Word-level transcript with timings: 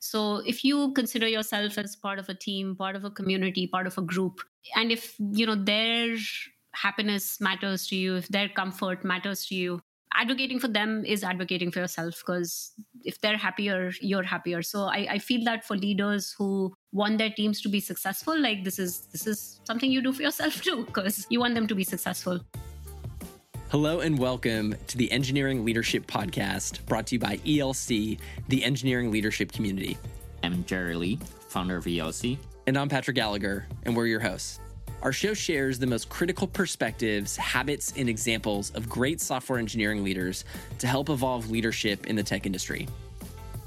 So 0.00 0.36
if 0.46 0.64
you 0.64 0.92
consider 0.92 1.28
yourself 1.28 1.76
as 1.78 1.96
part 1.96 2.18
of 2.18 2.28
a 2.28 2.34
team, 2.34 2.76
part 2.76 2.96
of 2.96 3.04
a 3.04 3.10
community, 3.10 3.66
part 3.66 3.86
of 3.86 3.98
a 3.98 4.02
group, 4.02 4.40
and 4.76 4.92
if 4.92 5.14
you 5.18 5.46
know 5.46 5.56
their 5.56 6.16
happiness 6.72 7.40
matters 7.40 7.86
to 7.88 7.96
you, 7.96 8.16
if 8.16 8.28
their 8.28 8.48
comfort 8.48 9.04
matters 9.04 9.46
to 9.46 9.54
you, 9.54 9.80
advocating 10.14 10.58
for 10.58 10.68
them 10.68 11.04
is 11.04 11.22
advocating 11.22 11.70
for 11.70 11.80
yourself 11.80 12.22
because 12.24 12.72
if 13.04 13.20
they're 13.20 13.36
happier, 13.36 13.92
you're 14.00 14.22
happier. 14.22 14.62
So 14.62 14.84
I, 14.84 15.06
I 15.10 15.18
feel 15.18 15.44
that 15.44 15.64
for 15.64 15.76
leaders 15.76 16.34
who 16.36 16.74
want 16.92 17.18
their 17.18 17.30
teams 17.30 17.60
to 17.62 17.68
be 17.68 17.80
successful, 17.80 18.38
like 18.38 18.64
this 18.64 18.78
is 18.78 19.00
this 19.12 19.26
is 19.26 19.60
something 19.64 19.90
you 19.90 20.02
do 20.02 20.12
for 20.12 20.22
yourself 20.22 20.62
too, 20.68 20.84
because 20.84 21.26
you 21.30 21.40
want 21.40 21.54
them 21.54 21.66
to 21.66 21.74
be 21.74 21.84
successful. 21.84 22.40
Hello 23.70 24.00
and 24.00 24.18
welcome 24.18 24.74
to 24.86 24.96
the 24.96 25.12
Engineering 25.12 25.62
Leadership 25.62 26.06
Podcast 26.06 26.86
brought 26.86 27.06
to 27.08 27.16
you 27.16 27.18
by 27.18 27.36
ELC, 27.44 28.18
the 28.48 28.64
engineering 28.64 29.10
leadership 29.10 29.52
community. 29.52 29.98
I'm 30.42 30.64
Jerry 30.64 30.94
Lee, 30.94 31.18
founder 31.48 31.76
of 31.76 31.84
ELC. 31.84 32.38
And 32.66 32.78
I'm 32.78 32.88
Patrick 32.88 33.16
Gallagher, 33.16 33.66
and 33.82 33.94
we're 33.94 34.06
your 34.06 34.20
hosts. 34.20 34.58
Our 35.02 35.12
show 35.12 35.34
shares 35.34 35.78
the 35.78 35.86
most 35.86 36.08
critical 36.08 36.46
perspectives, 36.46 37.36
habits, 37.36 37.92
and 37.94 38.08
examples 38.08 38.70
of 38.70 38.88
great 38.88 39.20
software 39.20 39.58
engineering 39.58 40.02
leaders 40.02 40.46
to 40.78 40.86
help 40.86 41.10
evolve 41.10 41.50
leadership 41.50 42.06
in 42.06 42.16
the 42.16 42.22
tech 42.22 42.46
industry. 42.46 42.88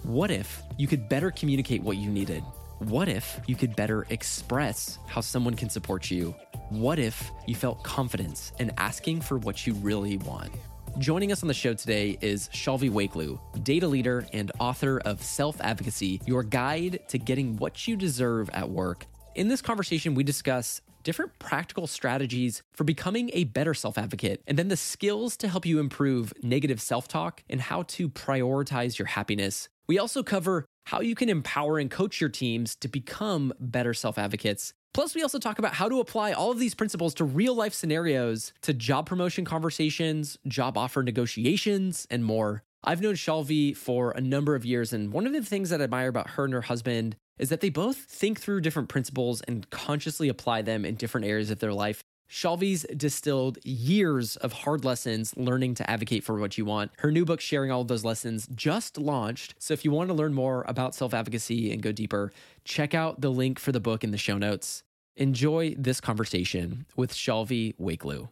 What 0.02 0.32
if 0.32 0.64
you 0.80 0.88
could 0.88 1.10
better 1.10 1.30
communicate 1.30 1.84
what 1.84 1.98
you 1.98 2.10
needed? 2.10 2.44
What 2.86 3.10
if 3.10 3.40
you 3.46 3.56
could 3.56 3.76
better 3.76 4.08
express 4.10 4.98
how 5.06 5.22
someone 5.22 5.54
can 5.54 5.70
support 5.70 6.10
you? 6.10 6.34
What 6.70 6.98
if 6.98 7.30
you 7.46 7.54
felt 7.54 7.84
confidence 7.84 8.54
in 8.58 8.72
asking 8.78 9.22
for 9.22 9.38
what 9.38 9.68
you 9.68 9.76
really 9.76 10.18
want? 10.18 10.52
Joining 10.98 11.32
us 11.32 11.44
on 11.44 11.48
the 11.48 11.54
show 11.54 11.76
today 11.76 12.18
is 12.22 12.50
Shailvi 12.50 12.90
Wakhlu, 12.90 13.40
data 13.64 13.88
leader 13.88 14.26
and 14.34 14.52
author 14.59 15.00
of 15.06 15.22
Self 15.22 15.62
Advocacy, 15.62 16.22
your 16.26 16.42
guide 16.42 17.02
to 17.09 17.20
getting 17.20 17.56
what 17.58 17.88
you 17.88 17.96
deserve 17.96 18.50
at 18.50 18.68
work. 18.68 19.06
In 19.36 19.48
this 19.48 19.62
conversation, 19.62 20.16
we 20.16 20.24
discuss 20.24 20.82
different 21.04 21.38
practical 21.38 21.86
strategies 21.86 22.64
for 22.74 22.84
becoming 22.84 23.30
a 23.34 23.44
better 23.44 23.76
self 23.76 24.00
advocate, 24.00 24.42
and 24.48 24.58
then 24.58 24.70
the 24.70 24.76
skills 24.76 25.38
to 25.38 25.48
help 25.48 25.68
you 25.68 25.78
improve 25.80 26.34
negative 26.42 26.82
self 26.82 27.08
talk 27.08 27.44
and 27.48 27.62
how 27.62 27.84
to 27.84 28.09
prioritize 28.09 28.98
your 28.98 29.06
happiness. 29.06 29.70
We 29.92 30.00
also 30.00 30.23
cover 30.23 30.64
how 30.86 31.02
you 31.02 31.16
can 31.16 31.28
empower 31.28 31.78
and 31.78 31.92
coach 31.92 32.22
your 32.22 32.30
teams 32.30 32.78
to 32.78 32.88
become 32.88 33.52
better 33.59 33.94
self 33.94 34.17
advocates. 34.17 34.72
Plus, 34.94 35.14
we 35.14 35.22
also 35.22 35.38
talk 35.38 35.59
about 35.59 35.73
how 35.73 35.89
to 35.89 36.00
apply 36.00 36.31
all 36.31 36.50
of 36.50 36.59
these 36.59 36.73
principles 36.73 37.14
to 37.16 37.25
real 37.25 37.56
life 37.56 37.73
scenarios, 37.73 38.53
to 38.62 38.73
job 38.73 39.06
promotion 39.06 39.44
conversations, 39.44 40.38
job 40.47 40.78
offer 40.78 41.03
negotiations, 41.03 42.08
and 42.09 42.23
more. 42.23 42.64
I've 42.86 43.02
known 43.02 43.16
Shailvi 43.16 43.75
for 43.75 44.12
a 44.12 44.22
number 44.22 44.56
of 44.56 44.63
years, 44.63 44.94
and 44.94 45.12
one 45.12 45.28
of 45.28 45.34
the 45.34 45.44
things 45.44 45.72
that 45.72 45.81
I 45.81 45.84
admire 45.84 46.07
about 46.07 46.30
her 46.31 46.46
and 46.46 46.53
her 46.53 46.62
husband 46.62 47.18
is 47.38 47.50
that 47.50 47.59
they 47.59 47.69
both 47.69 47.97
think 47.97 48.40
through 48.40 48.62
different 48.62 48.88
principles 48.88 49.41
and 49.41 49.69
consciously 49.72 50.30
apply 50.30 50.62
them 50.62 50.85
in 50.85 50.96
different 50.96 51.28
areas 51.28 51.51
of 51.51 51.59
their 51.59 51.74
life. 51.74 52.01
Shailvi's 52.31 52.86
distilled 52.96 53.58
years 53.66 54.38
of 54.38 54.53
hard 54.53 54.86
lessons 54.86 55.36
learning 55.36 55.75
to 55.75 55.90
advocate 55.92 56.24
for 56.24 56.40
what 56.40 56.58
you 56.58 56.64
want. 56.64 56.92
Her 57.00 57.12
new 57.12 57.25
book, 57.25 57.42
sharing 57.42 57.72
all 57.72 57.81
of 57.81 57.90
those 57.90 58.06
lessons, 58.06 58.47
just 58.56 58.97
launched. 58.97 59.53
So 59.59 59.74
if 59.74 59.84
you 59.84 59.92
want 59.92 60.08
to 60.08 60.14
learn 60.14 60.34
more 60.34 60.64
about 60.69 60.96
self 60.96 61.14
advocacy 61.14 61.74
and 61.74 61.81
go 61.81 61.92
deeper, 61.92 62.31
check 62.64 62.94
out 62.94 63.19
the 63.19 63.30
link 63.30 63.59
for 63.59 63.74
the 63.74 63.81
book 63.81 64.06
in 64.06 64.12
the 64.12 64.18
show 64.18 64.38
notes. 64.38 64.84
Enjoy 65.18 65.75
this 65.78 66.00
conversation 66.00 66.86
with 66.96 67.14
Shailvi 67.14 67.75
Wakhlu. 67.78 68.30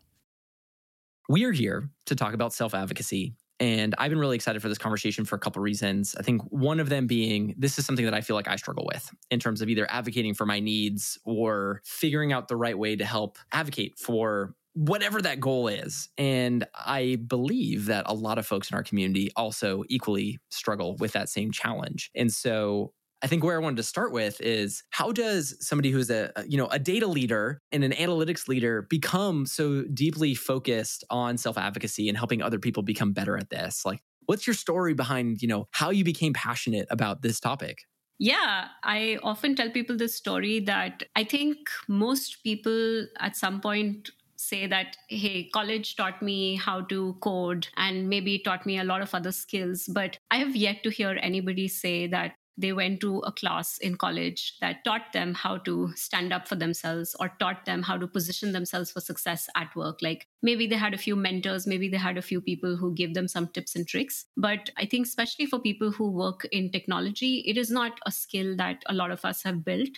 We 1.28 1.44
are 1.44 1.52
here 1.52 1.90
to 2.06 2.16
talk 2.16 2.34
about 2.34 2.54
self 2.54 2.74
advocacy 2.74 3.34
and 3.60 3.94
I've 3.98 4.10
been 4.10 4.20
really 4.20 4.36
excited 4.36 4.62
for 4.62 4.70
this 4.70 4.78
conversation 4.78 5.26
for 5.26 5.36
a 5.36 5.40
couple 5.40 5.62
reasons. 5.62 6.16
I 6.18 6.24
think 6.24 6.42
one 6.44 6.80
of 6.80 6.90
them 6.90 7.08
being 7.08 7.56
this 7.58 7.78
is 7.78 7.86
something 7.86 8.06
that 8.06 8.14
I 8.14 8.22
feel 8.22 8.36
like 8.36 8.48
I 8.48 8.56
struggle 8.56 8.88
with 8.92 9.14
in 9.30 9.40
terms 9.40 9.62
of 9.62 9.70
either 9.70 9.90
advocating 9.90 10.34
for 10.34 10.46
my 10.46 10.60
needs 10.60 11.20
or 11.26 11.82
figuring 11.84 12.32
out 12.32 12.48
the 12.48 12.56
right 12.56 12.78
way 12.78 12.96
to 12.96 13.06
help 13.06 13.38
advocate 13.52 13.98
for 13.98 14.56
whatever 14.74 15.22
that 15.22 15.40
goal 15.40 15.68
is. 15.68 16.10
And 16.18 16.66
I 16.74 17.18
believe 17.28 17.88
that 17.88 18.06
a 18.08 18.14
lot 18.14 18.38
of 18.38 18.46
folks 18.46 18.72
in 18.72 18.76
our 18.76 18.84
community 18.84 19.30
also 19.36 19.84
equally 19.90 20.40
struggle 20.50 20.96
with 20.98 21.12
that 21.14 21.28
same 21.28 21.52
challenge. 21.52 22.12
And 22.16 22.32
so 22.32 22.94
I 23.22 23.28
think 23.28 23.44
where 23.44 23.56
I 23.56 23.60
wanted 23.60 23.78
to 23.78 23.84
start 23.84 24.14
with 24.14 24.40
is 24.42 24.84
how 24.92 25.12
does 25.12 25.56
somebody 25.60 25.92
who's 25.92 26.10
a 26.10 26.32
you 26.48 26.58
know 26.58 26.68
a 26.68 26.80
data 26.80 27.08
leader 27.08 27.62
and 27.72 27.84
an 27.84 27.92
analytics 27.92 28.48
leader 28.48 28.84
become 28.90 29.46
so 29.46 29.84
deeply 29.94 30.36
focused 30.36 31.04
on 31.10 31.38
self-advocacy 31.38 32.08
and 32.08 32.18
helping 32.18 32.42
other 32.42 32.60
people 32.60 32.84
become 32.84 33.12
better 33.12 33.38
at 33.38 33.50
this? 33.50 33.86
Like 33.86 34.02
what's 34.30 34.46
your 34.46 34.54
story 34.54 34.94
behind, 34.94 35.42
you 35.42 35.48
know, 35.48 35.68
how 35.72 35.90
you 35.90 36.04
became 36.04 36.34
passionate 36.34 36.88
about 36.92 37.24
this 37.24 37.40
topic? 37.40 37.80
Yeah, 38.20 38.68
I 38.84 39.18
often 39.24 39.56
tell 39.56 39.72
people 39.72 39.98
this 39.98 40.14
story 40.14 40.60
that 40.62 41.04
I 41.16 41.24
think 41.24 41.58
most 41.88 42.44
people 42.44 43.08
at 43.20 43.36
some 43.36 43.60
point 43.60 44.12
say 44.36 44.68
that, 44.68 44.98
hey, 45.08 45.50
college 45.52 45.96
taught 45.96 46.22
me 46.22 46.56
how 46.56 46.82
to 46.82 47.18
code 47.22 47.68
and 47.76 48.08
maybe 48.08 48.40
taught 48.40 48.66
me 48.66 48.78
a 48.78 48.84
lot 48.84 49.02
of 49.02 49.16
other 49.16 49.32
skills. 49.32 49.88
But 49.88 50.18
I 50.30 50.38
have 50.38 50.56
yet 50.56 50.84
to 50.84 50.92
hear 50.92 51.18
anybody 51.22 51.68
say 51.68 52.08
that 52.08 52.36
they 52.60 52.74
went 52.74 53.00
to 53.00 53.20
a 53.20 53.32
class 53.32 53.78
in 53.78 53.96
college 53.96 54.58
that 54.60 54.84
taught 54.84 55.14
them 55.14 55.34
how 55.34 55.58
to 55.58 55.92
stand 55.96 56.34
up 56.34 56.48
for 56.48 56.56
themselves 56.56 57.16
or 57.20 57.32
taught 57.40 57.64
them 57.66 57.82
how 57.82 57.98
to 57.98 58.08
position 58.08 58.52
themselves 58.52 58.92
for 58.92 59.00
success 59.00 59.48
at 59.56 59.74
work. 59.76 60.00
Like 60.02 60.28
maybe 60.42 60.68
they 60.68 60.76
had 60.76 60.94
a 60.94 60.98
few 60.98 61.16
mentors, 61.16 61.66
maybe 61.66 61.88
they 61.88 61.98
had 61.98 62.18
a 62.18 62.22
few 62.22 62.42
people 62.42 62.76
who 62.76 62.94
gave 62.94 63.14
them 63.14 63.30
some 63.30 63.48
tips 63.48 63.76
and 63.76 63.88
tricks. 63.88 64.26
But 64.36 64.70
I 64.78 64.86
think, 64.86 65.08
especially 65.08 65.46
for 65.46 65.60
people 65.60 65.92
who 65.92 66.12
work 66.12 66.48
in 66.52 66.70
technology, 66.70 67.44
it 67.48 67.58
is 67.58 67.72
not 67.72 68.00
a 68.06 68.12
skill 68.12 68.58
that 68.58 68.84
a 68.88 68.94
lot 68.94 69.12
of 69.12 69.24
us 69.24 69.44
have 69.44 69.64
built. 69.64 69.98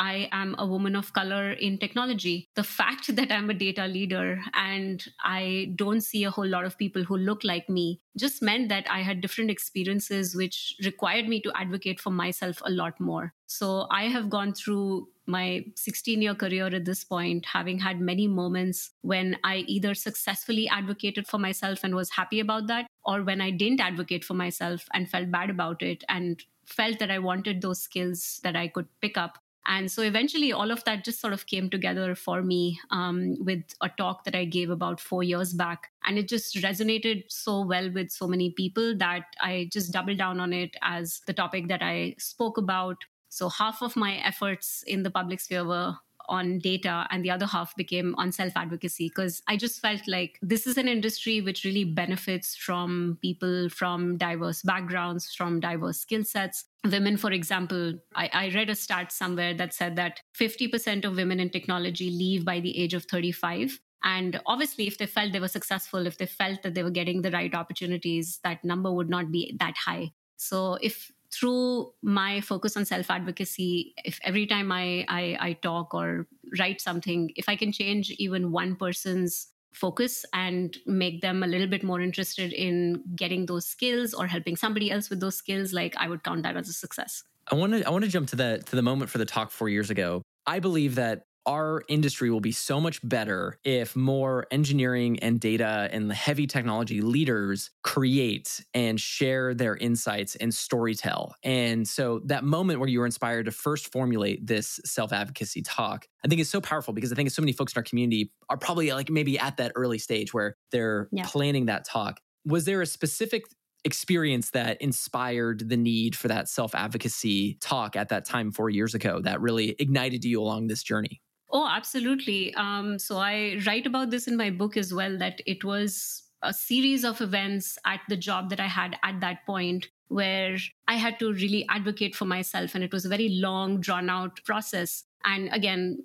I 0.00 0.30
am 0.32 0.54
a 0.58 0.66
woman 0.66 0.96
of 0.96 1.12
color 1.12 1.52
in 1.52 1.76
technology. 1.76 2.48
The 2.54 2.64
fact 2.64 3.14
that 3.16 3.30
I'm 3.30 3.50
a 3.50 3.54
data 3.54 3.86
leader 3.86 4.40
and 4.54 5.04
I 5.22 5.72
don't 5.76 6.00
see 6.00 6.24
a 6.24 6.30
whole 6.30 6.46
lot 6.46 6.64
of 6.64 6.78
people 6.78 7.04
who 7.04 7.18
look 7.18 7.44
like 7.44 7.68
me 7.68 8.00
just 8.16 8.42
meant 8.42 8.70
that 8.70 8.90
I 8.90 9.02
had 9.02 9.20
different 9.20 9.50
experiences 9.50 10.34
which 10.34 10.74
required 10.84 11.28
me 11.28 11.40
to 11.42 11.52
advocate 11.54 12.00
for 12.00 12.10
myself 12.10 12.62
a 12.64 12.70
lot 12.70 12.98
more. 12.98 13.34
So 13.46 13.86
I 13.90 14.04
have 14.04 14.30
gone 14.30 14.54
through 14.54 15.08
my 15.26 15.64
16 15.76 16.22
year 16.22 16.34
career 16.34 16.66
at 16.66 16.86
this 16.86 17.04
point, 17.04 17.44
having 17.46 17.78
had 17.78 18.00
many 18.00 18.26
moments 18.26 18.90
when 19.02 19.36
I 19.44 19.58
either 19.68 19.94
successfully 19.94 20.68
advocated 20.68 21.28
for 21.28 21.38
myself 21.38 21.84
and 21.84 21.94
was 21.94 22.10
happy 22.10 22.40
about 22.40 22.66
that, 22.68 22.86
or 23.04 23.22
when 23.22 23.40
I 23.40 23.50
didn't 23.50 23.80
advocate 23.80 24.24
for 24.24 24.34
myself 24.34 24.88
and 24.94 25.08
felt 25.08 25.30
bad 25.30 25.50
about 25.50 25.82
it 25.82 26.02
and 26.08 26.42
felt 26.66 26.98
that 27.00 27.10
I 27.10 27.18
wanted 27.18 27.60
those 27.60 27.82
skills 27.82 28.40
that 28.42 28.56
I 28.56 28.68
could 28.68 28.88
pick 29.00 29.18
up 29.18 29.38
and 29.70 29.90
so 29.90 30.02
eventually, 30.02 30.52
all 30.52 30.72
of 30.72 30.82
that 30.82 31.04
just 31.04 31.20
sort 31.20 31.32
of 31.32 31.46
came 31.46 31.70
together 31.70 32.16
for 32.16 32.42
me 32.42 32.80
um, 32.90 33.36
with 33.38 33.62
a 33.80 33.88
talk 33.88 34.24
that 34.24 34.34
I 34.34 34.44
gave 34.44 34.68
about 34.68 34.98
four 34.98 35.22
years 35.22 35.52
back. 35.52 35.92
And 36.04 36.18
it 36.18 36.26
just 36.26 36.56
resonated 36.56 37.22
so 37.28 37.64
well 37.64 37.88
with 37.92 38.10
so 38.10 38.26
many 38.26 38.50
people 38.50 38.96
that 38.96 39.26
I 39.40 39.68
just 39.72 39.92
doubled 39.92 40.18
down 40.18 40.40
on 40.40 40.52
it 40.52 40.74
as 40.82 41.20
the 41.28 41.32
topic 41.32 41.68
that 41.68 41.82
I 41.82 42.16
spoke 42.18 42.58
about. 42.58 42.96
So 43.28 43.48
half 43.48 43.80
of 43.80 43.94
my 43.94 44.16
efforts 44.16 44.82
in 44.88 45.04
the 45.04 45.10
public 45.10 45.38
sphere 45.38 45.64
were 45.64 45.94
on 46.28 46.58
data 46.58 47.06
and 47.10 47.24
the 47.24 47.30
other 47.30 47.46
half 47.46 47.76
became 47.76 48.14
on 48.16 48.32
self 48.32 48.52
advocacy 48.56 49.08
because 49.08 49.40
I 49.46 49.56
just 49.56 49.80
felt 49.80 50.02
like 50.08 50.38
this 50.42 50.66
is 50.66 50.78
an 50.78 50.88
industry 50.88 51.40
which 51.42 51.64
really 51.64 51.84
benefits 51.84 52.56
from 52.56 53.18
people 53.22 53.68
from 53.68 54.16
diverse 54.16 54.62
backgrounds, 54.62 55.32
from 55.32 55.60
diverse 55.60 55.98
skill 56.00 56.24
sets. 56.24 56.64
Women, 56.84 57.18
for 57.18 57.30
example, 57.30 57.94
I, 58.14 58.30
I 58.32 58.50
read 58.54 58.70
a 58.70 58.74
stat 58.74 59.12
somewhere 59.12 59.52
that 59.54 59.74
said 59.74 59.96
that 59.96 60.20
50% 60.38 61.04
of 61.04 61.16
women 61.16 61.38
in 61.38 61.50
technology 61.50 62.10
leave 62.10 62.44
by 62.44 62.60
the 62.60 62.78
age 62.78 62.94
of 62.94 63.04
35. 63.04 63.78
And 64.02 64.40
obviously, 64.46 64.86
if 64.86 64.96
they 64.96 65.06
felt 65.06 65.32
they 65.32 65.40
were 65.40 65.48
successful, 65.48 66.06
if 66.06 66.16
they 66.16 66.26
felt 66.26 66.62
that 66.62 66.72
they 66.72 66.82
were 66.82 66.90
getting 66.90 67.20
the 67.20 67.30
right 67.30 67.54
opportunities, 67.54 68.40
that 68.44 68.64
number 68.64 68.90
would 68.90 69.10
not 69.10 69.30
be 69.30 69.54
that 69.60 69.76
high. 69.76 70.12
So 70.36 70.78
if 70.80 71.12
through 71.30 71.92
my 72.02 72.40
focus 72.40 72.76
on 72.76 72.86
self 72.86 73.10
advocacy, 73.10 73.94
if 74.04 74.18
every 74.24 74.46
time 74.46 74.72
I, 74.72 75.04
I, 75.08 75.36
I 75.38 75.52
talk 75.52 75.92
or 75.92 76.26
write 76.58 76.80
something, 76.80 77.30
if 77.36 77.48
I 77.48 77.56
can 77.56 77.72
change 77.72 78.10
even 78.12 78.52
one 78.52 78.74
person's 78.74 79.48
focus 79.72 80.24
and 80.32 80.76
make 80.86 81.20
them 81.20 81.42
a 81.42 81.46
little 81.46 81.66
bit 81.66 81.82
more 81.82 82.00
interested 82.00 82.52
in 82.52 83.02
getting 83.14 83.46
those 83.46 83.66
skills 83.66 84.14
or 84.14 84.26
helping 84.26 84.56
somebody 84.56 84.90
else 84.90 85.10
with 85.10 85.20
those 85.20 85.36
skills, 85.36 85.72
like 85.72 85.94
I 85.96 86.08
would 86.08 86.24
count 86.24 86.42
that 86.42 86.56
as 86.56 86.68
a 86.68 86.72
success. 86.72 87.22
I 87.50 87.54
want 87.54 87.72
to 87.72 87.86
I 87.86 87.90
want 87.90 88.04
to 88.04 88.10
jump 88.10 88.28
to 88.28 88.36
the 88.36 88.62
to 88.66 88.76
the 88.76 88.82
moment 88.82 89.10
for 89.10 89.18
the 89.18 89.24
talk 89.24 89.50
4 89.50 89.68
years 89.68 89.90
ago. 89.90 90.22
I 90.46 90.60
believe 90.60 90.94
that 90.96 91.22
our 91.46 91.82
industry 91.88 92.30
will 92.30 92.40
be 92.40 92.52
so 92.52 92.80
much 92.80 93.00
better 93.06 93.58
if 93.64 93.96
more 93.96 94.46
engineering 94.50 95.18
and 95.20 95.40
data 95.40 95.88
and 95.90 96.10
the 96.10 96.14
heavy 96.14 96.46
technology 96.46 97.00
leaders 97.00 97.70
create 97.82 98.64
and 98.74 99.00
share 99.00 99.54
their 99.54 99.76
insights 99.76 100.36
and 100.36 100.52
storytell. 100.52 101.32
And 101.42 101.86
so 101.88 102.20
that 102.26 102.44
moment 102.44 102.80
where 102.80 102.88
you 102.88 103.00
were 103.00 103.06
inspired 103.06 103.46
to 103.46 103.52
first 103.52 103.90
formulate 103.92 104.46
this 104.46 104.80
self-advocacy 104.84 105.62
talk, 105.62 106.06
I 106.24 106.28
think 106.28 106.40
is 106.40 106.50
so 106.50 106.60
powerful 106.60 106.92
because 106.92 107.12
I 107.12 107.14
think 107.14 107.30
so 107.30 107.42
many 107.42 107.52
folks 107.52 107.74
in 107.74 107.78
our 107.78 107.84
community 107.84 108.32
are 108.48 108.56
probably 108.56 108.92
like 108.92 109.10
maybe 109.10 109.38
at 109.38 109.56
that 109.56 109.72
early 109.74 109.98
stage 109.98 110.34
where 110.34 110.56
they're 110.72 111.08
yeah. 111.12 111.24
planning 111.26 111.66
that 111.66 111.84
talk. 111.84 112.20
Was 112.44 112.64
there 112.64 112.82
a 112.82 112.86
specific 112.86 113.44
experience 113.84 114.50
that 114.50 114.80
inspired 114.82 115.68
the 115.68 115.76
need 115.76 116.14
for 116.14 116.28
that 116.28 116.48
self 116.48 116.74
advocacy 116.74 117.56
talk 117.60 117.96
at 117.96 118.10
that 118.10 118.24
time 118.24 118.52
four 118.52 118.70
years 118.70 118.94
ago 118.94 119.20
that 119.22 119.40
really 119.40 119.74
ignited 119.78 120.24
you 120.24 120.40
along 120.40 120.66
this 120.66 120.82
journey? 120.82 121.20
Oh, 121.52 121.66
absolutely. 121.68 122.54
Um, 122.54 122.98
so 122.98 123.18
I 123.18 123.58
write 123.66 123.86
about 123.86 124.10
this 124.10 124.28
in 124.28 124.36
my 124.36 124.50
book 124.50 124.76
as 124.76 124.94
well 124.94 125.18
that 125.18 125.40
it 125.46 125.64
was 125.64 126.22
a 126.42 126.54
series 126.54 127.04
of 127.04 127.20
events 127.20 127.76
at 127.84 128.00
the 128.08 128.16
job 128.16 128.50
that 128.50 128.60
I 128.60 128.66
had 128.66 128.96
at 129.02 129.20
that 129.20 129.44
point 129.46 129.88
where 130.08 130.56
I 130.88 130.94
had 130.94 131.18
to 131.18 131.32
really 131.32 131.66
advocate 131.68 132.14
for 132.14 132.24
myself. 132.24 132.74
And 132.74 132.84
it 132.84 132.92
was 132.92 133.04
a 133.04 133.08
very 133.08 133.28
long, 133.30 133.80
drawn 133.80 134.08
out 134.08 134.42
process. 134.44 135.04
And 135.24 135.48
again, 135.52 136.04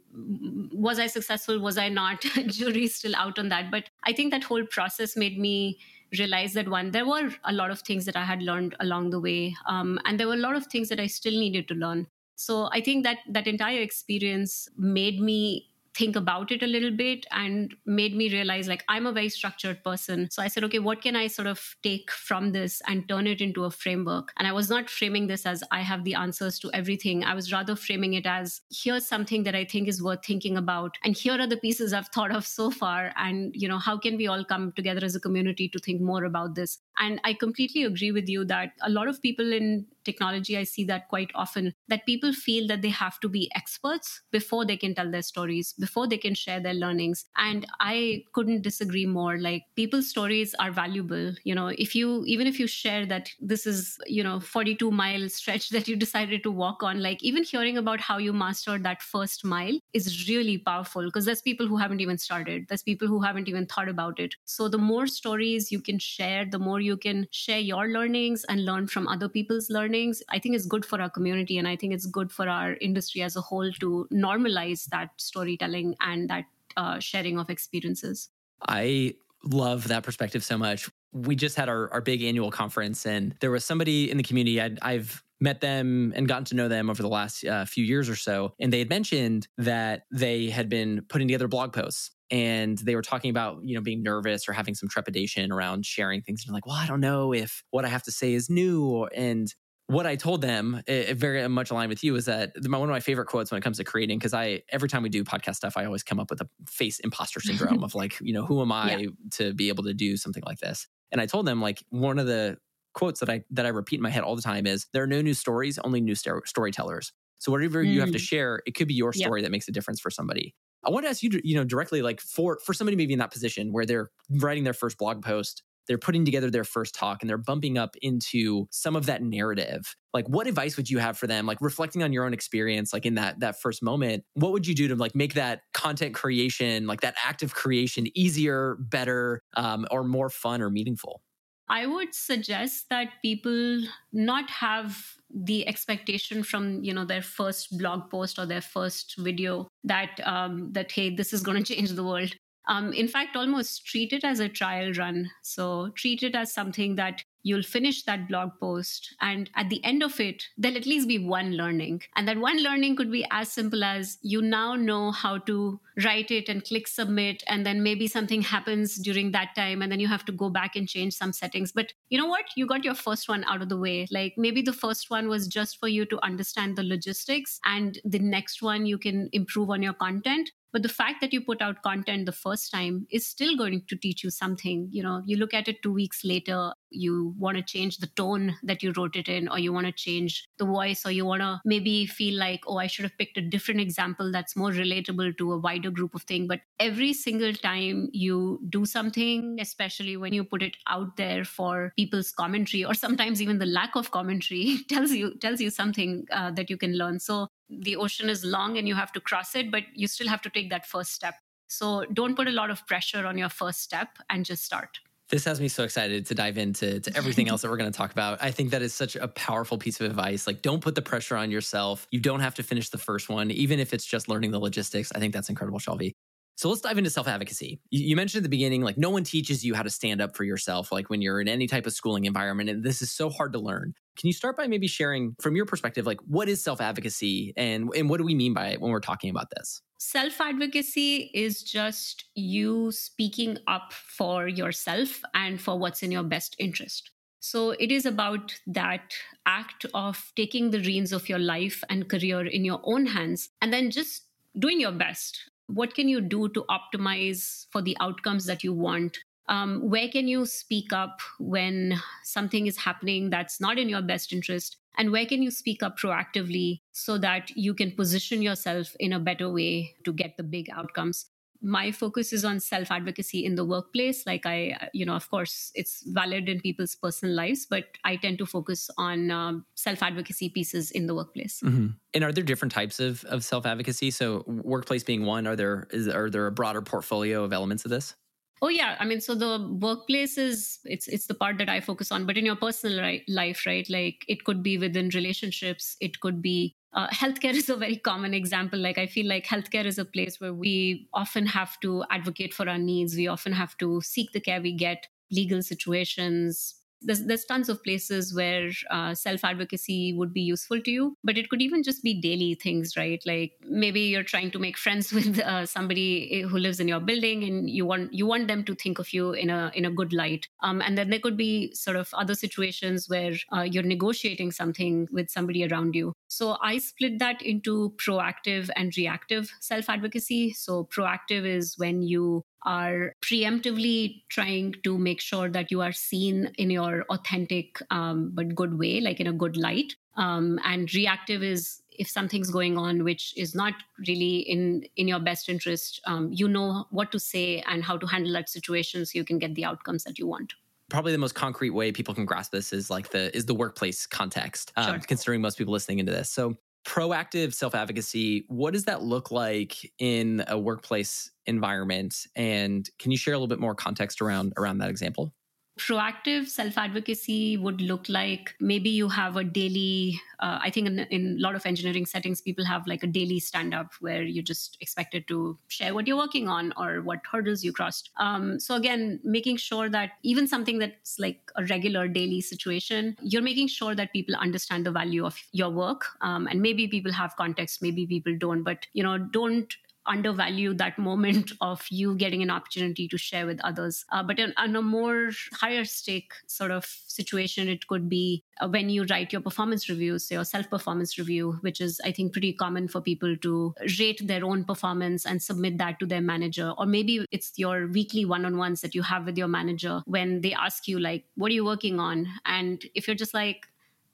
was 0.74 1.00
I 1.00 1.08
successful? 1.08 1.60
Was 1.60 1.78
I 1.78 1.90
not? 1.90 2.22
Jury's 2.48 2.96
still 2.96 3.16
out 3.16 3.40
on 3.40 3.50
that. 3.50 3.72
But 3.72 3.90
I 4.04 4.14
think 4.14 4.32
that 4.32 4.44
whole 4.44 4.66
process 4.66 5.16
made 5.16 5.38
me 5.40 5.80
realize 6.18 6.54
that 6.54 6.70
one, 6.70 6.92
there 6.92 7.06
were 7.06 7.30
a 7.44 7.54
lot 7.54 7.72
of 7.72 7.82
things 7.82 8.06
that 8.06 8.16
I 8.16 8.26
had 8.26 8.42
learned 8.42 8.76
along 8.80 9.12
the 9.12 9.20
way. 9.20 9.56
Um, 9.68 10.00
and 10.06 10.20
there 10.20 10.28
were 10.28 10.34
a 10.34 10.38
lot 10.38 10.56
of 10.56 10.68
things 10.68 10.90
that 10.90 11.00
I 11.00 11.08
still 11.08 11.34
needed 11.34 11.68
to 11.70 11.76
learn. 11.76 12.08
So 12.36 12.70
I 12.72 12.82
think 12.82 13.04
that 13.04 13.20
that 13.30 13.48
entire 13.48 13.82
experience 13.82 14.68
made 14.78 15.20
me 15.20 15.72
think 15.96 16.16
about 16.16 16.52
it 16.52 16.62
a 16.62 16.68
little 16.68 16.92
bit 16.92 17.26
and 17.32 17.74
made 17.86 18.16
me 18.16 18.30
realize 18.30 18.68
like 18.68 18.84
I'm 18.90 19.06
a 19.06 19.14
very 19.14 19.30
structured 19.30 19.84
person. 19.84 20.30
So 20.30 20.42
I 20.42 20.50
said, 20.50 20.64
okay, 20.66 20.80
what 20.80 21.02
can 21.02 21.16
I 21.16 21.28
sort 21.28 21.48
of 21.48 21.76
take 21.84 22.12
from 22.12 22.52
this 22.52 22.82
and 22.88 23.08
turn 23.08 23.28
it 23.28 23.42
into 23.42 23.64
a 23.64 23.72
framework? 23.72 24.34
And 24.38 24.48
I 24.48 24.52
was 24.52 24.70
not 24.70 24.90
framing 24.90 25.28
this 25.28 25.46
as 25.46 25.64
I 25.72 25.82
have 25.82 26.04
the 26.04 26.16
answers 26.16 26.60
to 26.60 26.72
everything. 26.74 27.24
I 27.24 27.34
was 27.34 27.52
rather 27.52 27.76
framing 27.76 28.14
it 28.14 28.26
as 28.26 28.62
here's 28.70 29.08
something 29.08 29.44
that 29.44 29.56
I 29.56 29.64
think 29.64 29.88
is 29.88 30.04
worth 30.04 30.26
thinking 30.26 30.58
about. 30.58 30.98
And 31.04 31.16
here 31.16 31.40
are 31.40 31.48
the 31.48 31.58
pieces 31.58 31.94
I've 31.94 32.10
thought 32.10 32.32
of 32.32 32.46
so 32.46 32.72
far. 32.72 33.14
And, 33.16 33.56
you 33.56 33.68
know, 33.68 33.80
how 33.80 33.98
can 33.98 34.18
we 34.18 34.28
all 34.28 34.44
come 34.44 34.74
together 34.74 35.06
as 35.06 35.16
a 35.16 35.20
community 35.20 35.70
to 35.70 35.80
think 35.80 36.02
more 36.02 36.26
about 36.26 36.56
this? 36.56 36.80
And 37.00 37.22
I 37.24 37.34
completely 37.34 37.84
agree 37.84 38.12
with 38.12 38.28
you 38.28 38.44
that 38.46 38.74
a 38.82 38.90
lot 38.90 39.08
of 39.08 39.22
people 39.22 39.54
in 39.54 39.86
technology, 40.06 40.58
I 40.58 40.64
see 40.64 40.84
that 40.86 41.08
quite 41.10 41.32
often, 41.36 41.74
that 41.88 42.06
people 42.06 42.34
feel 42.34 42.68
that 42.68 42.82
they 42.82 42.90
have 42.90 43.20
to 43.22 43.30
be 43.30 43.52
experts 43.56 44.22
before 44.32 44.66
they 44.66 44.78
can 44.78 44.96
tell 44.96 45.10
their 45.10 45.22
stories, 45.22 45.74
before 45.80 46.08
they 46.08 46.18
can 46.18 46.36
share 46.36 46.60
their 46.60 46.74
learnings. 46.74 47.26
And 47.38 47.66
I 47.80 48.24
couldn't 48.34 48.62
disagree 48.62 49.06
more. 49.06 49.38
Like 49.38 49.64
people's 49.76 50.10
stories 50.10 50.56
are 50.60 50.72
valuable. 50.72 51.34
You 51.44 51.56
know, 51.56 51.68
if 51.68 51.96
you, 51.96 52.24
even 52.26 52.48
if 52.48 52.60
you 52.60 52.68
share 52.68 53.06
that 53.08 53.30
this 53.40 53.66
is, 53.66 53.98
you 54.06 54.24
know, 54.24 54.40
42 54.40 54.92
mile 54.92 55.28
stretch 55.30 55.70
that 55.76 55.88
you 55.88 55.96
decided 55.96 56.44
to 56.44 56.52
walk 56.52 56.84
on, 56.84 57.02
like 57.02 57.24
even 57.24 57.44
hearing 57.44 57.78
about 57.78 58.00
how 58.00 58.18
you 58.18 58.34
mastered 58.34 58.84
that 58.84 59.02
first 59.02 59.44
mile 59.44 59.80
is 59.94 60.28
really 60.30 60.58
powerful 60.58 61.06
because 61.06 61.26
there's 61.26 61.42
people 61.42 61.68
who 61.68 61.78
haven't 61.78 62.02
even 62.02 62.18
started, 62.18 62.66
there's 62.68 62.84
people 62.84 63.08
who 63.08 63.22
haven't 63.22 63.50
even 63.50 63.66
thought 63.66 63.90
about 63.90 64.20
it. 64.20 64.36
So 64.46 64.70
the 64.70 64.78
more 64.78 65.08
stories 65.08 65.72
you 65.72 65.82
can 65.82 66.00
share, 66.00 66.46
the 66.46 66.60
more 66.60 66.80
you 66.80 66.98
can 66.98 67.28
share 67.32 67.60
your 67.60 67.88
learnings 67.88 68.46
and 68.50 68.66
learn 68.66 68.88
from 68.88 69.08
other 69.08 69.30
people's 69.30 69.70
learnings, 69.70 69.95
I 70.30 70.40
think 70.40 70.56
it's 70.56 70.66
good 70.66 70.86
for 70.86 71.02
our 71.02 71.10
community. 71.10 71.58
And 71.58 71.68
I 71.68 71.76
think 71.76 71.94
it's 71.94 72.06
good 72.06 72.32
for 72.32 72.48
our 72.48 72.76
industry 72.82 73.22
as 73.22 73.36
a 73.36 73.42
whole 73.42 73.72
to 73.80 74.08
normalize 74.12 74.86
that 74.86 75.10
storytelling 75.18 75.96
and 76.02 76.30
that 76.30 76.46
uh, 76.78 77.00
sharing 77.00 77.40
of 77.40 77.50
experiences. 77.50 78.30
I 78.68 79.16
love 79.44 79.88
that 79.88 80.04
perspective 80.04 80.44
so 80.44 80.58
much. 80.58 80.90
We 81.14 81.36
just 81.36 81.56
had 81.56 81.70
our, 81.70 81.92
our 81.94 82.02
big 82.02 82.24
annual 82.24 82.52
conference, 82.52 83.06
and 83.06 83.36
there 83.40 83.52
was 83.52 83.64
somebody 83.64 84.12
in 84.12 84.18
the 84.18 84.24
community 84.24 84.60
i 84.60 84.94
have 84.94 85.24
met 85.40 85.62
them 85.62 86.14
and 86.16 86.28
gotten 86.28 86.46
to 86.46 86.56
know 86.56 86.68
them 86.68 86.90
over 86.90 87.02
the 87.02 87.10
last 87.10 87.46
uh, 87.46 87.66
few 87.66 87.84
years 87.84 88.10
or 88.10 88.16
so. 88.16 88.54
And 88.60 88.72
they 88.72 88.80
had 88.80 88.90
mentioned 88.90 89.48
that 89.58 90.06
they 90.12 90.50
had 90.50 90.70
been 90.70 91.06
putting 91.10 91.28
together 91.28 91.48
blog 91.48 91.74
posts 91.74 92.12
and 92.32 92.78
they 92.80 92.96
were 92.96 93.02
talking 93.02 93.30
about 93.30 93.60
you 93.64 93.76
know 93.76 93.82
being 93.82 94.02
nervous 94.02 94.50
or 94.50 94.54
having 94.54 94.74
some 94.74 94.90
trepidation 94.90 95.52
around 95.52 95.86
sharing 95.86 96.22
things 96.22 96.44
and 96.46 96.54
like 96.54 96.66
well 96.66 96.76
i 96.76 96.88
don't 96.88 97.00
know 97.00 97.34
if 97.34 97.64
what 97.70 97.86
i 97.86 97.88
have 97.88 98.02
to 98.02 98.12
say 98.12 98.34
is 98.34 98.50
new 98.50 99.06
and 99.16 99.54
what 99.88 100.08
I 100.08 100.16
told 100.16 100.42
them, 100.42 100.82
it, 100.88 101.10
it 101.10 101.18
very 101.18 101.48
much 101.48 101.72
aligned 101.72 101.90
with 101.90 102.04
you, 102.04 102.16
is 102.16 102.26
that 102.26 102.54
one 102.64 102.82
of 102.82 102.90
my 102.90 103.00
favorite 103.00 103.28
quotes 103.28 103.52
when 103.52 103.60
it 103.60 103.62
comes 103.62 103.78
to 103.78 103.84
creating, 103.84 104.18
because 104.18 104.34
I 104.34 104.64
every 104.70 104.90
time 104.90 105.04
we 105.04 105.10
do 105.10 105.24
podcast 105.24 105.56
stuff, 105.56 105.78
I 105.78 105.86
always 105.86 106.04
come 106.04 106.20
up 106.20 106.30
with 106.30 106.42
a 106.42 106.50
face 106.68 107.00
imposter 107.00 107.40
syndrome 107.40 107.84
of 107.84 107.94
like, 107.94 108.20
you 108.22 108.34
know, 108.34 108.46
who 108.46 108.62
am 108.62 108.72
I 108.72 108.96
yeah. 108.98 109.08
to 109.32 109.54
be 109.54 109.70
able 109.70 109.84
to 109.84 109.94
do 109.94 110.18
something 110.18 110.44
like 110.46 110.60
this? 110.60 110.88
And 111.12 111.22
I 111.22 111.28
told 111.28 111.46
them 111.46 111.62
like 111.62 111.84
one 111.90 112.20
of 112.20 112.26
the 112.26 112.58
quotes 112.94 113.20
that 113.20 113.30
I 113.30 113.44
that 113.52 113.66
I 113.66 113.70
repeat 113.70 113.98
in 113.98 114.02
my 114.02 114.10
head 114.10 114.24
all 114.24 114.36
the 114.36 114.42
time 114.42 114.66
is 114.66 114.88
there 114.94 115.04
are 115.04 115.08
no 115.08 115.22
new 115.22 115.34
stories, 115.34 115.78
only 115.80 116.02
new 116.02 116.16
st- 116.16 116.48
storytellers. 116.48 117.14
So 117.38 117.52
whatever 117.52 117.84
mm. 117.84 117.92
you 117.92 118.00
have 118.00 118.12
to 118.12 118.18
mm. 118.18 118.22
share, 118.22 118.62
it 118.66 118.74
could 118.76 118.88
be 118.88 118.96
your 118.96 119.14
story 119.14 119.42
that 119.44 119.52
makes 119.52 119.68
a 119.68 119.72
difference 119.72 120.00
for 120.00 120.10
somebody. 120.10 120.56
I 120.84 120.90
want 120.90 121.06
to 121.06 121.10
ask 121.10 121.22
you, 121.22 121.30
you 121.44 121.56
know, 121.56 121.64
directly, 121.64 122.02
like 122.02 122.22
for 122.22 122.60
for 122.64 122.74
somebody 122.74 122.96
maybe 122.96 123.14
in 123.14 123.20
that 123.20 123.32
position 123.32 123.72
where 123.72 123.86
they're 123.86 124.10
writing 124.30 124.64
their 124.64 124.74
first 124.74 124.98
blog 124.98 125.24
post 125.24 125.64
they're 125.88 125.98
putting 125.98 126.26
together 126.26 126.50
their 126.50 126.64
first 126.64 126.96
talk 126.96 127.22
and 127.22 127.30
they're 127.30 127.38
bumping 127.38 127.78
up 127.78 127.96
into 128.02 128.68
some 128.72 128.96
of 128.96 129.06
that 129.06 129.22
narrative. 129.22 129.96
Like 130.14 130.28
what 130.28 130.48
advice 130.48 130.78
would 130.78 130.90
you 130.90 131.00
have 131.00 131.18
for 131.18 131.28
them? 131.28 131.46
Like 131.46 131.60
reflecting 131.62 132.04
on 132.04 132.14
your 132.14 132.26
own 132.26 132.34
experience 132.34 132.94
like 132.94 133.06
in 133.06 133.16
that 133.16 133.40
that 133.40 133.60
first 133.60 133.84
moment 133.84 134.24
what 134.34 134.52
would 134.52 134.68
you 134.68 134.76
do 134.76 134.88
to 134.88 134.96
like 134.96 135.16
make 135.16 135.34
that 135.34 135.62
content 135.74 136.14
creation 136.14 136.88
like 136.88 137.02
that 137.02 137.16
active 137.24 137.54
creation 137.54 138.06
easier 138.16 138.78
better 138.80 139.42
um, 139.56 139.86
or 139.92 140.04
more 140.04 140.30
fun 140.30 140.62
or 140.62 140.70
meaningful? 140.70 141.22
I 141.68 141.88
would 141.88 142.14
suggest 142.14 142.90
that 142.90 143.08
people 143.24 143.82
not 144.14 144.50
have 144.50 145.04
the 145.34 145.68
expectation 145.68 146.44
from 146.44 146.84
you 146.84 146.94
know 146.94 147.06
their 147.06 147.24
first 147.24 147.78
blog 147.78 148.10
post 148.10 148.38
or 148.38 148.46
their 148.46 148.62
first 148.62 149.16
video 149.18 149.68
that 149.84 150.20
um, 150.24 150.72
that 150.74 150.92
hey 150.92 151.10
this 151.10 151.34
is 151.34 151.42
going 151.42 151.64
to 151.64 151.76
change 151.76 151.92
the 151.92 152.04
world 152.04 152.36
um, 152.68 152.94
in 152.94 153.08
fact, 153.08 153.36
almost 153.36 153.86
treat 153.86 154.14
it 154.14 154.24
as 154.24 154.40
a 154.40 154.50
trial 154.50 154.92
run. 154.94 155.30
So 155.42 155.90
treat 155.96 156.24
it 156.24 156.36
as 156.36 156.54
something 156.54 156.96
that 156.96 157.24
you'll 157.46 157.62
finish 157.62 158.02
that 158.04 158.28
blog 158.28 158.50
post 158.60 159.14
and 159.22 159.52
at 159.56 159.70
the 159.70 159.82
end 159.86 160.02
of 160.02 160.20
it 160.20 160.44
there'll 160.58 160.78
at 160.78 160.88
least 160.88 161.08
be 161.08 161.20
one 161.20 161.56
learning. 161.56 162.02
And 162.16 162.28
that 162.28 162.40
one 162.40 162.62
learning 162.64 162.96
could 162.96 163.12
be 163.12 163.24
as 163.30 163.52
simple 163.52 163.84
as 163.84 164.18
you 164.24 164.42
now 164.42 164.74
know 164.76 165.12
how 165.12 165.38
to 165.38 165.80
write 166.04 166.32
it 166.32 166.50
and 166.50 166.66
click 166.66 166.88
submit 166.88 167.44
and 167.48 167.64
then 167.64 167.84
maybe 167.84 168.08
something 168.08 168.42
happens 168.42 168.96
during 168.96 169.32
that 169.32 169.50
time 169.56 169.84
and 169.84 169.92
then 169.92 170.00
you 170.00 170.08
have 170.08 170.26
to 170.26 170.32
go 170.32 170.50
back 170.50 170.76
and 170.76 170.90
change 170.90 171.14
some 171.14 171.32
settings. 171.32 171.72
But 171.72 171.94
you 172.10 172.18
know 172.18 172.26
what? 172.26 172.46
You 172.56 172.66
got 172.66 172.84
your 172.84 172.96
first 172.96 173.30
one 173.30 173.44
out 173.44 173.62
of 173.62 173.70
the 173.70 173.78
way. 173.78 174.08
Like 174.10 174.34
maybe 174.38 174.64
the 174.64 174.74
first 174.74 175.12
one 175.12 175.28
was 175.30 175.48
just 175.48 175.80
for 175.80 175.88
you 175.88 176.06
to 176.06 176.26
understand 176.26 176.76
the 176.76 176.84
logistics 176.84 177.60
and 177.64 178.00
the 178.04 178.20
next 178.20 178.64
one 178.64 178.88
you 178.88 178.98
can 178.98 179.30
improve 179.34 179.70
on 179.70 179.84
your 179.84 179.94
content 179.94 180.50
but 180.76 180.84
the 180.84 180.90
fact 180.90 181.22
that 181.22 181.32
you 181.32 181.40
put 181.40 181.62
out 181.62 181.82
content 181.84 182.26
the 182.26 182.34
first 182.34 182.70
time 182.70 183.08
is 183.10 183.26
still 183.26 183.56
going 183.56 183.82
to 183.88 183.96
teach 183.96 184.26
you 184.26 184.30
something. 184.30 184.90
You 184.92 185.04
know 185.04 185.22
you 185.26 185.38
look 185.38 185.54
at 185.54 185.70
it 185.70 185.82
two 185.82 185.94
weeks 185.94 186.26
later 186.26 186.74
you 186.96 187.34
want 187.38 187.58
to 187.58 187.64
change 187.64 187.98
the 187.98 188.08
tone 188.08 188.56
that 188.64 188.82
you 188.82 188.94
wrote 188.96 189.16
it 189.16 189.28
in 189.28 189.48
or 189.48 189.60
you 189.60 189.72
want 189.74 189.86
to 189.86 189.92
change 189.92 190.48
the 190.58 190.66
voice 190.66 191.06
or 191.06 191.12
you 191.12 191.26
want 191.26 191.42
to 191.42 191.60
maybe 191.66 192.06
feel 192.06 192.38
like 192.40 192.62
oh 192.68 192.78
i 192.78 192.88
should 192.88 193.04
have 193.04 193.18
picked 193.18 193.38
a 193.38 193.42
different 193.42 193.82
example 193.82 194.32
that's 194.32 194.56
more 194.56 194.72
relatable 194.72 195.38
to 195.38 195.52
a 195.52 195.58
wider 195.58 195.92
group 195.92 196.16
of 196.16 196.24
things 196.24 196.48
but 196.48 196.62
every 196.80 197.14
single 197.14 197.54
time 197.54 198.10
you 198.14 198.60
do 198.70 198.86
something 198.86 199.58
especially 199.60 200.18
when 200.18 200.34
you 200.34 200.44
put 200.44 200.64
it 200.64 200.78
out 200.88 201.18
there 201.18 201.44
for 201.44 201.92
people's 201.98 202.32
commentary 202.32 202.84
or 202.86 202.94
sometimes 202.94 203.42
even 203.42 203.60
the 203.60 203.66
lack 203.66 203.96
of 203.96 204.12
commentary 204.12 204.78
tells 204.90 205.12
you 205.12 205.36
tells 205.36 205.60
you 205.60 205.70
something 205.70 206.26
uh, 206.32 206.52
that 206.52 206.70
you 206.70 206.78
can 206.78 206.98
learn. 206.98 207.20
So 207.20 207.48
the 207.70 207.96
ocean 207.96 208.30
is 208.30 208.44
long 208.44 208.78
and 208.78 208.88
you 208.88 208.96
have 208.96 209.12
to 209.14 209.20
cross 209.20 209.56
it, 209.56 209.72
but 209.72 209.84
you 209.94 210.08
still 210.08 210.28
have 210.28 210.42
to 210.44 210.50
take 210.50 210.70
that 210.70 210.86
first 210.86 211.12
step. 211.12 211.36
So 211.68 212.06
don't 212.14 212.36
put 212.36 212.48
a 212.48 212.52
lot 212.52 212.70
of 212.70 212.86
pressure 212.88 213.26
on 213.26 213.38
your 213.38 213.50
first 213.50 213.82
step 213.82 214.10
and 214.30 214.46
just 214.46 214.64
start. 214.64 215.00
This 215.30 215.44
has 215.46 215.60
me 215.60 215.68
so 215.68 215.84
excited 215.84 216.28
to 216.28 216.36
dive 216.36 216.60
into 216.60 217.00
to 217.00 217.18
everything 217.18 217.50
else 217.50 217.64
that 217.64 217.72
we're 217.72 217.78
going 217.78 217.92
to 217.92 217.98
talk 217.98 218.12
about. 218.12 218.38
I 218.44 218.52
think 218.52 218.70
that 218.70 218.84
is 218.84 218.94
such 218.94 219.16
a 219.16 219.28
powerful 219.28 219.80
piece 219.80 220.00
of 220.00 220.06
advice. 220.06 220.46
Like, 220.46 220.62
don't 220.62 220.82
put 220.82 220.94
the 220.94 221.02
pressure 221.02 221.36
on 221.36 221.50
yourself. 221.50 222.06
You 222.12 222.20
don't 222.20 222.42
have 222.42 222.54
to 222.56 222.64
finish 222.64 222.90
the 222.90 223.00
first 223.00 223.28
one, 223.28 223.50
even 223.50 223.80
if 223.80 223.92
it's 223.92 224.06
just 224.06 224.30
learning 224.30 224.52
the 224.52 224.60
logistics. 224.60 225.12
I 225.16 225.20
think 225.20 225.34
that's 225.34 225.50
incredible, 225.50 225.80
Shailvi. 225.80 226.14
So 226.56 226.70
let's 226.70 226.82
dive 226.82 226.98
into 226.98 227.10
self 227.10 227.28
advocacy. 227.28 227.80
You 227.90 228.16
mentioned 228.16 228.40
at 228.40 228.44
the 228.44 228.50
beginning, 228.50 228.82
like 228.82 228.98
no 228.98 229.10
one 229.10 229.26
teaches 229.26 229.64
you 229.66 229.76
how 229.76 229.84
to 229.84 229.90
stand 229.90 230.22
up 230.22 230.36
for 230.36 230.46
yourself, 230.46 230.92
like 230.92 231.10
when 231.10 231.22
you're 231.22 231.42
in 231.42 231.50
any 231.50 231.68
type 231.68 231.86
of 231.86 231.94
schooling 231.94 232.26
environment. 232.26 232.70
And 232.70 232.84
this 232.84 233.02
is 233.02 233.12
so 233.12 233.30
hard 233.30 233.52
to 233.54 233.60
learn. 233.60 233.94
Can 234.16 234.28
you 234.28 234.34
start 234.34 234.56
by 234.56 234.66
maybe 234.66 234.88
sharing 234.88 235.36
from 235.42 235.58
your 235.58 235.66
perspective, 235.66 236.06
like 236.06 236.20
what 236.22 236.48
is 236.48 236.64
self 236.64 236.80
advocacy 236.80 237.54
and, 237.58 237.90
and 237.96 238.10
what 238.10 238.18
do 238.18 238.24
we 238.24 238.36
mean 238.36 238.54
by 238.54 238.70
it 238.70 238.80
when 238.80 238.92
we're 238.92 239.02
talking 239.02 239.30
about 239.30 239.50
this? 239.56 239.82
Self 239.98 240.40
advocacy 240.40 241.30
is 241.34 241.62
just 241.62 242.26
you 242.36 242.90
speaking 242.94 243.58
up 243.68 243.92
for 243.92 244.48
yourself 244.48 245.22
and 245.34 245.60
for 245.60 245.78
what's 245.78 246.04
in 246.04 246.12
your 246.12 246.24
best 246.24 246.56
interest. 246.58 247.12
So 247.42 247.72
it 247.72 247.92
is 247.92 248.06
about 248.06 248.60
that 248.66 249.14
act 249.46 249.86
of 249.94 250.32
taking 250.36 250.72
the 250.72 250.80
reins 250.80 251.12
of 251.12 251.28
your 251.28 251.38
life 251.38 251.84
and 251.90 252.10
career 252.10 252.46
in 252.46 252.64
your 252.64 252.80
own 252.86 253.08
hands 253.08 253.50
and 253.62 253.74
then 253.74 253.92
just 253.92 254.24
doing 254.58 254.80
your 254.80 254.94
best 254.94 255.52
what 255.68 255.94
can 255.94 256.08
you 256.08 256.22
do 256.22 256.50
to 256.50 256.66
optimize 256.70 257.66
for 257.72 257.82
the 257.82 257.98
outcomes 258.00 258.46
that 258.46 258.64
you 258.64 258.74
want? 258.74 259.18
Um, 259.48 259.90
where 259.90 260.10
can 260.10 260.28
you 260.28 260.46
speak 260.46 260.92
up 260.92 261.20
when 261.40 262.02
something 262.24 262.66
is 262.68 262.78
happening 262.78 263.30
that's 263.30 263.60
not 263.60 263.78
in 263.78 263.90
your 263.90 264.02
best 264.02 264.34
interest? 264.34 264.78
And 264.98 265.12
where 265.12 265.26
can 265.26 265.44
you 265.44 265.52
speak 265.52 265.84
up 265.84 266.00
proactively 266.00 266.82
so 266.92 267.18
that 267.20 267.52
you 267.56 267.74
can 267.74 267.92
position 267.92 268.42
yourself 268.42 268.96
in 269.00 269.14
a 269.14 269.20
better 269.20 269.50
way 269.52 269.96
to 270.06 270.14
get 270.14 270.38
the 270.38 270.44
big 270.44 270.70
outcomes 270.72 271.26
my 271.62 271.92
focus 271.92 272.34
is 272.34 272.46
on 272.46 272.60
self 272.60 272.92
advocacy 272.92 273.46
in 273.46 273.56
the 273.56 273.66
workplace 273.66 274.26
like 274.26 274.46
i 274.46 274.90
you 274.94 275.06
know 275.06 275.16
of 275.16 275.30
course 275.30 275.72
it's 275.76 276.04
valid 276.08 276.50
in 276.50 276.60
people's 276.60 276.96
personal 276.96 277.36
lives 277.36 277.66
but 277.66 277.86
i 278.04 278.16
tend 278.16 278.38
to 278.38 278.46
focus 278.46 278.90
on 278.98 279.32
um, 279.32 279.66
self 279.76 280.02
advocacy 280.04 280.50
pieces 280.50 280.92
in 280.92 281.08
the 281.08 281.16
workplace 281.16 281.62
mm-hmm. 281.64 281.88
and 282.14 282.24
are 282.24 282.32
there 282.32 282.44
different 282.44 282.72
types 282.72 283.00
of, 283.00 283.24
of 283.26 283.44
self 283.44 283.66
advocacy 283.66 284.12
so 284.12 284.44
workplace 284.48 285.04
being 285.04 285.26
one 285.26 285.48
are 285.48 285.56
there 285.56 285.88
is 285.92 286.08
are 286.08 286.30
there 286.30 286.48
a 286.48 286.52
broader 286.52 286.82
portfolio 286.82 287.44
of 287.44 287.54
elements 287.54 287.86
of 287.86 287.92
this 287.92 288.16
Oh 288.62 288.70
yeah, 288.70 288.96
I 289.00 289.06
mean, 289.06 289.20
so 289.20 289.36
the 289.36 289.70
workplace 289.82 290.38
is 290.38 290.80
it's 290.86 291.08
it's 291.08 291.28
the 291.28 291.34
part 291.34 291.58
that 291.58 291.68
I 291.68 291.82
focus 291.82 292.12
on. 292.12 292.26
But 292.26 292.38
in 292.38 292.46
your 292.46 292.56
personal 292.56 293.20
life, 293.28 293.66
right? 293.66 293.88
Like 293.90 294.24
it 294.30 294.46
could 294.46 294.64
be 294.64 294.78
within 294.78 295.10
relationships, 295.10 295.98
it 296.00 296.20
could 296.22 296.42
be 296.42 296.76
uh, 296.96 297.08
healthcare 297.10 297.54
is 297.62 297.70
a 297.70 297.76
very 297.76 297.98
common 297.98 298.34
example. 298.34 298.80
Like, 298.80 298.98
I 298.98 299.06
feel 299.06 299.28
like 299.28 299.46
healthcare 299.46 299.86
is 299.86 300.00
a 300.00 300.06
place 300.06 300.40
where 300.40 300.54
we 300.54 301.08
often 301.14 301.46
have 301.46 301.80
to 301.82 302.04
advocate 302.10 302.54
for 302.54 302.68
our 302.68 302.78
needs. 302.78 303.16
We 303.16 303.28
often 303.28 303.54
have 303.54 303.78
to 303.78 304.02
seek 304.02 304.32
the 304.32 304.40
care 304.40 304.62
we 304.62 304.74
get, 304.74 305.08
legal 305.32 305.62
situations, 305.62 306.76
there's, 307.06 307.26
there's 307.26 307.46
tons 307.46 307.70
of 307.70 307.84
places 307.84 308.36
where 308.36 308.72
uh, 308.90 309.14
self 309.14 309.44
advocacy 309.44 310.14
would 310.14 310.34
be 310.34 310.42
useful 310.42 310.82
to 310.82 310.92
you 310.92 311.18
but 311.24 311.38
it 311.38 311.50
could 311.50 311.62
even 311.62 311.84
just 311.84 312.04
be 312.04 312.20
daily 312.20 312.56
things 312.56 312.96
right 312.98 313.22
like 313.26 313.54
maybe 313.68 314.02
you're 314.02 314.24
trying 314.24 314.52
to 314.52 314.60
make 314.60 314.78
friends 314.78 315.12
with 315.14 315.40
uh, 315.40 315.66
somebody 315.66 316.42
who 316.42 316.58
lives 316.58 316.80
in 316.80 316.88
your 316.88 317.00
building 317.00 317.44
and 317.44 317.70
you 317.70 317.86
want 317.86 318.14
you 318.14 318.26
want 318.26 318.48
them 318.48 318.64
to 318.64 318.76
think 318.76 319.00
of 319.00 319.14
you 319.14 319.32
in 319.32 319.50
a 319.50 319.72
in 319.76 319.86
a 319.86 319.92
good 319.92 320.14
light 320.14 320.48
um, 320.64 320.82
and 320.82 320.98
then 320.98 321.10
there 321.10 321.20
could 321.20 321.38
be 321.38 321.74
sort 321.74 321.96
of 321.96 322.10
other 322.14 322.36
situations 322.36 323.10
where 323.10 323.34
uh, 323.56 323.62
you're 323.62 323.84
negotiating 323.84 324.52
something 324.52 325.08
with 325.12 325.30
somebody 325.30 325.66
around 325.68 325.96
you 325.96 326.14
so 326.38 326.58
i 326.62 326.78
split 326.78 327.20
that 327.20 327.42
into 327.42 327.94
proactive 328.04 328.70
and 328.76 328.98
reactive 328.98 329.52
self 329.60 329.90
advocacy 329.90 330.42
so 330.54 330.84
proactive 330.96 331.46
is 331.46 331.76
when 331.78 332.02
you 332.02 332.44
are 332.66 333.14
preemptively 333.22 334.24
trying 334.30 334.74
to 334.84 334.98
make 334.98 335.22
sure 335.22 335.50
that 335.50 335.72
you 335.72 335.82
are 335.82 335.92
seen 335.92 336.52
in 336.58 336.70
your 336.70 337.06
authentic 337.10 337.82
um, 337.92 338.32
but 338.34 338.56
good 338.56 338.78
way, 338.78 339.00
like 339.00 339.20
in 339.20 339.28
a 339.28 339.34
good 339.34 339.56
light. 339.56 339.94
Um, 340.18 340.60
and 340.64 340.94
reactive 340.94 341.44
is 341.44 341.82
if 341.92 342.10
something's 342.10 342.50
going 342.50 342.78
on 342.78 343.04
which 343.04 343.34
is 343.38 343.54
not 343.54 343.74
really 344.08 344.38
in 344.40 344.84
in 344.96 345.08
your 345.08 345.20
best 345.20 345.48
interest, 345.48 346.02
um, 346.06 346.30
you 346.32 346.48
know 346.48 346.86
what 346.90 347.12
to 347.12 347.20
say 347.20 347.64
and 347.68 347.84
how 347.84 347.98
to 347.98 348.08
handle 348.08 348.34
that 348.34 348.50
situation 348.50 349.06
so 349.06 349.18
you 349.18 349.26
can 349.26 349.40
get 349.40 349.56
the 349.56 349.66
outcomes 349.66 350.04
that 350.06 350.18
you 350.18 350.28
want 350.28 350.54
probably 350.90 351.12
the 351.12 351.18
most 351.18 351.36
concrete 351.36 351.72
way 351.72 351.92
people 351.92 352.14
can 352.14 352.26
grasp 352.26 352.52
this 352.52 352.72
is 352.72 352.90
like 352.90 353.10
the 353.10 353.36
is 353.36 353.46
the 353.46 353.56
workplace 353.56 354.06
context 354.06 354.72
um, 354.76 354.86
sure. 354.86 355.00
considering 355.08 355.42
most 355.42 355.58
people 355.58 355.74
listening 355.74 356.00
into 356.00 356.12
this 356.12 356.30
so 356.30 356.56
proactive 356.86 357.54
self 357.54 357.76
advocacy, 357.76 358.46
what 358.48 358.74
does 358.74 358.86
that 358.86 359.02
look 359.02 359.32
like 359.32 359.92
in 360.00 360.44
a 360.48 360.58
workplace 360.58 361.32
environment? 361.46 362.28
And 362.36 362.88
can 363.00 363.12
you 363.12 363.18
share 363.18 363.34
a 363.34 363.38
little 363.38 363.48
bit 363.48 363.60
more 363.60 363.76
context 363.76 364.22
around 364.22 364.54
around 364.58 364.78
that 364.78 364.90
example? 364.90 365.34
Proactive 365.78 366.48
self 366.48 366.78
advocacy 366.78 367.58
would 367.58 367.82
look 367.82 368.08
like 368.08 368.56
maybe 368.62 368.90
you 368.90 369.10
have 369.10 369.36
a 369.36 369.44
daily 369.44 370.20
uh, 370.40 370.58
i 370.62 370.70
think 370.70 370.88
in, 370.88 371.00
in, 371.00 371.36
a 371.38 371.42
lot 371.42 371.54
of 371.54 371.66
engineering 371.66 372.06
settings 372.06 372.42
people 372.42 372.64
have 372.64 372.88
like 372.88 373.04
a 373.04 373.08
daily 373.08 373.40
stand 373.40 373.74
up 373.74 373.92
where 374.00 374.24
you're 374.24 374.44
just 374.44 374.78
expected 374.80 375.28
to 375.28 375.58
share 375.68 375.94
what 375.94 376.08
you're 376.08 376.18
working 376.18 376.48
on 376.48 376.72
or 376.78 377.02
what 377.02 377.20
hurdles 377.30 377.64
you 377.64 377.74
crossed. 377.74 378.10
Um, 378.18 378.60
so 378.60 378.76
again 378.76 379.20
making 379.24 379.58
sure 379.58 379.90
that 379.90 380.12
even 380.24 380.48
something 380.48 380.80
that's 380.80 381.20
like 381.20 381.40
a 381.58 381.66
regular 381.66 382.08
daily 382.08 382.42
situation 382.42 383.18
you're 383.22 383.42
making 383.42 383.68
sure 383.68 383.96
that 383.96 384.14
people 384.14 384.36
understand 384.36 384.86
the 384.86 384.92
value 384.92 385.26
of 385.26 385.38
your 385.52 385.70
work. 385.70 386.06
Um, 386.22 386.48
and 386.48 386.62
maybe 386.62 386.88
people 386.88 387.12
have 387.12 387.36
context 387.36 387.82
maybe 387.82 388.06
people 388.06 388.38
don't 388.38 388.64
but 388.64 388.88
you 388.94 389.04
know 389.04 389.18
don't 389.18 389.76
undervalue 390.08 390.74
that 390.74 390.98
moment 390.98 391.52
of 391.62 391.86
you 391.90 392.16
getting 392.16 392.42
an 392.42 392.50
opportunity 392.50 393.08
to 393.08 393.18
share 393.18 393.46
with 393.46 393.60
others. 393.64 394.06
Uh, 394.12 394.24
but 394.24 394.40
in, 394.40 394.54
in, 394.64 394.76
a 394.76 394.82
more 394.82 395.32
higher 395.54 395.86
stake 395.86 396.32
sort 396.48 396.72
of 396.72 396.86
situation, 396.86 397.68
it 397.68 397.88
could 397.88 398.10
be 398.10 398.44
uh, 398.62 398.68
when 398.68 398.90
you 398.90 399.06
write 399.10 399.32
your 399.32 399.42
performance 399.42 399.90
reviews, 399.90 400.30
your 400.30 400.44
self 400.44 400.70
performance 400.70 401.18
review, 401.18 401.58
which 401.62 401.82
is, 401.82 402.00
I 402.04 402.12
think, 402.12 402.34
pretty 402.34 402.54
common 402.54 402.88
for 402.88 403.02
people 403.02 403.36
to 403.38 403.74
rate 404.00 404.22
their 404.28 404.44
own 404.44 404.64
performance 404.64 405.26
and 405.26 405.42
submit 405.42 405.78
that 405.78 406.00
to 406.00 406.06
their 406.06 406.22
manager. 406.22 406.74
Or 406.78 406.86
maybe 406.86 407.26
it's 407.32 407.54
your 407.58 407.88
weekly 407.88 408.26
one 408.26 408.46
on 408.46 408.58
ones 408.58 408.82
that 408.82 408.96
you 408.96 409.02
have 409.04 409.26
with 409.26 409.38
your 409.38 409.48
manager 409.48 410.02
when 410.06 410.42
they 410.42 410.54
ask 410.54 410.88
you, 410.88 411.00
like, 411.00 411.26
what 411.36 411.52
are 411.52 411.56
you 411.56 411.66
working 411.66 412.00
on? 412.00 412.28
And 412.46 412.84
if 412.94 413.08
you're 413.08 413.16
just 413.16 413.34
like, 413.34 413.68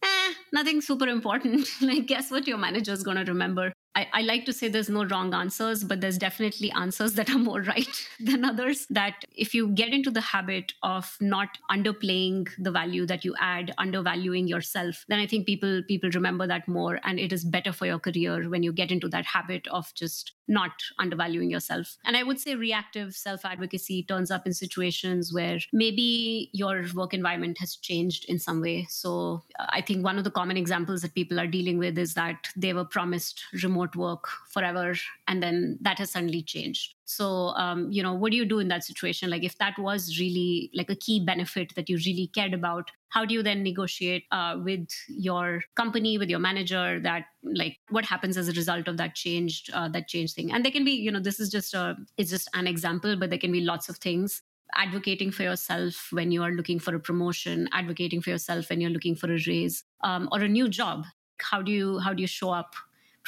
eh, 0.04 0.34
nothing 0.52 0.82
super 0.82 1.08
important. 1.08 1.68
like, 1.82 2.08
guess 2.08 2.32
what 2.32 2.48
your 2.48 2.58
manager 2.58 2.92
is 2.92 3.04
going 3.04 3.18
to 3.18 3.32
remember? 3.32 3.74
I, 3.96 4.08
I, 4.14 4.22
like 4.22 4.46
to 4.46 4.54
say 4.54 4.70
there's 4.70 4.90
no 4.90 5.04
wrong 5.04 5.34
answers, 5.34 5.84
but 5.84 6.00
there's 6.00 6.18
definitely 6.18 6.72
answers 6.72 7.14
that 7.16 7.30
are 7.30 7.38
more 7.38 7.62
right 7.74 8.08
than 8.20 8.46
others. 8.46 8.88
That 8.90 9.26
if 9.36 9.54
you 9.54 9.68
get 9.70 9.94
into 9.94 10.12
the 10.12 10.22
habit 10.22 10.74
of 10.82 11.18
not 11.20 11.58
underplaying 11.70 12.50
the 12.58 12.72
value 12.72 13.06
that 13.08 13.26
you 13.26 13.36
add, 13.40 13.74
undervaluing 13.78 14.48
yourself, 14.48 15.06
then 15.10 15.20
I 15.20 15.28
think 15.28 15.46
people 15.46 15.82
people 15.88 16.10
remember 16.14 16.48
that 16.48 16.68
more, 16.68 17.00
and 17.04 17.20
it 17.20 17.34
is 17.34 17.44
better 17.44 17.74
for 17.74 17.86
your 17.86 18.00
career 18.00 18.50
when 18.50 18.64
you 18.64 18.72
get 18.72 18.92
into 18.92 19.10
that 19.10 19.26
habit 19.26 19.68
of 19.68 19.94
just 19.94 20.34
not 20.48 20.72
undervaluing 21.00 21.50
yourself. 21.50 21.98
And 22.06 22.18
I 22.18 22.24
would 22.24 22.40
say 22.40 22.56
reactive 22.56 23.16
self 23.16 23.46
advocacy 23.46 24.04
turns 24.04 24.32
up 24.32 24.46
in 24.46 24.54
situations 24.54 25.34
where 25.34 25.60
maybe 25.74 26.50
your 26.54 26.86
work 26.94 27.14
environment 27.14 27.58
has 27.60 27.76
changed 27.76 28.26
in 28.30 28.38
some 28.38 28.62
way. 28.62 28.86
So 28.90 29.44
uh, 29.60 29.66
I 29.70 29.82
think 29.82 30.04
one 30.04 30.18
of 30.18 30.24
the 30.24 30.32
common 30.32 30.58
examples 30.58 31.02
that 31.02 31.16
people 31.16 31.40
are 31.40 31.48
dealing 31.48 31.78
with 31.78 31.98
is 31.98 32.14
that 32.14 32.50
they 32.56 32.74
were 32.74 32.86
promised 32.86 33.44
remote 33.64 33.81
remote 33.82 33.96
work 33.96 34.28
forever 34.50 34.96
and 35.28 35.42
then 35.42 35.78
that 35.82 35.98
has 35.98 36.12
suddenly 36.12 36.42
changed. 36.42 36.96
So 37.06 37.50
um, 37.58 37.92
you 37.92 38.04
know 38.04 38.14
what 38.14 38.32
do 38.32 38.38
you 38.38 38.46
do 38.46 38.60
in 38.60 38.68
that 38.70 38.84
situation? 38.84 39.30
Like 39.30 39.44
if 39.44 39.58
that 39.58 39.78
was 39.78 40.20
really 40.20 40.72
like 40.74 40.90
a 40.90 40.96
key 40.96 41.24
benefit 41.24 41.74
that 41.76 41.90
you 41.90 41.98
really 41.98 42.28
cared 42.34 42.54
about 42.54 42.92
how 43.10 43.26
do 43.26 43.34
you 43.34 43.44
then 43.44 43.64
negotiate 43.64 44.24
uh, 44.32 44.58
with 44.64 44.88
your 45.10 45.62
company 45.76 46.18
with 46.18 46.30
your 46.30 46.40
manager 46.40 47.00
that 47.02 47.26
like 47.44 47.78
what 47.90 48.06
happens 48.06 48.38
as 48.38 48.48
a 48.48 48.54
result 48.54 48.88
of 48.88 48.98
that 48.98 49.16
changed 49.16 49.70
uh, 49.74 49.90
that 49.90 50.08
change 50.08 50.34
thing? 50.34 50.52
And 50.52 50.64
there 50.64 50.72
can 50.72 50.86
be 50.86 50.92
you 50.92 51.12
know 51.12 51.20
this 51.20 51.40
is 51.40 51.50
just 51.50 51.74
a 51.74 51.98
it's 52.18 52.30
just 52.30 52.50
an 52.54 52.68
example 52.68 53.16
but 53.18 53.30
there 53.30 53.40
can 53.40 53.52
be 53.52 53.62
lots 53.62 53.90
of 53.90 53.98
things. 53.98 54.42
Advocating 54.74 55.32
for 55.32 55.44
yourself 55.44 56.08
when 56.12 56.32
you 56.32 56.42
are 56.44 56.52
looking 56.52 56.80
for 56.80 56.96
a 56.96 57.00
promotion 57.00 57.68
advocating 57.74 58.22
for 58.22 58.30
yourself 58.30 58.70
when 58.70 58.80
you're 58.80 58.90
looking 58.90 59.16
for 59.16 59.28
a 59.28 59.38
raise 59.46 59.84
um, 60.02 60.30
or 60.32 60.40
a 60.40 60.48
new 60.48 60.70
job. 60.70 61.04
How 61.42 61.62
do 61.62 61.72
you 61.72 62.00
how 62.00 62.14
do 62.14 62.22
you 62.22 62.28
show 62.28 62.52
up 62.52 62.76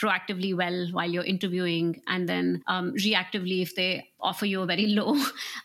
proactively 0.01 0.55
well 0.55 0.87
while 0.91 1.09
you're 1.09 1.23
interviewing 1.23 2.01
and 2.07 2.27
then 2.27 2.61
um, 2.67 2.93
reactively 2.93 3.61
if 3.61 3.75
they 3.75 4.07
offer 4.19 4.45
you 4.45 4.61
a 4.61 4.65
very 4.65 4.87
low 4.99 5.15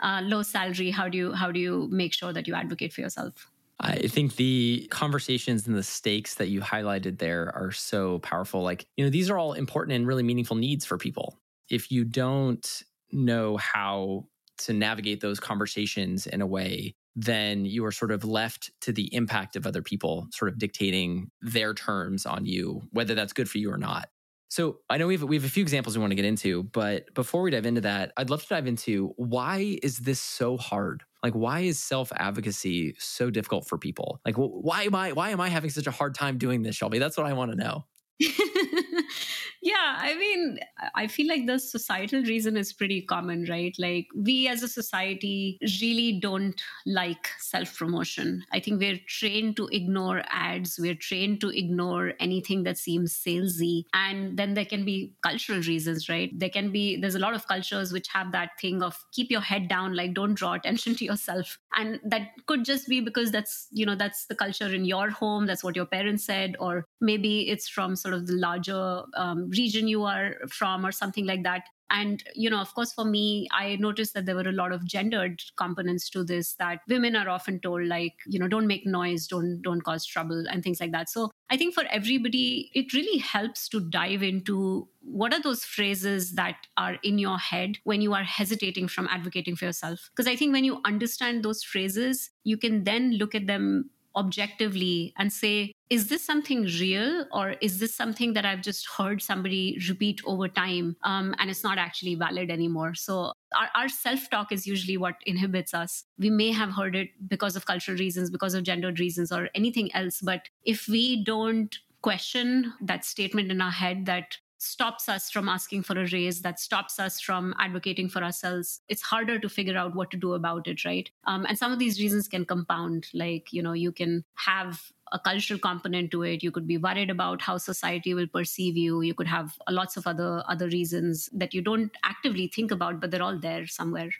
uh, 0.00 0.20
low 0.24 0.42
salary 0.42 0.90
how 0.90 1.08
do 1.08 1.18
you 1.18 1.32
how 1.32 1.50
do 1.50 1.60
you 1.60 1.88
make 1.90 2.12
sure 2.12 2.32
that 2.32 2.46
you 2.46 2.54
advocate 2.54 2.92
for 2.92 3.00
yourself 3.00 3.50
I 3.80 4.08
think 4.08 4.34
the 4.34 4.88
conversations 4.90 5.68
and 5.68 5.76
the 5.76 5.84
stakes 5.84 6.34
that 6.34 6.48
you 6.48 6.60
highlighted 6.60 7.18
there 7.18 7.52
are 7.54 7.70
so 7.70 8.18
powerful. 8.18 8.62
Like, 8.62 8.86
you 8.96 9.04
know, 9.04 9.10
these 9.10 9.30
are 9.30 9.38
all 9.38 9.52
important 9.52 9.94
and 9.94 10.04
really 10.04 10.24
meaningful 10.24 10.56
needs 10.56 10.84
for 10.84 10.98
people. 10.98 11.38
If 11.70 11.92
you 11.92 12.04
don't 12.04 12.82
know 13.12 13.56
how 13.56 14.26
to 14.58 14.72
navigate 14.72 15.20
those 15.20 15.38
conversations 15.38 16.26
in 16.26 16.40
a 16.40 16.46
way, 16.46 16.96
then 17.14 17.64
you 17.64 17.84
are 17.84 17.92
sort 17.92 18.10
of 18.10 18.24
left 18.24 18.70
to 18.80 18.92
the 18.92 19.12
impact 19.14 19.56
of 19.56 19.66
other 19.66 19.82
people 19.82 20.26
sort 20.32 20.50
of 20.50 20.58
dictating 20.58 21.30
their 21.40 21.74
terms 21.74 22.26
on 22.26 22.46
you, 22.46 22.82
whether 22.90 23.14
that's 23.14 23.32
good 23.32 23.48
for 23.48 23.58
you 23.58 23.70
or 23.70 23.78
not. 23.78 24.08
So 24.50 24.78
I 24.88 24.96
know 24.96 25.06
we 25.06 25.14
have 25.14 25.22
we 25.24 25.36
have 25.36 25.44
a 25.44 25.48
few 25.48 25.62
examples 25.62 25.96
we 25.96 26.00
want 26.00 26.10
to 26.10 26.16
get 26.16 26.24
into, 26.24 26.62
but 26.64 27.12
before 27.14 27.42
we 27.42 27.50
dive 27.50 27.66
into 27.66 27.82
that, 27.82 28.12
I'd 28.16 28.30
love 28.30 28.42
to 28.42 28.48
dive 28.48 28.66
into 28.66 29.12
why 29.16 29.78
is 29.82 29.98
this 29.98 30.20
so 30.20 30.56
hard? 30.56 31.02
Like 31.22 31.34
why 31.34 31.60
is 31.60 31.78
self 31.78 32.10
advocacy 32.16 32.94
so 32.98 33.28
difficult 33.30 33.68
for 33.68 33.76
people? 33.76 34.20
Like 34.24 34.36
why 34.36 34.84
am 34.84 34.94
I 34.94 35.12
why 35.12 35.30
am 35.30 35.40
I 35.40 35.48
having 35.48 35.70
such 35.70 35.86
a 35.86 35.90
hard 35.90 36.14
time 36.14 36.38
doing 36.38 36.62
this, 36.62 36.78
Shailvi? 36.78 36.98
That's 36.98 37.16
what 37.18 37.26
I 37.26 37.34
want 37.34 37.50
to 37.50 37.56
know. 37.58 37.84
yeah, 39.62 39.96
I 40.00 40.16
mean, 40.18 40.58
I 40.96 41.06
feel 41.06 41.28
like 41.28 41.46
the 41.46 41.58
societal 41.58 42.22
reason 42.24 42.56
is 42.56 42.72
pretty 42.72 43.02
common, 43.02 43.46
right? 43.48 43.74
Like, 43.78 44.08
we 44.16 44.48
as 44.48 44.62
a 44.62 44.68
society 44.68 45.58
really 45.80 46.18
don't 46.20 46.60
like 46.84 47.28
self 47.38 47.76
promotion. 47.76 48.44
I 48.52 48.58
think 48.58 48.80
we're 48.80 48.98
trained 49.06 49.56
to 49.58 49.68
ignore 49.70 50.22
ads, 50.30 50.78
we're 50.80 50.96
trained 50.96 51.40
to 51.42 51.50
ignore 51.50 52.14
anything 52.18 52.64
that 52.64 52.78
seems 52.78 53.14
salesy. 53.14 53.84
And 53.94 54.36
then 54.36 54.54
there 54.54 54.64
can 54.64 54.84
be 54.84 55.14
cultural 55.22 55.60
reasons, 55.60 56.08
right? 56.08 56.36
There 56.36 56.50
can 56.50 56.72
be, 56.72 56.96
there's 56.96 57.14
a 57.14 57.20
lot 57.20 57.34
of 57.34 57.46
cultures 57.46 57.92
which 57.92 58.08
have 58.08 58.32
that 58.32 58.50
thing 58.60 58.82
of 58.82 58.96
keep 59.12 59.30
your 59.30 59.40
head 59.42 59.68
down, 59.68 59.94
like, 59.94 60.14
don't 60.14 60.34
draw 60.34 60.54
attention 60.54 60.94
to 60.96 61.04
yourself. 61.04 61.58
And 61.76 62.00
that 62.04 62.30
could 62.46 62.64
just 62.64 62.88
be 62.88 63.00
because 63.00 63.30
that's, 63.30 63.68
you 63.70 63.86
know, 63.86 63.94
that's 63.94 64.26
the 64.26 64.34
culture 64.34 64.72
in 64.74 64.84
your 64.84 65.10
home, 65.10 65.46
that's 65.46 65.62
what 65.62 65.76
your 65.76 65.86
parents 65.86 66.24
said, 66.24 66.56
or 66.58 66.84
maybe 67.00 67.48
it's 67.48 67.68
from 67.68 67.94
sort 68.08 68.20
of 68.20 68.26
the 68.26 68.34
larger 68.34 69.02
um, 69.14 69.50
region 69.50 69.88
you 69.88 70.04
are 70.04 70.36
from 70.48 70.86
or 70.86 70.92
something 70.92 71.26
like 71.26 71.42
that. 71.42 71.64
And 71.90 72.22
you 72.34 72.50
know 72.50 72.60
of 72.60 72.74
course 72.74 72.92
for 72.92 73.06
me 73.06 73.48
i 73.50 73.76
noticed 73.76 74.12
that 74.12 74.26
there 74.26 74.34
were 74.34 74.50
a 74.50 74.52
lot 74.52 74.72
of 74.72 74.84
gendered 74.84 75.40
components 75.56 76.10
to 76.10 76.22
this 76.22 76.52
that 76.56 76.80
women 76.86 77.16
are 77.16 77.30
often 77.30 77.60
told 77.60 77.86
like 77.86 78.12
you 78.26 78.38
know 78.38 78.46
don't 78.46 78.66
make 78.66 78.84
noise 78.86 79.26
don't 79.26 79.62
don't 79.62 79.80
cause 79.80 80.04
trouble 80.04 80.44
and 80.50 80.62
things 80.62 80.80
like 80.80 80.92
that. 80.92 81.08
So 81.08 81.30
i 81.48 81.56
think 81.56 81.72
for 81.72 81.84
everybody 81.90 82.70
it 82.74 82.92
really 82.92 83.16
helps 83.16 83.70
to 83.70 83.80
dive 83.80 84.22
into 84.22 84.86
what 85.00 85.32
are 85.32 85.40
those 85.40 85.64
phrases 85.64 86.32
that 86.32 86.66
are 86.76 86.98
in 87.02 87.18
your 87.18 87.38
head 87.38 87.78
when 87.84 88.02
you 88.02 88.12
are 88.12 88.22
hesitating 88.22 88.88
from 88.88 89.08
advocating 89.10 89.56
for 89.56 89.64
yourself. 89.64 90.10
Because 90.14 90.30
i 90.30 90.36
think 90.36 90.52
when 90.52 90.64
you 90.64 90.82
understand 90.84 91.42
those 91.42 91.62
phrases 91.62 92.28
you 92.44 92.58
can 92.58 92.84
then 92.84 93.12
look 93.12 93.34
at 93.34 93.46
them 93.46 93.88
objectively 94.18 95.14
and 95.16 95.32
say, 95.32 95.72
is 95.88 96.08
this 96.08 96.22
something 96.22 96.64
real 96.64 97.24
or 97.32 97.52
is 97.62 97.78
this 97.78 97.94
something 97.94 98.34
that 98.34 98.44
I've 98.44 98.60
just 98.60 98.86
heard 98.96 99.22
somebody 99.22 99.78
repeat 99.88 100.20
over 100.26 100.48
time 100.48 100.96
um, 101.04 101.34
and 101.38 101.48
it's 101.48 101.64
not 101.64 101.78
actually 101.78 102.14
valid 102.14 102.50
anymore? 102.50 102.94
So, 102.94 103.32
our, 103.56 103.68
our 103.74 103.88
self 103.88 104.28
talk 104.28 104.52
is 104.52 104.66
usually 104.66 104.98
what 104.98 105.14
inhibits 105.24 105.72
us. 105.72 106.04
We 106.18 106.28
may 106.28 106.52
have 106.52 106.70
heard 106.70 106.94
it 106.94 107.08
because 107.26 107.56
of 107.56 107.64
cultural 107.64 107.96
reasons, 107.96 108.28
because 108.28 108.54
of 108.54 108.64
gendered 108.64 109.00
reasons, 109.00 109.32
or 109.32 109.48
anything 109.54 109.94
else. 109.94 110.20
But 110.20 110.42
if 110.64 110.88
we 110.88 111.24
don't 111.24 111.74
question 112.02 112.72
that 112.80 113.04
statement 113.04 113.50
in 113.50 113.60
our 113.60 113.70
head 113.70 114.06
that 114.06 114.36
stops 114.58 115.08
us 115.08 115.30
from 115.30 115.48
asking 115.48 115.82
for 115.82 115.98
a 115.98 116.06
raise, 116.08 116.42
that 116.42 116.60
stops 116.60 116.98
us 116.98 117.20
from 117.20 117.54
advocating 117.58 118.08
for 118.08 118.22
ourselves, 118.22 118.80
it's 118.88 119.02
harder 119.02 119.38
to 119.38 119.48
figure 119.48 119.76
out 119.76 119.94
what 119.94 120.10
to 120.10 120.16
do 120.16 120.34
about 120.34 120.66
it, 120.66 120.84
right? 120.84 121.10
Um, 121.24 121.46
and 121.48 121.56
some 121.56 121.72
of 121.72 121.78
these 121.78 122.00
reasons 122.00 122.28
can 122.28 122.44
compound. 122.44 123.06
Like, 123.14 123.52
you 123.52 123.62
know, 123.62 123.72
you 123.72 123.92
can 123.92 124.24
have 124.34 124.92
a 125.12 125.18
cultural 125.18 125.58
component 125.58 126.10
to 126.10 126.22
it. 126.22 126.42
You 126.42 126.50
could 126.50 126.66
be 126.66 126.76
worried 126.76 127.10
about 127.10 127.40
how 127.40 127.56
society 127.56 128.14
will 128.14 128.26
perceive 128.26 128.76
you. 128.76 129.00
You 129.00 129.14
could 129.14 129.26
have 129.26 129.56
lots 129.70 129.96
of 129.96 130.06
other 130.06 130.42
other 130.48 130.68
reasons 130.68 131.30
that 131.32 131.54
you 131.54 131.62
don't 131.62 131.90
actively 132.04 132.48
think 132.48 132.70
about 132.70 133.00
but 133.00 133.10
they're 133.10 133.22
all 133.22 133.38
there 133.38 133.66
somewhere. 133.66 134.10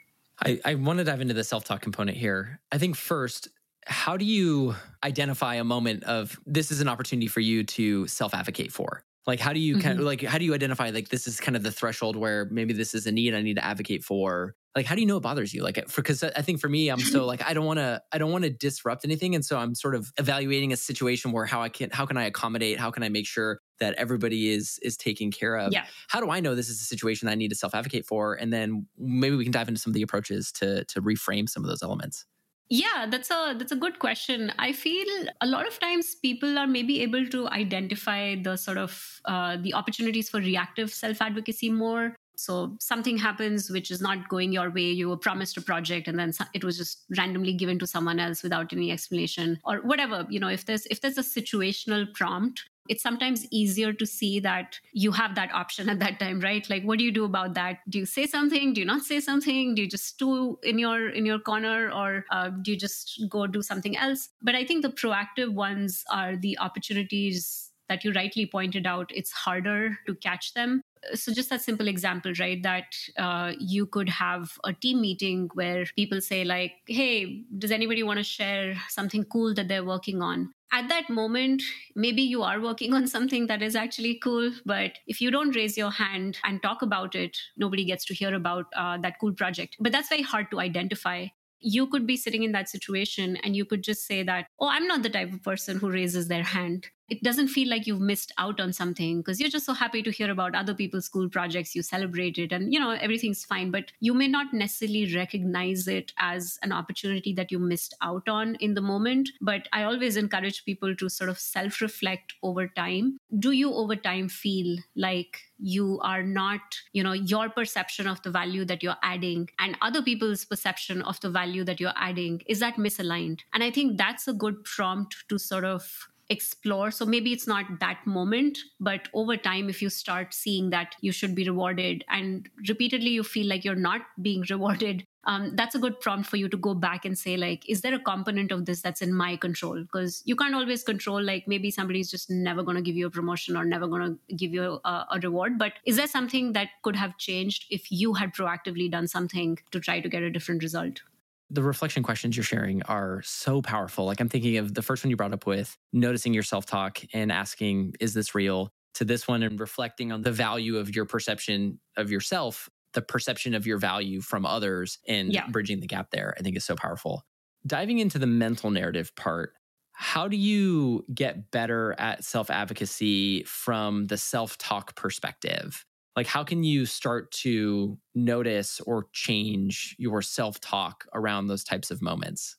I, 0.41 0.61
I 0.65 0.75
want 0.77 0.99
to 0.99 1.05
dive 1.05 1.21
into 1.21 1.35
the 1.35 1.45
self-talk 1.45 1.83
component 1.83 2.17
here. 2.17 2.61
I 2.71 2.79
think 2.79 2.97
first 2.97 3.49
how 3.87 4.17
do 4.17 4.25
you 4.25 4.75
identify 5.03 5.55
a 5.55 5.65
moment 5.65 6.05
of 6.05 6.39
this 6.47 6.71
is 6.71 6.81
an 6.81 6.89
opportunity 6.89 7.27
for 7.27 7.41
you 7.41 7.65
to 7.65 8.07
self-advocate 8.07 8.71
for 8.71 9.03
like, 9.27 9.41
how 9.41 9.53
do 9.53 9.61
you 9.61 9.75
mm-hmm. 9.75 9.83
kind 9.83 9.99
of 9.99 10.07
like, 10.07 10.23
how 10.23 10.39
do 10.39 10.45
you 10.45 10.55
identify 10.55 10.91
like 10.91 11.09
this 11.09 11.27
is 11.27 11.39
kind 11.41 11.57
of 11.57 11.63
the 11.63 11.73
threshold 11.73 12.17
where 12.17 12.47
maybe 12.51 12.73
this 12.73 12.95
is 12.95 13.07
a 13.07 13.13
need 13.13 13.35
I 13.35 13.43
need 13.43 13.57
to 13.57 13.65
advocate 13.65 14.03
for? 14.05 14.55
Like, 14.75 14.87
how 14.87 14.95
do 14.95 15.01
you 15.01 15.07
know 15.07 15.17
it 15.17 15.23
bothers 15.23 15.53
you? 15.53 15.63
Like, 15.63 15.75
because 15.95 16.23
I 16.23 16.41
think 16.43 16.61
for 16.61 16.69
me, 16.69 16.89
I'm 16.89 17.01
so 17.01 17.27
like 17.27 17.43
I 17.43 17.53
don't 17.53 17.67
want 17.67 17.79
to 17.79 18.01
I 18.13 18.19
don't 18.19 18.31
want 18.31 18.45
to 18.45 18.51
disrupt 18.51 19.05
anything, 19.05 19.35
and 19.35 19.45
so 19.45 19.59
I'm 19.59 19.75
sort 19.75 19.95
of 19.95 20.13
evaluating 20.19 20.73
a 20.73 20.77
situation 20.77 21.33
where 21.33 21.47
how 21.47 21.63
I 21.63 21.69
can 21.69 21.91
how 21.91 22.07
can 22.07 22.17
I 22.17 22.25
accommodate? 22.25 22.79
How 22.79 22.91
can 22.91 23.03
I 23.03 23.09
make 23.09 23.27
sure 23.27 23.61
that 23.81 23.95
everybody 23.95 24.51
is 24.51 24.79
is 24.83 24.97
taken 24.97 25.31
care 25.31 25.57
of? 25.57 25.73
Yeah. 25.73 25.85
How 26.09 26.21
do 26.21 26.31
I 26.31 26.41
know 26.41 26.55
this 26.55 26.69
is 26.69 26.81
a 26.81 26.85
situation 26.85 27.27
that 27.27 27.33
I 27.33 27.35
need 27.35 27.49
to 27.49 27.57
self 27.57 27.75
advocate 27.75 28.07
for? 28.07 28.35
And 28.35 28.53
then 28.53 28.87
maybe 28.97 29.37
we 29.37 29.45
can 29.45 29.53
dive 29.53 29.69
into 29.69 29.81
some 29.81 29.91
of 29.91 29.95
the 29.95 30.03
approaches 30.03 30.53
to 30.53 30.85
to 30.85 31.03
reframe 31.03 31.49
some 31.49 31.65
of 31.65 31.69
those 31.69 31.83
elements. 31.83 32.25
Yeah, 32.71 33.07
that's 33.09 33.31
a 33.31 33.55
that's 33.59 33.73
a 33.73 33.77
good 33.77 33.99
question. 33.99 34.53
I 34.59 34.73
feel 34.73 35.07
a 35.41 35.47
lot 35.47 35.67
of 35.67 35.81
times 35.81 36.15
people 36.17 36.59
are 36.59 36.67
maybe 36.67 37.01
able 37.01 37.27
to 37.29 37.49
identify 37.49 38.35
the 38.35 38.57
sort 38.57 38.77
of 38.77 39.21
uh, 39.25 39.57
the 39.57 39.73
opportunities 39.73 40.29
for 40.29 40.39
reactive 40.39 40.93
self 40.93 41.23
advocacy 41.23 41.71
more. 41.71 42.15
So 42.37 42.77
something 42.79 43.17
happens 43.17 43.69
which 43.71 43.91
is 43.91 44.01
not 44.01 44.29
going 44.29 44.53
your 44.53 44.71
way. 44.71 44.91
You 44.91 45.09
were 45.09 45.17
promised 45.17 45.57
a 45.57 45.63
project 45.63 46.09
and 46.09 46.19
then 46.19 46.33
it 46.55 46.63
was 46.63 46.77
just 46.77 47.05
randomly 47.17 47.55
given 47.55 47.79
to 47.81 47.87
someone 47.87 48.21
else 48.21 48.43
without 48.43 48.73
any 48.73 48.93
explanation 48.93 49.59
or 49.65 49.79
whatever. 49.79 50.27
You 50.29 50.39
know, 50.39 50.49
if 50.49 50.67
there's 50.67 50.87
if 50.87 51.01
there's 51.01 51.19
a 51.19 51.23
situational 51.23 52.13
prompt 52.15 52.65
it's 52.89 53.03
sometimes 53.03 53.47
easier 53.51 53.93
to 53.93 54.07
see 54.07 54.41
that 54.41 54.79
you 54.93 55.13
have 55.13 55.35
that 55.35 55.53
option 55.53 55.89
at 55.89 55.99
that 56.01 56.19
time 56.19 56.41
right? 56.41 56.69
Like 56.71 56.83
what 56.85 56.99
do 56.99 57.05
you 57.05 57.13
do 57.13 57.25
about 57.25 57.55
that? 57.55 57.79
Do 57.89 57.99
you 57.99 58.07
say 58.07 58.27
something? 58.27 58.73
Do 58.73 58.81
you 58.81 58.87
not 58.87 59.03
say 59.03 59.21
something? 59.21 59.75
Do 59.75 59.83
you 59.83 59.89
just 59.89 60.07
stew 60.07 60.59
in 60.63 60.79
your 60.79 61.09
in 61.11 61.27
your 61.27 61.39
corner 61.39 61.91
or 61.93 62.25
uh, 62.31 62.51
do 62.51 62.73
you 62.73 62.77
just 62.77 63.23
go 63.29 63.47
do 63.47 63.63
something 63.63 63.97
else? 63.97 64.29
But 64.43 64.55
i 64.55 64.65
think 64.65 64.83
the 64.83 64.91
proactive 64.91 65.53
ones 65.55 66.05
are 66.11 66.37
the 66.37 66.59
opportunities 66.59 67.71
that 67.89 68.05
you 68.05 68.13
rightly 68.13 68.47
pointed 68.47 68.87
out. 68.87 69.11
It's 69.15 69.33
harder 69.33 69.99
to 70.07 70.15
catch 70.15 70.55
them 70.55 70.83
so 71.15 71.33
just 71.33 71.51
that 71.51 71.61
simple 71.61 71.89
example 71.89 72.33
right 72.39 72.63
that 72.63 72.97
uh, 73.19 73.53
you 73.59 73.87
could 73.87 74.09
have 74.09 74.59
a 74.65 74.73
team 74.73 75.01
meeting 75.01 75.49
where 75.55 75.85
people 75.97 76.21
say 76.21 76.45
like 76.45 76.73
hey 76.87 77.45
does 77.59 77.71
anybody 77.71 78.03
want 78.03 78.19
to 78.19 78.25
share 78.25 78.75
something 78.89 79.25
cool 79.25 79.55
that 79.55 79.69
they're 79.69 79.85
working 79.85 80.23
on 80.23 80.53
at 80.71 80.89
that 80.89 81.09
moment, 81.09 81.63
maybe 81.95 82.23
you 82.23 82.43
are 82.43 82.61
working 82.61 82.93
on 82.93 83.07
something 83.07 83.47
that 83.47 83.63
is 83.63 83.75
actually 83.75 84.19
cool, 84.23 84.53
but 84.67 84.93
if 85.07 85.21
you 85.21 85.31
don't 85.31 85.57
raise 85.57 85.79
your 85.79 85.91
hand 85.91 86.39
and 86.45 86.63
talk 86.63 86.83
about 86.83 87.15
it, 87.15 87.39
nobody 87.57 87.85
gets 87.85 88.05
to 88.07 88.15
hear 88.15 88.35
about 88.35 88.67
uh, 88.77 88.99
that 88.99 89.15
cool 89.19 89.33
project. 89.33 89.77
But 89.81 89.93
that's 89.93 90.11
very 90.11 90.23
hard 90.23 90.51
to 90.51 90.61
identify 90.61 91.29
you 91.61 91.87
could 91.87 92.07
be 92.07 92.17
sitting 92.17 92.43
in 92.43 92.53
that 92.53 92.69
situation 92.69 93.37
and 93.37 93.57
you 93.57 93.65
could 93.65 93.83
just 93.83 94.07
say 94.07 94.23
that, 94.23 94.47
oh, 94.61 94.69
I'm 94.69 94.87
not 94.87 95.03
the 95.03 95.11
type 95.11 95.33
of 95.33 95.43
person 95.43 95.79
who 95.79 95.91
raises 95.91 96.29
their 96.29 96.43
hand. 96.43 96.89
It 97.09 97.23
doesn't 97.23 97.49
feel 97.49 97.71
like 97.71 97.87
you've 97.87 98.03
missed 98.03 98.33
out 98.37 98.61
on 98.61 98.73
something 98.75 99.21
because 99.21 99.41
you're 99.41 99.49
just 99.49 99.65
so 99.65 99.73
happy 99.73 100.03
to 100.03 100.11
hear 100.11 100.31
about 100.31 100.55
other 100.55 100.75
people's 100.75 101.07
school 101.07 101.29
projects. 101.31 101.75
You 101.75 101.83
celebrate 101.83 102.37
it 102.37 102.53
and, 102.53 102.73
you 102.73 102.79
know, 102.79 102.91
everything's 102.91 103.47
fine. 103.47 103.71
But 103.71 103.93
you 104.01 104.13
may 104.13 104.29
not 104.29 104.53
necessarily 104.53 105.15
recognize 105.17 105.89
it 105.89 106.13
as 106.19 106.59
an 106.63 106.71
opportunity 106.71 107.33
that 107.33 107.51
you 107.51 107.59
missed 107.59 107.95
out 108.03 108.29
on 108.29 108.57
in 108.57 108.75
the 108.75 108.83
moment. 108.83 109.31
But 109.41 109.69
I 109.73 109.85
always 109.85 110.19
encourage 110.19 110.67
people 110.67 110.95
to 110.97 111.09
sort 111.09 111.31
of 111.31 111.39
self 111.39 111.81
reflect 111.81 112.35
over 112.43 112.69
time. 112.69 113.19
Do 113.39 113.53
you 113.53 113.73
over 113.73 113.97
time 113.97 114.29
feel 114.29 114.77
like 114.95 115.48
you 115.59 115.99
are 116.03 116.23
not 116.23 116.61
you 116.93 117.03
know 117.03 117.13
your 117.13 117.49
perception 117.51 118.07
of 118.07 118.23
the 118.23 118.31
value 118.31 118.65
that 118.65 118.83
you're 118.83 119.03
adding 119.03 119.49
and 119.59 119.77
other 119.83 120.03
people's 120.03 120.45
perception 120.45 121.03
of 121.03 121.21
the 121.21 121.31
value 121.31 121.65
that 121.65 121.81
you're 121.81 121.93
adding 121.97 122.41
is 122.47 122.61
that 122.61 122.75
misaligned? 122.75 123.41
And 123.53 123.63
i 123.65 123.71
think 123.71 123.99
that's 123.99 124.29
a 124.29 124.33
good 124.33 124.65
prompt 124.65 125.17
to 125.29 125.39
sort 125.39 125.65
of 125.65 126.09
explore. 126.31 126.91
So 126.91 127.07
maybe 127.07 127.33
it's 127.33 127.47
not 127.47 127.81
that 127.81 128.07
moment, 128.07 128.59
but 128.81 129.09
over 129.15 129.37
time, 129.37 129.69
if 129.69 129.81
you 129.81 129.89
start 129.89 130.35
seeing 130.35 130.71
that 130.71 130.95
you 131.01 131.13
should 131.13 131.35
be 131.35 131.49
rewarded 131.49 132.05
and 132.09 132.49
repeatedly 132.69 133.11
you 133.11 133.23
feel 133.23 133.47
like 133.47 133.65
you're 133.65 133.75
not 133.75 134.03
being 134.21 134.45
rewarded, 134.51 135.05
um, 135.25 135.57
that's 135.57 135.75
a 135.75 135.79
good 135.79 136.01
prompt 136.01 136.29
for 136.29 136.37
you 136.37 136.49
to 136.49 136.57
go 136.57 136.75
back 136.75 137.05
and 137.05 137.19
say, 137.19 137.37
like, 137.37 137.69
is 137.69 137.83
there 137.83 137.95
a 137.95 137.99
component 137.99 138.51
of 138.51 138.65
this 138.65 138.81
that's 138.81 139.03
in 139.03 139.13
my 139.13 139.37
control? 139.37 139.81
Because 139.81 140.23
you 140.25 140.35
can't 140.35 140.55
always 140.55 140.83
control, 140.83 141.23
like, 141.23 141.47
maybe 141.47 141.71
somebody's 141.71 142.11
just 142.11 142.31
never 142.31 142.63
going 142.63 142.77
to 142.77 142.83
give 142.83 142.97
you 142.97 143.07
a 143.07 143.11
promotion 143.11 143.57
or 143.57 143.65
never 143.65 143.87
going 143.87 144.19
to 144.29 144.35
give 144.35 144.55
you 144.55 144.81
a, 144.85 144.89
a 144.89 145.21
reward. 145.23 145.59
But 145.59 145.75
is 145.85 145.97
there 145.97 146.07
something 146.07 146.53
that 146.55 146.69
could 146.83 146.97
have 146.97 147.19
changed 147.19 147.67
if 147.71 147.93
you 147.93 148.15
had 148.15 148.33
proactively 148.33 148.91
done 148.91 149.07
something 149.07 149.59
to 149.71 149.81
try 149.81 150.01
to 150.01 150.09
get 150.09 150.23
a 150.23 150.31
different 150.31 150.63
result? 150.63 151.03
The 151.51 151.63
reflection 151.63 152.03
questions 152.03 152.37
you're 152.37 152.45
sharing 152.45 152.83
are 152.83 153.23
so 153.23 153.63
powerful. 153.63 154.05
Like 154.05 154.21
I'm 154.21 154.29
thinking 154.29 154.59
of 154.59 154.75
the 154.75 154.83
first 154.83 155.05
one 155.05 155.11
you 155.11 155.17
brought 155.17 155.33
up 155.33 155.47
with 155.47 155.77
noticing 155.93 156.35
your 156.35 156.43
self 156.43 156.67
talk 156.67 157.01
and 157.13 157.33
asking, 157.33 157.95
is 158.01 158.15
this 158.15 158.35
real? 158.35 158.73
To 158.95 159.05
this 159.05 159.29
one 159.29 159.43
and 159.43 159.61
reflecting 159.61 160.11
on 160.11 160.23
the 160.23 160.33
value 160.33 160.77
of 160.77 160.95
your 160.95 161.05
perception 161.05 161.79
of 161.97 162.11
yourself, 162.11 162.69
the 162.95 163.03
perception 163.03 163.55
of 163.55 163.67
your 163.67 163.79
value 163.79 164.21
from 164.21 164.45
others 164.45 164.99
and 165.07 165.33
yeah. 165.33 165.47
bridging 165.49 165.81
the 165.81 165.87
gap 165.87 166.11
there, 166.11 166.35
I 166.37 166.43
think 166.43 166.57
is 166.57 166.65
so 166.65 166.75
powerful. 166.75 167.23
Diving 167.67 167.99
into 167.99 168.19
the 168.19 168.27
mental 168.27 168.71
narrative 168.71 169.15
part, 169.15 169.53
how 169.93 170.29
do 170.29 170.37
you 170.37 171.05
get 171.13 171.51
better 171.51 171.95
at 171.99 172.25
self 172.25 172.51
advocacy 172.51 173.45
from 173.45 174.07
the 174.07 174.17
self 174.17 174.59
talk 174.59 174.97
perspective? 174.97 175.85
Like 176.19 176.27
how 176.27 176.43
can 176.43 176.65
you 176.65 176.85
start 176.85 177.31
to 177.31 177.97
notice 178.17 178.81
or 178.81 179.07
change 179.13 179.95
your 180.01 180.21
self-talk 180.21 181.07
around 181.15 181.47
those 181.47 181.63
types 181.63 181.93
of 181.93 182.03
moments? 182.03 182.57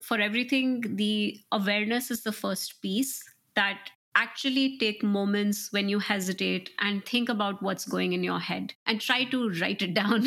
For 0.00 0.18
everything 0.18 0.96
the 0.96 1.38
awareness 1.52 2.10
is 2.10 2.22
the 2.22 2.32
first 2.32 2.80
piece 2.80 3.22
that 3.54 3.90
actually 4.14 4.78
take 4.78 5.02
moments 5.02 5.72
when 5.72 5.88
you 5.88 5.98
hesitate 5.98 6.70
and 6.80 7.04
think 7.04 7.28
about 7.28 7.62
what's 7.62 7.84
going 7.84 8.12
in 8.12 8.22
your 8.22 8.38
head 8.38 8.72
and 8.86 9.00
try 9.00 9.24
to 9.24 9.50
write 9.60 9.82
it 9.82 9.94
down. 10.00 10.26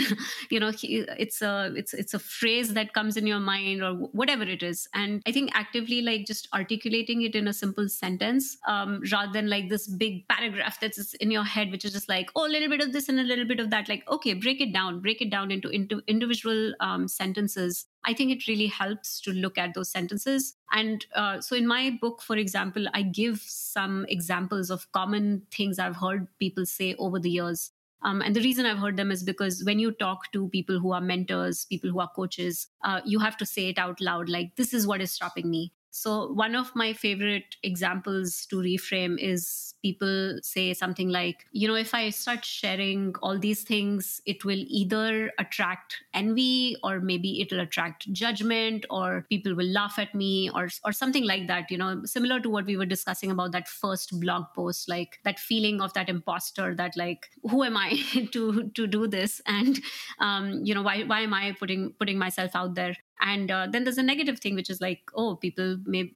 You 0.50 0.60
know 0.60 0.72
it's 0.84 1.42
a 1.42 1.74
it's 1.76 1.94
it's 1.94 2.14
a 2.14 2.20
phrase 2.20 2.74
that 2.74 2.94
comes 2.94 3.18
in 3.18 3.28
your 3.28 3.40
mind 3.40 3.84
or 3.84 3.94
whatever 3.94 4.44
it 4.44 4.64
is. 4.64 4.88
And 4.94 5.22
i 5.26 5.32
think 5.32 5.52
actively 5.54 6.02
like 6.02 6.26
just 6.26 6.48
articulating 6.54 7.22
it 7.22 7.36
in 7.36 7.48
a 7.48 7.54
simple 7.54 7.90
sentence 7.90 8.58
um, 8.68 9.02
rather 9.12 9.34
than 9.34 9.50
like 9.50 9.70
this 9.70 9.88
big 9.88 10.28
paragraph 10.28 10.80
that's 10.80 11.14
in 11.16 11.32
your 11.32 11.44
head 11.44 11.72
which 11.72 11.86
is 11.86 11.94
just 11.94 12.10
like 12.10 12.30
oh 12.36 12.46
a 12.46 12.54
little 12.56 12.70
bit 12.70 12.82
of 12.82 12.94
this 12.94 13.10
and 13.10 13.20
a 13.20 13.24
little 13.24 13.46
bit 13.46 13.60
of 13.60 13.70
that. 13.70 13.90
Like 13.90 14.10
okay 14.10 14.34
break 14.34 14.62
it 14.62 14.74
down. 14.74 15.00
Break 15.02 15.22
it 15.22 15.30
down 15.30 15.52
into 15.52 15.70
into 15.70 16.02
individual 16.08 16.74
um, 16.80 17.08
sentences 17.08 17.86
I 18.06 18.14
think 18.14 18.32
it 18.32 18.48
really 18.48 18.68
helps 18.68 19.20
to 19.22 19.32
look 19.32 19.58
at 19.58 19.74
those 19.74 19.90
sentences. 19.90 20.56
And 20.72 21.06
uh, 21.16 21.42
so, 21.42 21.56
in 21.56 21.68
my 21.68 21.98
book, 22.02 22.22
for 22.22 22.38
example, 22.38 22.86
I 22.94 23.02
give 23.02 23.42
some 23.42 24.06
examples 24.10 24.70
of 24.70 24.92
common 24.92 25.44
things 25.52 25.80
I've 25.80 25.96
heard 25.96 26.28
people 26.40 26.66
say 26.66 26.96
over 27.00 27.20
the 27.20 27.30
years. 27.30 27.72
Um, 28.02 28.22
and 28.22 28.36
the 28.36 28.42
reason 28.42 28.68
I've 28.68 28.78
heard 28.78 28.98
them 28.98 29.10
is 29.10 29.24
because 29.24 29.64
when 29.66 29.80
you 29.80 29.92
talk 29.92 30.32
to 30.34 30.48
people 30.50 30.80
who 30.80 30.92
are 30.92 31.02
mentors, 31.02 31.66
people 31.66 31.90
who 31.90 32.00
are 32.00 32.12
coaches, 32.16 32.68
uh, 32.84 33.02
you 33.04 33.18
have 33.20 33.36
to 33.38 33.46
say 33.46 33.70
it 33.70 33.80
out 33.80 34.00
loud 34.00 34.30
like, 34.30 34.56
this 34.58 34.74
is 34.76 34.86
what 34.86 35.02
is 35.02 35.12
stopping 35.12 35.50
me. 35.50 35.74
So, 35.98 36.30
one 36.34 36.56
of 36.56 36.76
my 36.76 36.92
favorite 36.92 37.56
examples 37.64 38.46
to 38.48 38.58
reframe 38.58 39.18
is 39.18 39.76
people 39.82 40.38
say 40.44 40.74
something 40.74 41.08
like, 41.08 41.46
you 41.54 41.70
know, 41.70 41.76
if 41.76 41.94
I 41.94 42.10
start 42.10 42.44
sharing 42.44 43.16
all 43.24 43.40
these 43.40 43.64
things, 43.64 44.20
it 44.26 44.44
will 44.44 44.62
either 44.68 45.32
attract 45.40 46.04
envy 46.14 46.76
or 46.84 47.00
maybe 47.00 47.40
it'll 47.40 47.62
attract 47.62 48.12
judgment 48.12 48.86
or 48.90 49.26
people 49.30 49.56
will 49.56 49.68
laugh 49.68 49.98
at 49.98 50.14
me 50.14 50.50
or, 50.54 50.68
or 50.84 50.92
something 50.92 51.24
like 51.24 51.48
that, 51.48 51.72
you 51.72 51.78
know, 51.78 52.02
similar 52.04 52.42
to 52.42 52.50
what 52.50 52.66
we 52.66 52.76
were 52.76 52.86
discussing 52.86 53.32
about 53.32 53.54
that 53.54 53.70
first 53.70 54.20
blog 54.20 54.48
post, 54.54 54.90
like 54.90 55.20
that 55.24 55.40
feeling 55.40 55.80
of 55.80 55.94
that 55.94 56.10
imposter 56.10 56.76
that 56.76 56.98
like, 56.98 57.30
who 57.50 57.64
am 57.64 57.78
I 57.78 58.02
to, 58.34 58.70
to 58.76 58.86
do 58.86 59.08
this? 59.08 59.40
And, 59.48 59.80
um, 60.20 60.60
you 60.66 60.76
know, 60.76 60.82
why, 60.82 61.04
why 61.04 61.22
am 61.22 61.34
I 61.34 61.56
putting, 61.58 61.94
putting 61.94 62.18
myself 62.18 62.54
out 62.54 62.76
there? 62.76 62.96
And 63.22 63.52
uh, 63.52 63.68
then 63.70 63.84
there's 63.84 63.98
a 63.98 64.04
negative 64.04 64.40
thing 64.40 64.56
which 64.56 64.70
is 64.70 64.82
like 64.82 65.02
oh 65.16 65.36
people 65.36 65.78
may 65.86 66.12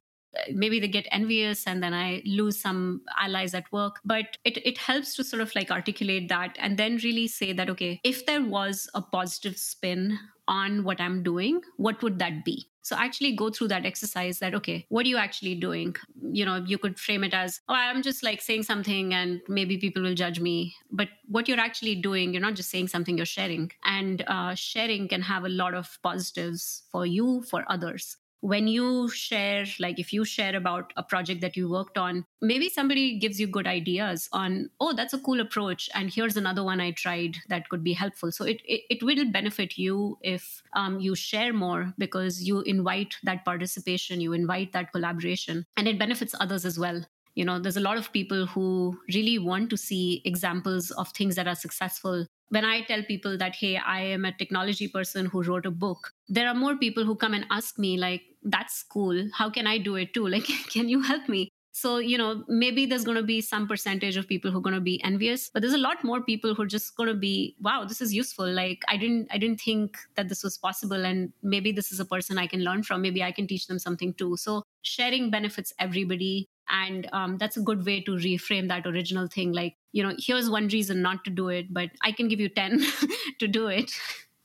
maybe 0.52 0.80
they 0.80 0.88
get 0.88 1.06
envious 1.10 1.66
and 1.66 1.82
then 1.82 1.94
i 1.94 2.22
lose 2.24 2.60
some 2.60 3.02
allies 3.18 3.54
at 3.54 3.70
work. 3.72 4.00
But 4.04 4.38
it, 4.44 4.64
it 4.66 4.78
helps 4.78 5.14
to 5.16 5.24
sort 5.24 5.42
of 5.42 5.54
like 5.54 5.70
articulate 5.70 6.28
that 6.28 6.56
and 6.58 6.76
then 6.76 6.98
really 7.02 7.28
say 7.28 7.52
that 7.52 7.70
okay 7.70 8.00
if 8.04 8.26
there 8.26 8.44
was 8.44 8.88
a 8.94 9.02
positive 9.02 9.56
spin 9.56 10.18
on 10.48 10.84
what 10.84 11.00
i'm 11.00 11.22
doing 11.22 11.60
what 11.76 12.02
would 12.02 12.18
that 12.18 12.44
be? 12.44 12.66
So 12.82 12.96
actually 12.96 13.36
go 13.36 13.50
through 13.50 13.68
that 13.68 13.84
exercise 13.84 14.38
that 14.38 14.54
okay 14.54 14.86
what 14.88 15.04
are 15.04 15.08
you 15.08 15.18
actually 15.18 15.54
doing? 15.54 15.96
You 16.32 16.44
know 16.44 16.64
you 16.66 16.78
could 16.78 16.98
frame 16.98 17.24
it 17.24 17.34
as 17.34 17.60
oh 17.68 17.74
i'm 17.74 18.02
just 18.02 18.22
like 18.22 18.40
saying 18.40 18.62
something 18.62 19.12
and 19.14 19.40
maybe 19.48 19.78
people 19.78 20.02
will 20.02 20.14
judge 20.14 20.40
me. 20.40 20.74
But 20.90 21.08
what 21.26 21.48
you're 21.48 21.60
actually 21.60 21.96
doing 21.96 22.32
you're 22.32 22.42
not 22.42 22.54
just 22.54 22.70
saying 22.70 22.88
something 22.88 23.16
you're 23.16 23.26
sharing. 23.26 23.70
And 23.84 24.24
uh, 24.26 24.54
sharing 24.54 25.08
can 25.08 25.22
have 25.22 25.44
a 25.44 25.48
lot 25.48 25.74
of 25.74 25.98
positives 26.02 26.84
for 26.90 27.06
you 27.06 27.42
for 27.42 27.64
others 27.68 28.16
when 28.40 28.66
you 28.66 29.08
share 29.10 29.66
like 29.78 29.98
if 29.98 30.12
you 30.12 30.24
share 30.24 30.56
about 30.56 30.92
a 30.96 31.02
project 31.02 31.40
that 31.40 31.56
you 31.56 31.68
worked 31.68 31.98
on 31.98 32.24
maybe 32.40 32.68
somebody 32.68 33.18
gives 33.18 33.38
you 33.38 33.46
good 33.46 33.66
ideas 33.66 34.28
on 34.32 34.70
oh 34.80 34.92
that's 34.92 35.12
a 35.12 35.18
cool 35.18 35.40
approach 35.40 35.90
and 35.94 36.12
here's 36.12 36.36
another 36.36 36.64
one 36.64 36.80
i 36.80 36.90
tried 36.90 37.36
that 37.48 37.68
could 37.68 37.84
be 37.84 37.92
helpful. 37.92 38.32
So 38.32 38.44
it 38.44 38.62
it, 38.64 38.82
it 38.90 39.02
will 39.02 39.30
benefit 39.30 39.78
you 39.78 40.18
if 40.22 40.62
um, 40.74 40.98
you 41.00 41.14
share 41.14 41.52
more 41.52 41.94
because 41.98 42.42
you 42.42 42.60
invite 42.62 43.16
that 43.24 43.44
participation 43.44 44.20
you 44.20 44.32
invite 44.32 44.72
that 44.72 44.92
collaboration 44.92 45.64
and 45.76 45.88
it 45.88 45.98
benefits 45.98 46.34
others 46.40 46.64
as 46.64 46.78
well. 46.78 47.02
You 47.34 47.44
know 47.44 47.58
there's 47.60 47.76
a 47.76 47.86
lot 47.88 47.96
of 47.96 48.12
people 48.12 48.46
who 48.46 48.98
really 49.14 49.38
want 49.38 49.70
to 49.70 49.76
see 49.76 50.22
examples 50.24 50.90
of 50.90 51.08
things 51.08 51.36
that 51.36 51.48
are 51.48 51.54
successful. 51.54 52.26
When 52.48 52.64
I 52.64 52.80
tell 52.82 53.04
people 53.04 53.38
that, 53.38 53.54
hey, 53.54 53.76
I 53.76 54.00
am 54.00 54.24
a 54.24 54.32
technology 54.36 54.88
person 54.88 55.26
who 55.26 55.42
wrote 55.44 55.66
a 55.66 55.70
book, 55.70 56.12
there 56.30 56.48
are 56.48 56.54
more 56.54 56.76
people 56.76 57.04
who 57.04 57.16
come 57.16 57.34
and 57.34 57.46
ask 57.50 57.78
me, 57.78 57.96
like, 57.98 58.22
that's 58.42 58.82
cool. 58.82 59.28
How 59.34 59.50
can 59.50 59.66
I 59.66 59.78
do 59.78 59.96
it 59.96 60.14
too? 60.14 60.26
Like, 60.34 60.46
can 60.70 60.88
you 60.88 61.02
help 61.02 61.28
me? 61.28 61.50
So, 61.72 61.98
you 61.98 62.18
know, 62.18 62.44
maybe 62.48 62.84
there's 62.86 63.04
going 63.04 63.16
to 63.16 63.22
be 63.22 63.40
some 63.40 63.68
percentage 63.68 64.16
of 64.16 64.26
people 64.26 64.50
who 64.50 64.58
are 64.58 64.62
going 64.62 64.74
to 64.74 64.80
be 64.80 65.02
envious, 65.04 65.50
but 65.52 65.62
there's 65.62 65.74
a 65.74 65.78
lot 65.78 66.02
more 66.02 66.20
people 66.20 66.54
who 66.54 66.62
are 66.62 66.66
just 66.66 66.96
going 66.96 67.08
to 67.08 67.14
be, 67.14 67.56
wow, 67.60 67.84
this 67.84 68.00
is 68.00 68.12
useful. 68.12 68.50
Like 68.50 68.82
I 68.88 68.96
didn't 68.96 69.28
I 69.30 69.38
didn't 69.38 69.60
think 69.60 69.96
that 70.16 70.28
this 70.28 70.42
was 70.42 70.58
possible 70.58 71.06
and 71.06 71.32
maybe 71.42 71.70
this 71.70 71.92
is 71.92 72.00
a 72.00 72.04
person 72.04 72.38
I 72.38 72.48
can 72.48 72.64
learn 72.64 72.82
from. 72.82 73.02
Maybe 73.02 73.22
I 73.22 73.30
can 73.30 73.46
teach 73.46 73.68
them 73.68 73.78
something 73.78 74.14
too. 74.14 74.36
So, 74.36 74.64
sharing 74.82 75.30
benefits 75.30 75.72
everybody 75.78 76.48
and 76.70 77.08
um, 77.12 77.36
that's 77.38 77.56
a 77.56 77.62
good 77.62 77.84
way 77.84 78.00
to 78.00 78.12
reframe 78.12 78.68
that 78.68 78.86
original 78.86 79.26
thing 79.26 79.52
like 79.52 79.74
you 79.92 80.02
know 80.02 80.14
here's 80.18 80.48
one 80.48 80.68
reason 80.68 81.02
not 81.02 81.24
to 81.24 81.30
do 81.30 81.48
it 81.48 81.72
but 81.72 81.90
i 82.02 82.12
can 82.12 82.28
give 82.28 82.40
you 82.40 82.48
10 82.48 82.80
to 83.40 83.48
do 83.48 83.66
it 83.66 83.90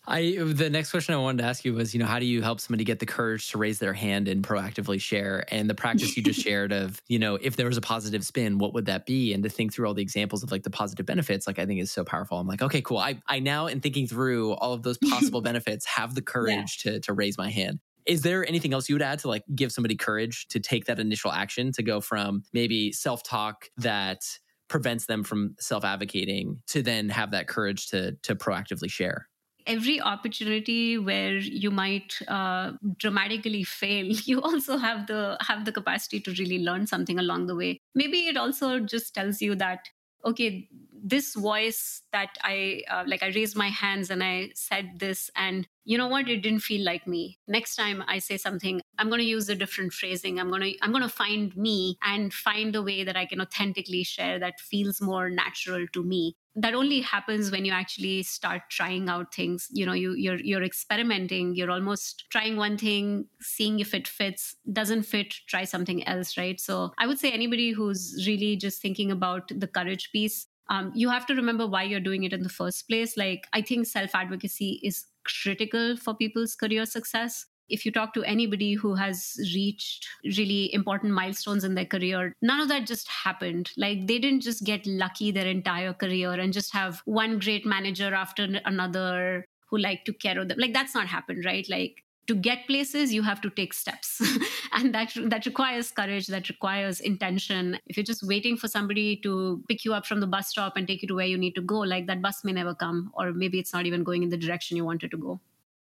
I 0.08 0.38
the 0.40 0.70
next 0.70 0.92
question 0.92 1.16
I 1.16 1.18
wanted 1.18 1.42
to 1.42 1.48
ask 1.48 1.66
you 1.66 1.74
was, 1.74 1.94
you 1.94 2.00
know, 2.00 2.06
how 2.06 2.20
do 2.20 2.26
you 2.26 2.42
help 2.42 2.60
somebody 2.60 2.84
get 2.84 3.00
the 3.00 3.06
courage 3.06 3.50
to 3.52 3.58
raise 3.58 3.80
their 3.80 3.94
hand 3.94 4.28
and 4.28 4.44
proactively 4.44 5.02
share? 5.02 5.46
And 5.50 5.70
the 5.70 5.76
practice 5.76 6.16
you 6.16 6.24
just 6.24 6.40
shared 6.44 6.72
of, 6.72 7.02
you 7.08 7.18
know, 7.18 7.36
if 7.42 7.56
there 7.56 7.68
was 7.68 7.78
a 7.78 7.82
positive 7.82 8.24
spin, 8.24 8.58
what 8.58 8.74
would 8.74 8.86
that 8.86 9.06
be? 9.06 9.34
And 9.34 9.44
to 9.44 9.50
think 9.50 9.74
through 9.74 9.88
all 9.88 9.94
the 9.94 10.02
examples 10.02 10.44
of 10.44 10.52
like 10.52 10.64
the 10.64 10.70
positive 10.70 11.06
benefits, 11.06 11.48
like 11.48 11.60
I 11.60 11.66
think 11.66 11.82
is 11.82 11.92
so 11.92 12.04
powerful. 12.04 12.38
I'm 12.38 12.48
like, 12.48 12.62
okay, 12.62 12.82
cool. 12.82 12.98
I 12.98 13.22
I 13.28 13.40
now 13.40 13.68
in 13.68 13.82
thinking 13.82 14.08
through 14.08 14.54
all 14.54 14.74
of 14.74 14.84
those 14.84 14.98
possible 14.98 15.42
benefits 15.50 15.86
have 15.86 16.14
the 16.14 16.22
courage 16.22 16.84
yeah. 16.86 16.94
to 16.94 17.00
to 17.02 17.14
raise 17.14 17.38
my 17.38 17.50
hand. 17.50 17.80
Is 18.06 18.22
there 18.22 18.48
anything 18.48 18.74
else 18.74 18.88
you 18.88 18.96
would 18.96 19.02
add 19.02 19.20
to 19.20 19.28
like 19.28 19.44
give 19.56 19.72
somebody 19.72 19.96
courage 19.96 20.48
to 20.50 20.60
take 20.60 20.86
that 20.86 21.00
initial 21.00 21.32
action 21.32 21.72
to 21.72 21.84
go 21.84 22.02
from 22.02 22.44
maybe 22.54 22.92
self 22.92 23.24
talk 23.24 23.70
that 23.78 24.24
prevents 24.68 25.08
them 25.08 25.24
from 25.24 25.56
self 25.60 25.84
advocating 25.84 26.62
to 26.68 26.84
then 26.84 27.10
have 27.10 27.32
that 27.32 27.48
courage 27.48 27.88
to 27.88 28.12
to 28.24 28.36
proactively 28.36 28.90
share? 28.90 29.28
Every 29.68 30.00
opportunity 30.00 30.98
where 30.98 31.38
you 31.38 31.72
might 31.72 32.20
uh, 32.28 32.74
dramatically 32.98 33.64
fail 33.64 34.06
you 34.26 34.42
also 34.42 34.78
have 34.78 35.08
the 35.08 35.38
have 35.42 35.66
the 35.66 35.72
capacity 35.72 36.20
to 36.20 36.32
really 36.32 36.60
learn 36.60 36.88
something 36.88 37.20
along 37.20 37.48
the 37.48 37.56
way. 37.56 37.80
Maybe 37.94 38.28
it 38.28 38.38
also 38.38 38.80
just 38.80 39.14
tells 39.14 39.42
you 39.42 39.56
that 39.56 39.90
okay 40.26 40.68
this 40.92 41.36
voice 41.36 42.02
that 42.12 42.30
i 42.42 42.82
uh, 42.90 43.04
like 43.06 43.22
i 43.22 43.28
raised 43.28 43.56
my 43.56 43.70
hands 43.70 44.10
and 44.10 44.24
i 44.24 44.50
said 44.56 44.94
this 44.98 45.30
and 45.36 45.68
you 45.86 45.98
know 45.98 46.08
what? 46.08 46.28
It 46.28 46.42
didn't 46.42 46.62
feel 46.62 46.84
like 46.84 47.08
me. 47.08 47.40
Next 47.48 47.76
time 47.76 48.04
i 48.08 48.20
say 48.20 48.38
something 48.38 48.82
i'm 48.98 49.10
going 49.10 49.20
to 49.20 49.26
use 49.26 49.50
a 49.50 49.56
different 49.56 49.94
phrasing. 49.94 50.40
I'm 50.40 50.50
going 50.50 50.62
to 50.62 50.78
i'm 50.82 50.92
going 50.92 51.04
to 51.04 51.10
find 51.10 51.56
me 51.56 51.98
and 52.04 52.34
find 52.34 52.76
a 52.76 52.82
way 52.82 53.04
that 53.04 53.16
i 53.16 53.26
can 53.26 53.42
authentically 53.42 54.04
share 54.04 54.40
that 54.40 54.60
feels 54.60 55.02
more 55.02 55.30
natural 55.30 55.86
to 55.94 56.04
me. 56.04 56.36
That 56.56 56.74
only 56.74 57.02
happens 57.02 57.52
when 57.52 57.66
you 57.66 57.74
actually 57.74 58.24
start 58.24 58.62
trying 58.70 59.10
out 59.10 59.34
things. 59.34 59.68
You 59.72 59.86
know 59.86 59.94
you 59.94 60.14
you're 60.16 60.40
you're 60.40 60.64
experimenting. 60.64 61.56
You're 61.56 61.72
almost 61.72 62.26
trying 62.32 62.58
one 62.58 62.78
thing 62.78 63.28
seeing 63.42 63.80
if 63.80 63.94
it 63.94 64.08
fits. 64.08 64.56
Doesn't 64.72 65.04
fit 65.04 65.34
try 65.48 65.66
something 65.66 66.08
else 66.08 66.38
right? 66.38 66.60
So 66.60 66.92
i 66.98 67.08
would 67.08 67.20
say 67.20 67.32
anybody 67.32 67.72
who's 67.72 68.24
really 68.28 68.56
just 68.56 68.82
thinking 68.82 69.12
about 69.12 69.52
the 69.56 69.68
courage 69.68 70.12
piece 70.12 70.48
um, 70.68 70.92
you 70.96 71.10
have 71.10 71.28
to 71.28 71.36
remember 71.36 71.68
why 71.68 71.84
you're 71.84 72.00
doing 72.00 72.24
it 72.24 72.34
in 72.34 72.42
the 72.42 72.50
first 72.50 72.88
place. 72.88 73.18
Like 73.18 73.48
i 73.54 73.62
think 73.62 73.86
self 73.86 74.16
advocacy 74.16 74.80
is 74.84 75.06
critical 75.26 75.98
for 75.98 76.16
people's 76.16 76.56
career 76.56 76.86
success 76.86 77.46
if 77.70 77.86
you 77.86 77.92
talk 77.92 78.14
to 78.14 78.24
anybody 78.24 78.74
who 78.74 78.96
has 78.96 79.36
reached 79.56 80.08
really 80.38 80.74
important 80.74 81.14
milestones 81.14 81.64
in 81.64 81.76
their 81.76 81.86
career, 81.86 82.34
none 82.42 82.60
of 82.60 82.68
that 82.70 82.86
just 82.86 83.08
happened. 83.08 83.72
Like 83.78 84.08
they 84.08 84.20
didn't 84.20 84.42
just 84.42 84.64
get 84.64 84.86
lucky 84.86 85.32
their 85.32 85.48
entire 85.48 85.94
career 85.94 86.34
and 86.34 86.54
just 86.54 86.74
have 86.74 87.02
one 87.06 87.40
great 87.40 87.66
manager 87.66 88.14
after 88.14 88.48
another 88.66 89.46
who 89.70 89.78
like 89.78 90.06
took 90.06 90.20
care 90.20 90.40
of 90.40 90.48
them. 90.48 90.60
Like 90.60 90.74
that's 90.74 90.94
not 90.94 91.08
happened, 91.08 91.44
right? 91.46 91.66
Like 91.70 92.04
to 92.28 92.36
get 92.36 92.66
places 92.68 93.14
you 93.14 93.22
have 93.22 93.40
to 93.42 93.50
take 93.50 93.74
steps 93.74 94.22
and 94.74 94.94
that 94.94 95.12
that 95.26 95.46
requires 95.46 95.92
courage 95.92 96.28
that 96.28 96.50
requires 96.50 97.00
intention 97.00 97.78
if 97.88 97.98
you're 97.98 98.04
just 98.04 98.24
waiting 98.28 98.58
for 98.58 98.68
somebody 98.68 99.18
to 99.18 99.64
pick 99.68 99.86
you 99.86 99.94
up 99.94 100.06
from 100.06 100.20
the 100.20 100.28
bus 100.28 100.50
stop 100.50 100.76
and 100.78 100.88
take 100.88 101.02
you 101.02 101.08
to 101.08 101.16
where 101.16 101.26
you 101.26 101.38
need 101.38 101.54
to 101.54 101.62
go 101.62 101.80
like 101.80 102.08
that 102.08 102.22
bus 102.22 102.44
may 102.44 102.52
never 102.52 102.74
come 102.74 103.12
or 103.14 103.32
maybe 103.34 103.60
it's 103.60 103.74
not 103.74 103.86
even 103.86 104.04
going 104.04 104.24
in 104.24 104.30
the 104.30 104.38
direction 104.38 104.76
you 104.76 104.86
wanted 104.86 105.12
to 105.12 105.18
go 105.18 105.40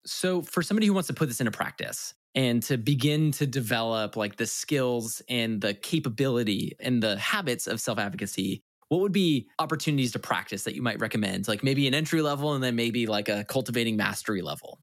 so, 0.05 0.41
for 0.41 0.61
somebody 0.63 0.87
who 0.87 0.93
wants 0.93 1.07
to 1.07 1.13
put 1.13 1.27
this 1.27 1.39
into 1.39 1.51
practice 1.51 2.13
and 2.33 2.63
to 2.63 2.77
begin 2.77 3.31
to 3.33 3.45
develop 3.45 4.15
like 4.15 4.37
the 4.37 4.47
skills 4.47 5.21
and 5.29 5.61
the 5.61 5.73
capability 5.73 6.75
and 6.79 7.03
the 7.03 7.17
habits 7.17 7.67
of 7.67 7.79
self 7.79 7.99
advocacy, 7.99 8.61
what 8.87 9.01
would 9.01 9.11
be 9.11 9.47
opportunities 9.59 10.11
to 10.13 10.19
practice 10.19 10.63
that 10.63 10.75
you 10.75 10.81
might 10.81 10.99
recommend? 10.99 11.47
Like 11.47 11.63
maybe 11.63 11.87
an 11.87 11.93
entry 11.93 12.21
level 12.21 12.53
and 12.53 12.63
then 12.63 12.75
maybe 12.75 13.05
like 13.05 13.29
a 13.29 13.43
cultivating 13.43 13.95
mastery 13.95 14.41
level? 14.41 14.79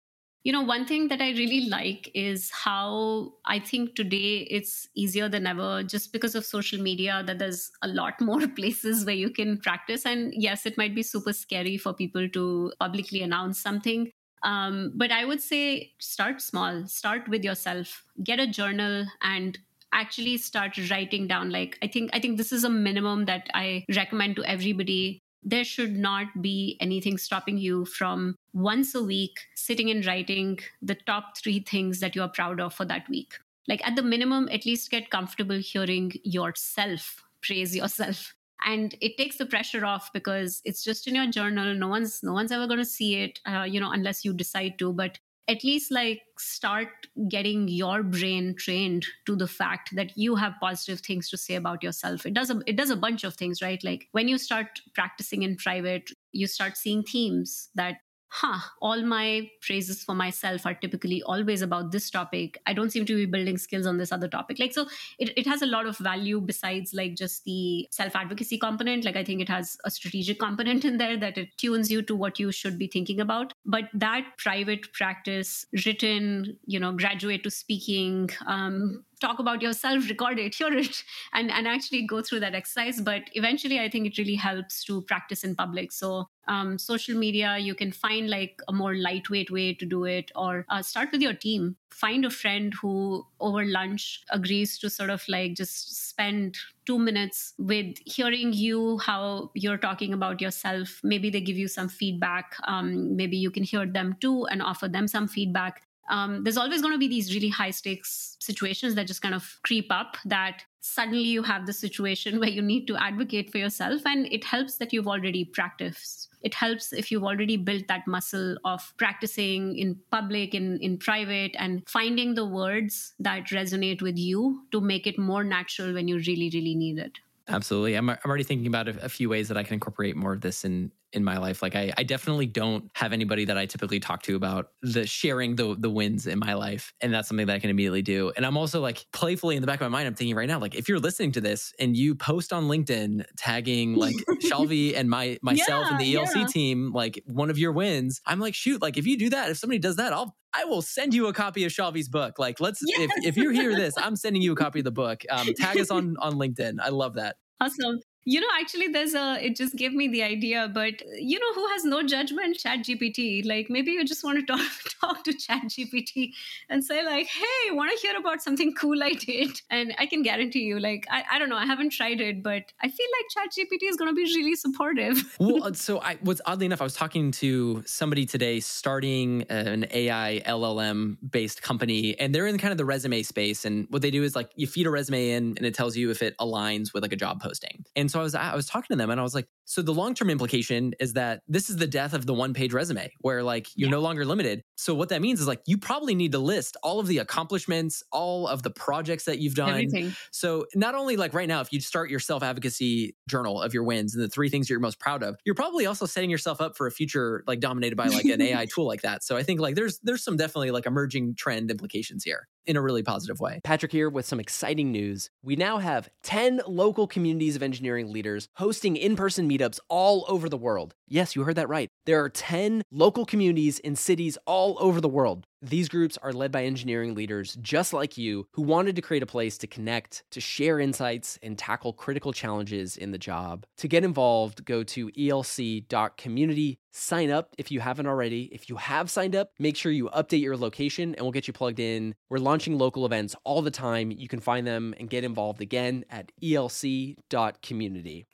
You 0.49 0.53
know, 0.53 0.63
one 0.63 0.87
thing 0.87 1.09
that 1.09 1.21
I 1.21 1.33
really 1.33 1.69
like 1.69 2.11
is 2.15 2.51
how 2.51 3.35
I 3.45 3.59
think 3.59 3.95
today 3.95 4.47
it's 4.51 4.89
easier 4.95 5.29
than 5.29 5.47
ever 5.47 5.83
just 5.83 6.11
because 6.11 6.35
of 6.35 6.47
social 6.47 6.81
media 6.81 7.23
that 7.27 7.39
there's 7.39 7.71
a 7.83 7.89
lot 7.89 8.19
more 8.23 8.49
places 8.49 9.05
where 9.05 9.15
you 9.15 9.29
can 9.29 9.59
practice. 9.59 10.07
And 10.07 10.33
yes, 10.35 10.65
it 10.65 10.79
might 10.79 10.95
be 10.95 11.03
super 11.03 11.35
scary 11.35 11.77
for 11.77 11.93
people 11.93 12.31
to 12.31 12.73
publicly 12.81 13.21
announce 13.21 13.61
something. 13.61 14.11
Um, 14.43 14.93
but 14.95 15.13
I 15.13 15.27
would 15.27 15.43
say 15.43 15.93
start 15.99 16.41
small, 16.41 16.87
start 16.87 17.29
with 17.29 17.45
yourself, 17.45 18.07
get 18.25 18.41
a 18.41 18.47
journal 18.47 19.05
and 19.21 19.59
actually 19.93 20.39
start 20.39 20.77
writing 20.91 21.27
down 21.27 21.49
like 21.49 21.79
i 21.83 21.87
think 21.87 22.11
i 22.13 22.21
think 22.21 22.37
this 22.37 22.53
is 22.53 22.63
a 22.63 22.69
minimum 22.69 23.25
that 23.25 23.49
i 23.55 23.83
recommend 23.97 24.37
to 24.37 24.45
everybody 24.45 25.23
there 25.43 25.65
should 25.65 25.97
not 25.97 26.43
be 26.43 26.77
anything 26.81 27.17
stopping 27.17 27.59
you 27.59 27.85
from 27.85 28.37
once 28.53 28.95
a 28.95 29.03
week 29.03 29.39
sitting 29.55 29.91
and 29.91 30.05
writing 30.05 30.59
the 30.83 30.95
top 30.95 31.39
three 31.39 31.61
things 31.61 32.01
that 32.01 32.17
you 32.17 32.23
are 32.23 32.29
proud 32.29 32.61
of 32.61 32.75
for 32.75 32.85
that 32.85 33.09
week. 33.09 33.39
Like 33.67 33.87
at 33.87 33.97
the 33.97 34.03
minimum, 34.03 34.49
at 34.51 34.67
least 34.67 34.91
get 34.91 35.11
comfortable 35.11 35.59
hearing 35.59 36.13
yourself 36.25 37.23
praise 37.43 37.75
yourself. 37.75 38.35
And 38.65 38.95
it 39.01 39.17
takes 39.17 39.37
the 39.37 39.47
pressure 39.47 39.85
off 39.85 40.13
because 40.13 40.61
it's 40.65 40.83
just 40.83 41.07
in 41.07 41.15
your 41.15 41.29
journal. 41.29 41.75
No 41.75 41.89
one's 41.89 42.23
no 42.23 42.33
one's 42.33 42.51
ever 42.51 42.67
going 42.67 42.81
to 42.81 42.85
see 42.85 43.17
it, 43.23 43.41
uh, 43.47 43.63
you 43.63 43.79
know, 43.79 43.93
unless 43.93 44.25
you 44.25 44.33
decide 44.33 44.79
to. 44.81 44.93
But 44.93 45.19
at 45.49 45.65
least 45.65 45.91
like 45.91 46.21
start 46.39 46.89
getting 47.29 47.69
your 47.69 48.03
brain 48.03 48.55
trained 48.57 49.07
to 49.27 49.35
the 49.35 49.49
fact 49.49 49.97
that 49.97 50.17
you 50.17 50.37
have 50.37 50.53
positive 50.61 51.01
things 51.01 51.31
to 51.31 51.39
say 51.39 51.55
about 51.55 51.83
yourself. 51.83 52.27
It 52.27 52.35
does 52.35 52.51
a, 52.51 52.61
it 52.67 52.77
does 52.77 52.91
a 52.91 52.97
bunch 52.97 53.25
of 53.25 53.35
things 53.35 53.63
right? 53.63 53.83
Like 53.83 54.09
when 54.13 54.29
you 54.29 54.39
start 54.39 54.81
practicing 54.95 55.43
in 55.43 55.57
private 55.57 56.11
you 56.33 56.47
start 56.47 56.77
seeing 56.77 57.03
themes 57.03 57.71
that 57.75 57.97
huh, 58.31 58.59
all 58.81 59.03
my 59.03 59.51
praises 59.63 60.03
for 60.03 60.15
myself 60.15 60.67
are 60.67 60.75
typically 60.75 61.23
always 61.23 61.63
about 61.63 61.93
this 61.93 62.11
topic. 62.11 62.59
I 62.67 62.73
don't 62.73 62.91
seem 62.91 63.07
to 63.07 63.15
be 63.15 63.27
building 63.27 63.59
skills 63.59 63.87
on 63.87 63.99
this 63.99 64.13
other 64.13 64.29
topic. 64.29 64.59
Like, 64.59 64.73
so 64.73 64.87
it, 65.19 65.37
it 65.37 65.47
has 65.47 65.63
a 65.63 65.67
lot 65.67 65.87
of 65.87 65.97
value 65.99 66.41
besides 66.41 66.93
like 66.93 67.15
just 67.15 67.45
the 67.45 67.89
self 67.91 68.15
advocacy 68.15 68.59
component. 68.59 69.05
Like, 69.05 69.17
I 69.17 69.25
think 69.25 69.41
it 69.41 69.49
has 69.49 69.77
a 69.85 69.91
strategic 69.91 70.39
component 70.39 70.85
in 70.85 70.99
there 70.99 71.17
that 71.17 71.39
it 71.39 71.57
tunes 71.57 71.91
you 71.91 72.03
to 72.03 72.15
what 72.15 72.39
you 72.39 72.53
should 72.53 72.79
be 72.79 72.87
thinking 72.87 73.21
about. 73.21 73.55
But 73.65 73.85
that 73.95 74.25
private 74.37 74.93
practice, 74.93 75.67
written, 75.87 76.59
you 76.67 76.79
know, 76.79 76.93
graduate 76.93 77.45
to 77.45 77.51
speaking, 77.51 78.31
um, 78.47 79.05
talk 79.21 79.39
about 79.39 79.63
yourself 79.63 80.09
record 80.09 80.39
it 80.39 80.55
hear 80.63 80.73
it 80.73 81.03
and 81.33 81.51
and 81.51 81.67
actually 81.67 82.03
go 82.03 82.23
through 82.23 82.41
that 82.41 82.55
exercise. 82.55 83.01
But 83.01 83.23
eventually 83.35 83.81
i 83.81 83.89
think 83.89 84.07
it 84.07 84.19
really 84.19 84.35
helps 84.37 84.85
to 84.85 85.03
practice 85.03 85.45
in 85.45 85.55
public. 85.55 85.93
So 85.93 86.29
um, 86.47 86.79
social 86.79 87.17
media 87.17 87.59
you 87.59 87.75
can 87.75 87.93
find 87.93 88.31
like 88.31 88.61
a 88.69 88.73
more 88.73 88.95
lightweight 88.97 89.51
way 89.51 89.75
to 89.75 89.85
do 89.85 90.05
it 90.05 90.33
or 90.35 90.65
uh, 90.69 90.83
start 90.83 91.11
with 91.13 91.21
your 91.21 91.35
team. 91.35 91.77
Find 91.91 92.25
a 92.25 92.31
friend 92.31 92.73
who 92.81 93.27
over 93.41 93.65
lunch 93.65 94.23
agrees 94.31 94.79
to 94.79 94.91
sort 94.91 95.11
of 95.11 95.23
like 95.29 95.55
just 95.55 96.09
spend 96.09 96.57
two 96.87 96.99
minutes 96.99 97.55
with 97.59 97.97
hearing 98.07 98.53
you 98.53 98.99
how 98.99 99.51
you're 99.55 99.79
talking 99.79 100.15
about 100.15 100.41
yourself. 100.41 101.01
Maybe 101.03 101.29
they 101.29 101.41
give 101.41 101.57
you 101.57 101.69
some 101.69 101.89
feedback. 101.89 102.57
Um, 102.65 103.17
maybe 103.17 103.37
you 103.37 103.51
can 103.51 103.63
hear 103.63 103.87
them 103.87 104.17
too 104.21 104.47
and 104.47 104.63
offer 104.63 104.89
them 104.89 105.07
some 105.07 105.29
feedback 105.29 105.83
um, 106.09 106.43
there's 106.45 106.57
always 106.57 106.81
going 106.81 106.95
to 106.95 106.99
be 106.99 107.09
these 107.09 107.35
really 107.35 107.49
high 107.49 107.71
stakes 107.71 108.37
situations 108.41 108.95
that 108.95 109.07
just 109.07 109.23
kind 109.23 109.35
of 109.35 109.59
creep 109.63 109.87
up 109.91 110.17
that 110.25 110.63
suddenly 110.81 111.23
you 111.23 111.43
have 111.43 111.67
the 111.67 111.73
situation 111.73 112.41
where 112.41 112.49
you 112.49 112.63
need 112.63 112.87
to 112.87 112.97
advocate 112.97 113.51
for 113.51 113.59
yourself 113.59 114.03
and 114.07 114.27
it 114.27 114.45
helps 114.45 114.77
that 114.79 114.93
you've 114.93 115.09
already 115.09 115.45
practiced 115.45 116.29
it 116.43 116.55
helps 116.55 116.93
if 116.93 117.11
you've 117.11 117.25
already 117.25 117.57
built 117.57 117.87
that 117.89 118.07
muscle 118.07 118.57
of 118.65 118.93
practicing 118.97 119.77
in 119.77 119.99
public 120.11 120.55
in 120.55 120.79
in 120.79 120.97
private 120.97 121.55
and 121.59 121.83
finding 121.89 122.35
the 122.35 122.47
words 122.47 123.15
that 123.19 123.47
resonate 123.49 124.01
with 124.01 124.17
you 124.17 124.63
to 124.71 124.81
make 124.81 125.07
it 125.07 125.19
more 125.19 125.45
natural 125.45 125.93
when 125.93 126.09
you 126.09 126.17
really 126.19 126.51
really 126.55 126.75
need 126.75 126.99
it 126.99 127.19
Absolutely. 127.51 127.95
I'm, 127.95 128.11
I'm 128.11 128.19
already 128.27 128.45
thinking 128.45 128.67
about 128.67 128.89
a, 128.89 129.05
a, 129.05 129.09
few 129.09 129.31
ways 129.31 129.49
that 129.49 129.57
I 129.57 129.63
can 129.63 129.73
incorporate 129.73 130.15
more 130.17 130.35
of 130.35 130.43
this 130.43 130.67
in 130.67 130.93
in 131.13 131.25
my 131.25 131.39
life. 131.39 131.63
Like 131.63 131.75
I, 131.75 131.93
I 131.97 132.03
definitely 132.03 132.47
don't 132.47 132.91
have 132.95 133.13
anybody 133.13 133.45
that 133.47 133.57
I 133.57 133.67
typically 133.67 134.01
talk 134.01 134.23
to 134.25 134.37
about 134.37 134.71
the 134.83 135.07
sharing 135.07 135.57
the 135.57 135.75
the 135.79 135.91
wins 135.91 136.27
in 136.27 136.39
my 136.39 136.55
life. 136.55 136.93
And 137.01 137.13
that's 137.13 137.29
something 137.29 137.47
that 137.47 137.55
I 137.55 137.59
can 137.59 137.71
immediately 137.71 138.03
do. 138.03 138.33
And 138.37 138.45
I'm 138.45 138.57
also 138.57 138.81
like 138.81 139.07
playfully 139.13 139.57
in 139.57 139.63
the 139.63 139.67
back 139.67 139.81
of 139.81 139.91
my 139.91 139.99
mind, 139.99 140.09
I'm 140.09 140.15
thinking 140.15 140.37
right 140.37 140.49
now, 140.49 140.59
like 140.59 140.75
if 140.75 140.89
you're 140.89 140.99
listening 140.99 141.33
to 141.33 141.41
this 141.41 141.73
and 141.79 141.97
you 141.97 142.15
post 142.15 142.53
on 142.53 142.65
LinkedIn 142.65 143.25
tagging 143.37 143.95
like 143.95 144.17
Shailvi 144.45 144.97
and 144.97 145.09
my 145.09 145.39
myself 145.43 145.87
yeah, 145.87 145.91
and 145.91 146.01
the 146.01 146.15
ELC 146.15 146.35
yeah. 146.37 146.47
team, 146.47 146.93
like 146.93 147.23
one 147.27 147.51
of 147.51 147.59
your 147.59 147.73
wins, 147.73 148.21
I'm 148.27 148.41
like, 148.41 148.55
shoot, 148.55 148.83
like 148.83 148.97
if 148.97 149.07
you 149.07 149.19
do 149.19 149.31
that, 149.31 149.51
if 149.51 149.59
somebody 149.59 149.79
does 149.79 149.97
that, 149.97 150.13
I'll 150.13 150.37
I 150.55 150.65
will 150.65 150.83
send 150.83 151.13
you 151.13 151.27
a 151.27 151.33
copy 151.33 151.65
of 151.65 151.73
Shailvi's 151.73 152.09
book. 152.09 152.39
Like, 152.39 152.59
let's 152.59 152.81
yes. 152.85 153.11
if 153.19 153.27
if 153.29 153.37
you 153.37 153.51
hear 153.51 153.75
this, 153.75 153.95
I'm 153.97 154.17
sending 154.17 154.43
you 154.43 154.53
a 154.53 154.57
copy 154.57 154.81
of 154.81 154.85
the 154.85 154.91
book. 154.91 155.23
Um, 155.31 155.49
tag 155.55 155.79
us 155.79 155.91
on 155.91 156.17
on 156.21 156.35
LinkedIn. 156.35 156.79
I 156.83 156.89
love 156.89 157.15
that. 157.15 157.37
Awesome. 157.61 158.01
You 158.25 158.41
know, 158.41 158.49
actually, 158.61 158.89
there's 158.89 159.15
a, 159.15 159.39
it 159.45 159.57
just 159.57 159.75
gave 159.77 159.93
me 159.93 160.09
the 160.09 160.23
idea, 160.23 160.71
but 160.73 161.03
you 161.19 161.39
know 161.39 161.55
who 161.55 161.67
has 161.69 161.85
no 161.85 162.03
judgment? 162.03 162.59
Chat 162.59 162.81
GPT. 162.81 163.47
Like 163.47 163.71
maybe 163.71 163.93
you 163.93 164.05
just 164.05 164.23
want 164.23 164.39
to 164.39 164.45
talk, 164.57 164.71
talk 165.01 165.25
to 165.25 165.33
Chat 165.33 165.63
GPT 165.65 166.33
and 166.69 166.85
say, 166.85 167.05
like, 167.05 167.27
hey, 167.27 167.71
want 167.71 167.91
to 167.91 168.07
hear 168.07 168.19
about 168.19 168.43
something 168.43 168.75
cool 168.75 169.03
I 169.03 169.15
did? 169.15 169.61
And 169.71 169.95
I 169.99 170.07
can 170.07 170.23
guarantee 170.23 170.65
you, 170.65 170.79
like, 170.79 171.07
I, 171.11 171.25
I 171.33 171.39
don't 171.39 171.49
know, 171.49 171.57
I 171.57 171.67
haven't 171.67 171.91
tried 171.91 172.21
it, 172.21 172.43
but 172.43 172.65
I 172.83 172.89
feel 172.89 173.07
like 173.19 173.49
Chat 173.51 173.53
GPT 173.53 173.89
is 173.89 173.97
going 173.97 174.11
to 174.11 174.15
be 174.15 174.25
really 174.25 174.57
supportive. 174.57 175.37
well, 175.41 175.65
uh, 175.65 175.73
so 175.73 176.01
I 176.01 176.19
was 176.23 176.41
oddly 176.45 176.67
enough, 176.67 176.81
I 176.81 176.85
was 176.85 176.95
talking 176.95 177.31
to 177.33 177.83
somebody 177.87 178.27
today 178.27 178.61
starting 178.61 179.43
an 179.49 179.87
AI 179.91 180.43
LLM 180.45 181.17
based 181.31 181.63
company, 181.63 182.19
and 182.19 182.35
they're 182.35 182.47
in 182.47 182.59
kind 182.59 182.73
of 182.73 182.79
the 182.79 182.85
resume 182.85 183.23
space. 183.23 183.65
And 183.65 183.87
what 183.91 184.03
they 184.03 184.11
do 184.11 184.23
is 184.23 184.37
like 184.37 184.51
you 184.57 184.67
feed 184.67 184.87
a 184.87 184.91
resume 184.91 185.31
in 185.31 185.55
and 185.57 185.65
it 185.65 185.75
tells 185.75 185.97
you 185.97 186.11
if 186.11 186.23
it 186.23 186.37
aligns 186.39 186.93
with 186.93 187.03
like 187.03 187.13
a 187.13 187.17
job 187.17 187.41
posting. 187.41 187.85
And 187.97 188.08
so 188.11 188.19
so 188.19 188.21
I 188.21 188.25
was 188.25 188.35
I 188.35 188.55
was 188.55 188.67
talking 188.67 188.95
to 188.95 188.97
them 188.97 189.11
and 189.11 189.21
I 189.21 189.23
was 189.23 189.35
like, 189.35 189.47
so 189.65 189.83
the 189.83 189.93
long 189.93 190.15
term 190.15 190.31
implication 190.31 190.95
is 190.99 191.13
that 191.13 191.43
this 191.47 191.71
is 191.71 191.77
the 191.77 191.87
death 191.87 192.15
of 192.15 192.27
the 192.27 192.35
one 192.35 192.55
page 192.55 192.73
resume 192.73 193.13
where 193.21 193.43
like 193.43 193.69
you're 193.75 193.89
yeah. 193.89 193.93
no 193.93 194.01
longer 194.01 194.25
limited. 194.25 194.63
So 194.77 194.95
what 194.95 195.11
that 195.11 195.21
means 195.21 195.41
is 195.41 195.47
like 195.47 195.61
you 195.67 195.79
probably 195.79 196.15
need 196.15 196.33
to 196.33 196.39
list 196.39 196.77
all 196.83 197.01
of 197.01 197.07
the 197.07 197.19
accomplishments, 197.19 198.03
all 198.11 198.49
of 198.49 198.63
the 198.63 198.71
projects 198.71 199.25
that 199.25 199.39
you've 199.39 199.55
done. 199.55 199.71
Everything. 199.71 200.15
So 200.33 200.67
not 200.75 200.95
only 200.95 201.17
like 201.17 201.35
right 201.35 201.49
now, 201.49 201.61
if 201.61 201.73
you 201.73 201.81
start 201.81 202.11
your 202.11 202.21
self 202.21 202.43
advocacy 202.43 203.15
journal 203.29 203.61
of 203.61 203.75
your 203.75 203.85
wins 203.85 204.15
and 204.15 204.25
the 204.25 204.29
three 204.29 204.49
things 204.49 204.69
you're 204.69 204.81
most 204.81 204.99
proud 204.99 205.23
of, 205.23 205.37
you're 205.45 205.55
probably 205.55 205.87
also 205.87 206.07
setting 206.07 206.31
yourself 206.31 206.61
up 206.61 206.77
for 206.77 206.87
a 206.87 206.91
future 206.91 207.45
like 207.47 207.61
dominated 207.61 207.97
by 207.97 208.09
like 208.09 208.25
an 208.25 208.41
AI 208.41 208.67
tool 208.75 208.87
like 208.87 209.03
that. 209.03 209.23
So 209.23 209.37
I 209.37 209.43
think 209.43 209.61
like 209.61 209.75
there's 209.75 209.99
there's 210.03 210.25
some 210.25 210.37
definitely 210.37 210.71
like 210.71 210.87
emerging 210.87 211.35
trend 211.37 211.71
implications 211.71 212.25
here 212.25 212.49
in 212.69 212.77
a 212.77 212.83
really 212.83 213.03
positive 213.03 213.41
way. 213.41 213.61
Patrick 213.65 213.91
here 213.91 214.11
with 214.11 214.27
some 214.27 214.39
exciting 214.39 214.93
news. 214.93 215.31
We 215.43 215.57
now 215.57 215.79
have 215.79 216.09
10 216.25 216.61
local 216.67 217.07
communities 217.07 217.57
of 217.57 217.63
engineering 217.63 217.98
leaders 218.07 218.49
hosting 218.57 218.97
in 218.97 219.17
person 219.17 219.49
meetups 219.49 219.81
all 219.89 220.25
over 220.29 220.49
the 220.49 220.57
world. 220.57 220.95
Yes, 221.09 221.35
you 221.35 221.43
heard 221.43 221.57
that 221.57 221.69
right. 221.69 221.89
There 222.07 222.23
are 222.23 222.29
10 222.29 222.83
local 222.91 223.25
communities 223.25 223.79
in 223.81 223.97
cities 223.97 224.39
all 224.47 224.77
over 224.81 225.01
the 225.01 225.09
world. 225.09 225.47
These 225.61 225.89
groups 225.89 226.17
are 226.19 226.33
led 226.33 226.53
by 226.53 226.65
engineering 226.65 227.17
leaders 227.17 227.59
just 227.61 227.93
like 227.93 228.17
you 228.17 228.47
who 228.53 228.63
wanted 228.63 228.95
to 228.95 229.03
create 229.03 229.25
a 229.25 229.27
place 229.27 229.59
to 229.59 229.67
connect, 229.67 230.23
to 230.31 230.41
share 230.41 230.79
insights, 230.79 231.37
and 231.43 231.59
tackle 231.59 231.93
critical 231.93 232.33
challenges 232.33 232.97
in 232.97 233.11
the 233.11 233.19
job. 233.19 233.67
To 233.79 233.89
get 233.89 234.05
involved, 234.05 234.65
go 234.65 234.85
to 234.85 235.11
elc.community, 235.11 236.79
sign 236.93 237.31
up 237.31 237.57
if 237.59 237.73
you 237.73 237.81
haven't 237.81 238.07
already. 238.07 238.45
If 238.53 238.69
you 238.69 238.77
have 238.77 239.11
signed 239.11 239.35
up, 239.35 239.51
make 239.59 239.77
sure 239.77 239.91
you 239.91 240.09
update 240.11 240.43
your 240.43 240.57
location 240.57 241.17
and 241.17 241.23
we'll 241.23 241.33
get 241.33 241.49
you 241.49 241.53
plugged 241.53 241.81
in. 241.81 242.15
We're 242.29 242.39
launching 242.39 242.79
local 242.79 243.05
events 243.05 243.35
all 243.43 243.61
the 243.61 243.73
time. 243.73 244.13
You 244.13 244.29
can 244.29 244.39
find 244.39 244.65
them 244.65 244.95
and 245.01 245.11
get 245.11 245.25
involved 245.25 245.61
again 245.61 246.05
at 246.09 246.31
elc.community. 246.41 248.27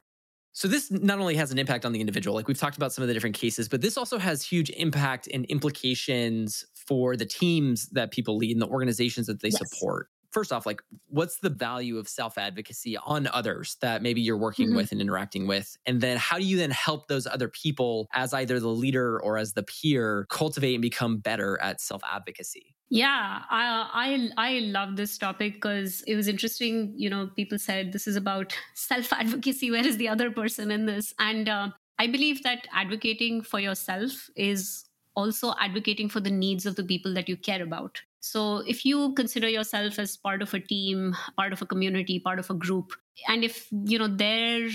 So 0.57 0.69
this 0.69 0.89
not 0.89 1.19
only 1.19 1.35
has 1.35 1.51
an 1.51 1.59
impact 1.59 1.85
on 1.85 1.91
the 1.91 2.01
individual, 2.01 2.37
like 2.37 2.47
we've 2.47 2.57
talked 2.57 2.77
about 2.77 2.93
some 2.93 3.03
of 3.03 3.09
the 3.09 3.15
different 3.15 3.35
cases, 3.35 3.69
but 3.69 3.81
this 3.81 3.97
also 3.97 4.19
has 4.19 4.41
huge 4.41 4.71
impact 4.71 5.27
and 5.35 5.45
implications 5.47 6.65
for 6.87 7.17
the 7.17 7.27
teams 7.27 7.89
that 7.91 8.11
people 8.11 8.37
lead 8.37 8.53
and 8.53 8.63
the 8.63 8.69
organizations 8.69 9.27
that 9.27 9.41
they 9.41 9.49
yes. 9.49 9.59
support. 9.59 10.09
First 10.31 10.53
off, 10.53 10.67
like 10.67 10.83
what's 11.09 11.39
the 11.39 11.49
value 11.49 11.97
of 11.97 12.09
self-advocacy 12.09 12.97
on 12.97 13.29
others 13.29 13.77
that 13.81 14.03
maybe 14.03 14.21
you're 14.21 14.37
working 14.37 14.69
mm-hmm. 14.69 14.77
with 14.77 14.91
and 14.91 15.01
interacting 15.01 15.47
with? 15.47 15.77
And 15.87 16.01
then 16.01 16.17
how 16.17 16.39
do 16.39 16.45
you 16.45 16.57
then 16.57 16.73
help 16.73 17.07
those 17.07 17.27
other 17.27 17.49
people 17.49 18.09
as 18.13 18.35
either 18.35 18.59
the 18.59 18.69
leader 18.69 19.21
or 19.21 19.39
as 19.39 19.53
the 19.53 19.63
peer 19.63 20.27
cultivate 20.31 20.75
and 20.75 20.83
become 20.83 21.19
better 21.19 21.61
at 21.63 21.81
self-advocacy? 21.81 22.75
Yeah, 22.91 23.43
I 23.49 24.31
I, 24.37 24.49
I 24.49 24.59
love 24.61 24.97
this 24.97 25.17
topic 25.19 25.55
because 25.55 26.03
it 26.07 26.17
was 26.17 26.29
interesting. 26.29 26.93
You 26.97 27.11
know, 27.11 27.31
people 27.35 27.59
said 27.59 27.93
this 27.93 28.07
is 28.07 28.17
about 28.17 28.57
self 28.75 29.13
advocacy. 29.13 29.71
Where 29.71 29.87
is 29.87 29.97
the 29.97 30.09
other 30.09 30.31
person 30.31 30.71
in 30.71 30.87
this? 30.87 31.15
And 31.19 31.49
uh, 31.49 31.69
I 31.99 32.07
believe 32.09 32.43
that 32.43 32.67
advocating 32.73 33.43
for 33.43 33.61
yourself 33.61 34.29
is 34.37 34.85
also 35.17 35.55
advocating 35.61 36.09
for 36.09 36.21
the 36.21 36.31
needs 36.31 36.67
of 36.67 36.77
the 36.77 36.85
people 36.85 37.15
that 37.15 37.29
you 37.29 37.37
care 37.37 37.63
about. 37.63 38.01
So 38.21 38.59
if 38.67 38.85
you 38.85 39.13
consider 39.15 39.49
yourself 39.49 39.99
as 39.99 40.17
part 40.17 40.43
of 40.43 40.55
a 40.55 40.61
team, 40.61 41.15
part 41.37 41.53
of 41.53 41.63
a 41.63 41.67
community, 41.67 42.19
part 42.19 42.39
of 42.39 42.51
a 42.51 42.55
group, 42.55 42.93
and 43.29 43.45
if 43.45 43.69
you 43.71 43.99
know 43.99 44.09
their 44.09 44.69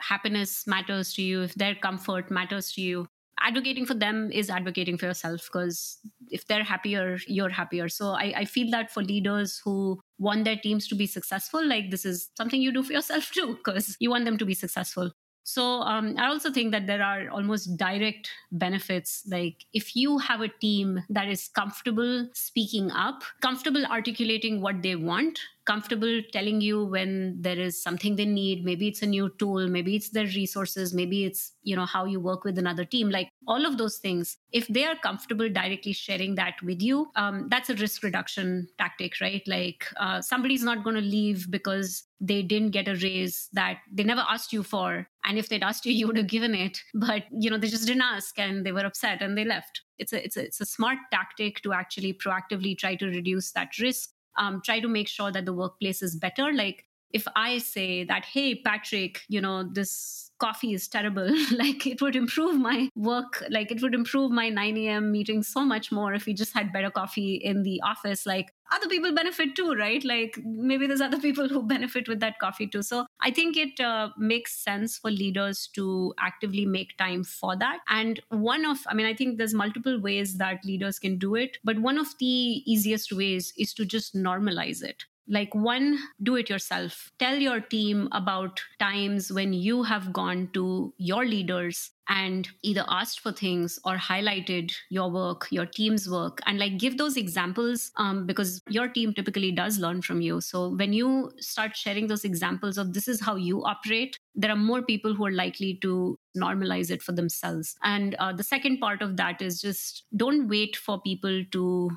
happiness 0.00 0.66
matters 0.66 1.14
to 1.14 1.22
you, 1.22 1.42
if 1.42 1.54
their 1.54 1.74
comfort 1.74 2.30
matters 2.30 2.72
to 2.72 2.80
you, 2.80 3.08
advocating 3.40 3.86
for 3.86 3.94
them 3.94 4.30
is 4.32 4.50
advocating 4.50 4.98
for 4.98 5.06
yourself 5.06 5.48
because 5.52 5.98
if 6.28 6.46
they're 6.46 6.64
happier 6.64 7.18
you're 7.26 7.48
happier 7.48 7.88
so 7.88 8.08
I, 8.10 8.32
I, 8.38 8.44
feel 8.44 8.70
that 8.72 8.90
for 8.90 9.02
leaders 9.02 9.60
who 9.64 10.00
want 10.18 10.44
their 10.44 10.56
teams 10.56 10.88
to 10.88 10.94
be 10.94 11.06
successful 11.06 11.64
like 11.64 11.90
this 11.90 12.04
is 12.04 12.30
something 12.36 12.60
you 12.60 12.72
do 12.72 12.82
for 12.82 12.92
yourself 12.92 13.30
too 13.30 13.56
because 13.56 13.96
you 14.00 14.10
want 14.10 14.24
them 14.24 14.38
to 14.38 14.44
be 14.44 14.54
successful 14.54 15.12
so 15.48 15.80
um, 15.92 16.14
i 16.18 16.26
also 16.26 16.52
think 16.52 16.72
that 16.72 16.86
there 16.86 17.02
are 17.02 17.28
almost 17.30 17.76
direct 17.76 18.30
benefits. 18.52 19.22
Like 19.26 19.64
if 19.72 19.94
you 19.94 20.18
have 20.18 20.40
a 20.40 20.48
team 20.48 21.02
that 21.10 21.28
is 21.28 21.48
comfortable 21.48 22.28
speaking 22.32 22.90
up 22.90 23.22
comfortable 23.40 23.84
articulating 23.86 24.60
what 24.60 24.82
they 24.82 24.96
want 24.96 25.38
comfortable 25.68 26.22
telling 26.32 26.60
you 26.62 26.84
when 26.84 27.36
there 27.38 27.58
is 27.58 27.80
something 27.82 28.16
they 28.16 28.24
need. 28.24 28.64
Maybe 28.64 28.88
it's 28.88 29.02
a 29.02 29.06
new 29.06 29.28
tool. 29.38 29.68
Maybe 29.68 29.94
it's 29.96 30.08
their 30.08 30.24
resources. 30.24 30.94
Maybe 30.94 31.24
it's 31.26 31.52
you 31.62 31.76
know 31.76 31.84
how 31.84 32.06
you 32.06 32.20
work 32.20 32.42
with 32.44 32.58
another 32.58 32.86
team. 32.86 33.10
Like 33.10 33.28
all 33.46 33.66
of 33.66 33.76
those 33.76 33.98
things. 33.98 34.38
If 34.50 34.66
they 34.68 34.84
are 34.86 34.96
comfortable 34.96 35.48
directly 35.48 35.92
sharing 35.92 36.34
that 36.36 36.54
with 36.62 36.80
you 36.80 37.10
um, 37.16 37.48
that's 37.50 37.70
a 37.70 37.74
risk 37.74 38.02
reduction 38.02 38.68
tactic 38.78 39.20
right? 39.20 39.42
Like 39.46 39.86
uh, 39.96 40.22
somebody's 40.22 40.62
not 40.62 40.84
going 40.84 40.96
to 40.96 41.02
leave 41.02 41.50
because 41.50 42.04
they 42.20 42.42
didn't 42.42 42.70
get 42.70 42.88
a 42.88 42.96
raise 42.96 43.48
that 43.52 43.78
they 43.92 44.04
never 44.04 44.24
asked 44.28 44.52
you 44.52 44.62
for. 44.62 45.08
And 45.24 45.38
if 45.38 45.48
they'd 45.48 45.62
asked 45.62 45.84
you 45.84 45.92
you 45.98 46.06
would 46.06 46.16
have 46.16 46.28
given 46.28 46.54
it. 46.54 46.80
But 46.94 47.24
you 47.30 47.50
know 47.50 47.58
they 47.58 47.68
just 47.68 47.86
didn't 47.86 48.02
ask 48.02 48.38
and 48.38 48.64
they 48.64 48.72
were 48.72 48.86
upset 48.86 49.20
and 49.22 49.36
they 49.36 49.44
left. 49.44 49.82
It's 49.98 50.12
a 50.12 50.24
it's 50.24 50.36
a, 50.36 50.44
it's 50.44 50.60
a 50.60 50.66
smart 50.66 50.98
tactic 51.12 51.62
to 51.62 51.72
actually 51.72 52.14
proactively 52.14 52.78
try 52.78 52.94
to 52.96 53.06
reduce 53.06 53.52
that 53.52 53.78
risk 53.78 54.10
um, 54.38 54.62
try 54.62 54.80
to 54.80 54.88
make 54.88 55.08
sure 55.08 55.32
that 55.32 55.44
the 55.46 55.54
workplace 55.54 56.02
is 56.02 56.16
better. 56.16 56.52
Like 56.52 56.86
if 57.12 57.26
i 57.36 57.58
say 57.58 58.04
that 58.04 58.24
hey 58.24 58.54
patrick 58.54 59.22
you 59.28 59.40
know 59.40 59.62
this 59.62 60.28
coffee 60.38 60.72
is 60.72 60.88
terrible. 60.88 61.28
like 61.56 61.86
it 61.86 62.00
would 62.00 62.16
improve 62.16 62.58
my 62.58 62.88
work, 62.94 63.44
like 63.50 63.70
it 63.70 63.82
would 63.82 63.94
improve 63.94 64.30
my 64.30 64.48
9 64.48 64.76
a.m. 64.76 65.12
meeting 65.12 65.42
so 65.42 65.64
much 65.64 65.92
more 65.92 66.14
if 66.14 66.26
we 66.26 66.34
just 66.34 66.54
had 66.54 66.72
better 66.72 66.90
coffee 66.90 67.34
in 67.34 67.62
the 67.62 67.80
office. 67.82 68.24
Like 68.26 68.52
other 68.70 68.88
people 68.88 69.14
benefit 69.14 69.54
too, 69.56 69.74
right? 69.74 70.04
Like 70.04 70.38
maybe 70.44 70.86
there's 70.86 71.00
other 71.00 71.18
people 71.28 71.48
who 71.48 71.62
benefit 71.62 72.08
with 72.08 72.20
that 72.20 72.38
coffee 72.38 72.66
too. 72.66 72.82
So 72.82 73.06
I 73.20 73.30
think 73.30 73.56
it 73.56 73.80
uh, 73.80 74.10
makes 74.16 74.56
sense 74.56 74.98
for 74.98 75.10
leaders 75.10 75.68
to 75.74 76.14
actively 76.18 76.66
make 76.66 76.96
time 76.96 77.24
for 77.24 77.56
that. 77.56 77.78
And 77.88 78.20
one 78.30 78.64
of, 78.64 78.78
I 78.86 78.94
mean, 78.94 79.06
I 79.06 79.14
think 79.14 79.38
there's 79.38 79.54
multiple 79.54 80.00
ways 80.00 80.38
that 80.38 80.64
leaders 80.64 80.98
can 80.98 81.18
do 81.18 81.34
it, 81.34 81.58
but 81.64 81.78
one 81.80 81.98
of 81.98 82.08
the 82.18 82.26
easiest 82.26 83.12
ways 83.12 83.52
is 83.56 83.74
to 83.74 83.84
just 83.84 84.14
normalize 84.14 84.82
it 84.82 85.04
like 85.28 85.54
one 85.54 85.98
do 86.22 86.36
it 86.36 86.48
yourself. 86.48 87.10
Tell 87.18 87.36
your 87.36 87.60
team 87.60 88.08
about 88.12 88.60
times 88.78 89.30
when 89.32 89.52
you 89.52 89.82
have 89.82 90.12
gone 90.12 90.50
to 90.54 90.92
your 90.96 91.24
leaders 91.24 91.90
and 92.08 92.48
either 92.62 92.84
asked 92.88 93.20
for 93.20 93.32
things 93.32 93.78
or 93.84 93.96
highlighted 93.96 94.72
your 94.88 95.10
work 95.10 95.46
your 95.50 95.66
team's 95.66 96.08
work. 96.08 96.40
And 96.46 96.58
like 96.58 96.78
give 96.78 96.96
those 96.96 97.16
examples 97.16 97.90
um, 97.96 98.26
because 98.26 98.62
your 98.68 98.88
team 98.88 99.12
typically 99.12 99.52
does 99.52 99.78
learn 99.78 100.00
from 100.00 100.20
you. 100.20 100.40
So 100.40 100.70
when 100.70 100.92
you 100.92 101.30
start 101.38 101.76
sharing 101.76 102.06
those 102.06 102.24
examples 102.24 102.78
of 102.78 102.94
this 102.94 103.08
is 103.08 103.20
how 103.20 103.36
you 103.36 103.64
operate 103.64 104.18
there 104.38 104.52
are 104.52 104.56
more 104.56 104.82
people 104.82 105.14
who 105.14 105.26
are 105.26 105.32
likely 105.32 105.74
to 105.82 106.16
normalize 106.36 106.92
it 106.92 107.02
for 107.02 107.10
themselves. 107.10 107.74
And 107.82 108.14
uh, 108.20 108.32
the 108.32 108.44
second 108.44 108.78
part 108.78 109.02
of 109.02 109.16
that 109.16 109.42
is 109.42 109.60
just 109.60 110.04
don't 110.16 110.48
wait 110.48 110.76
for 110.76 111.00
people 111.00 111.44
to 111.50 111.90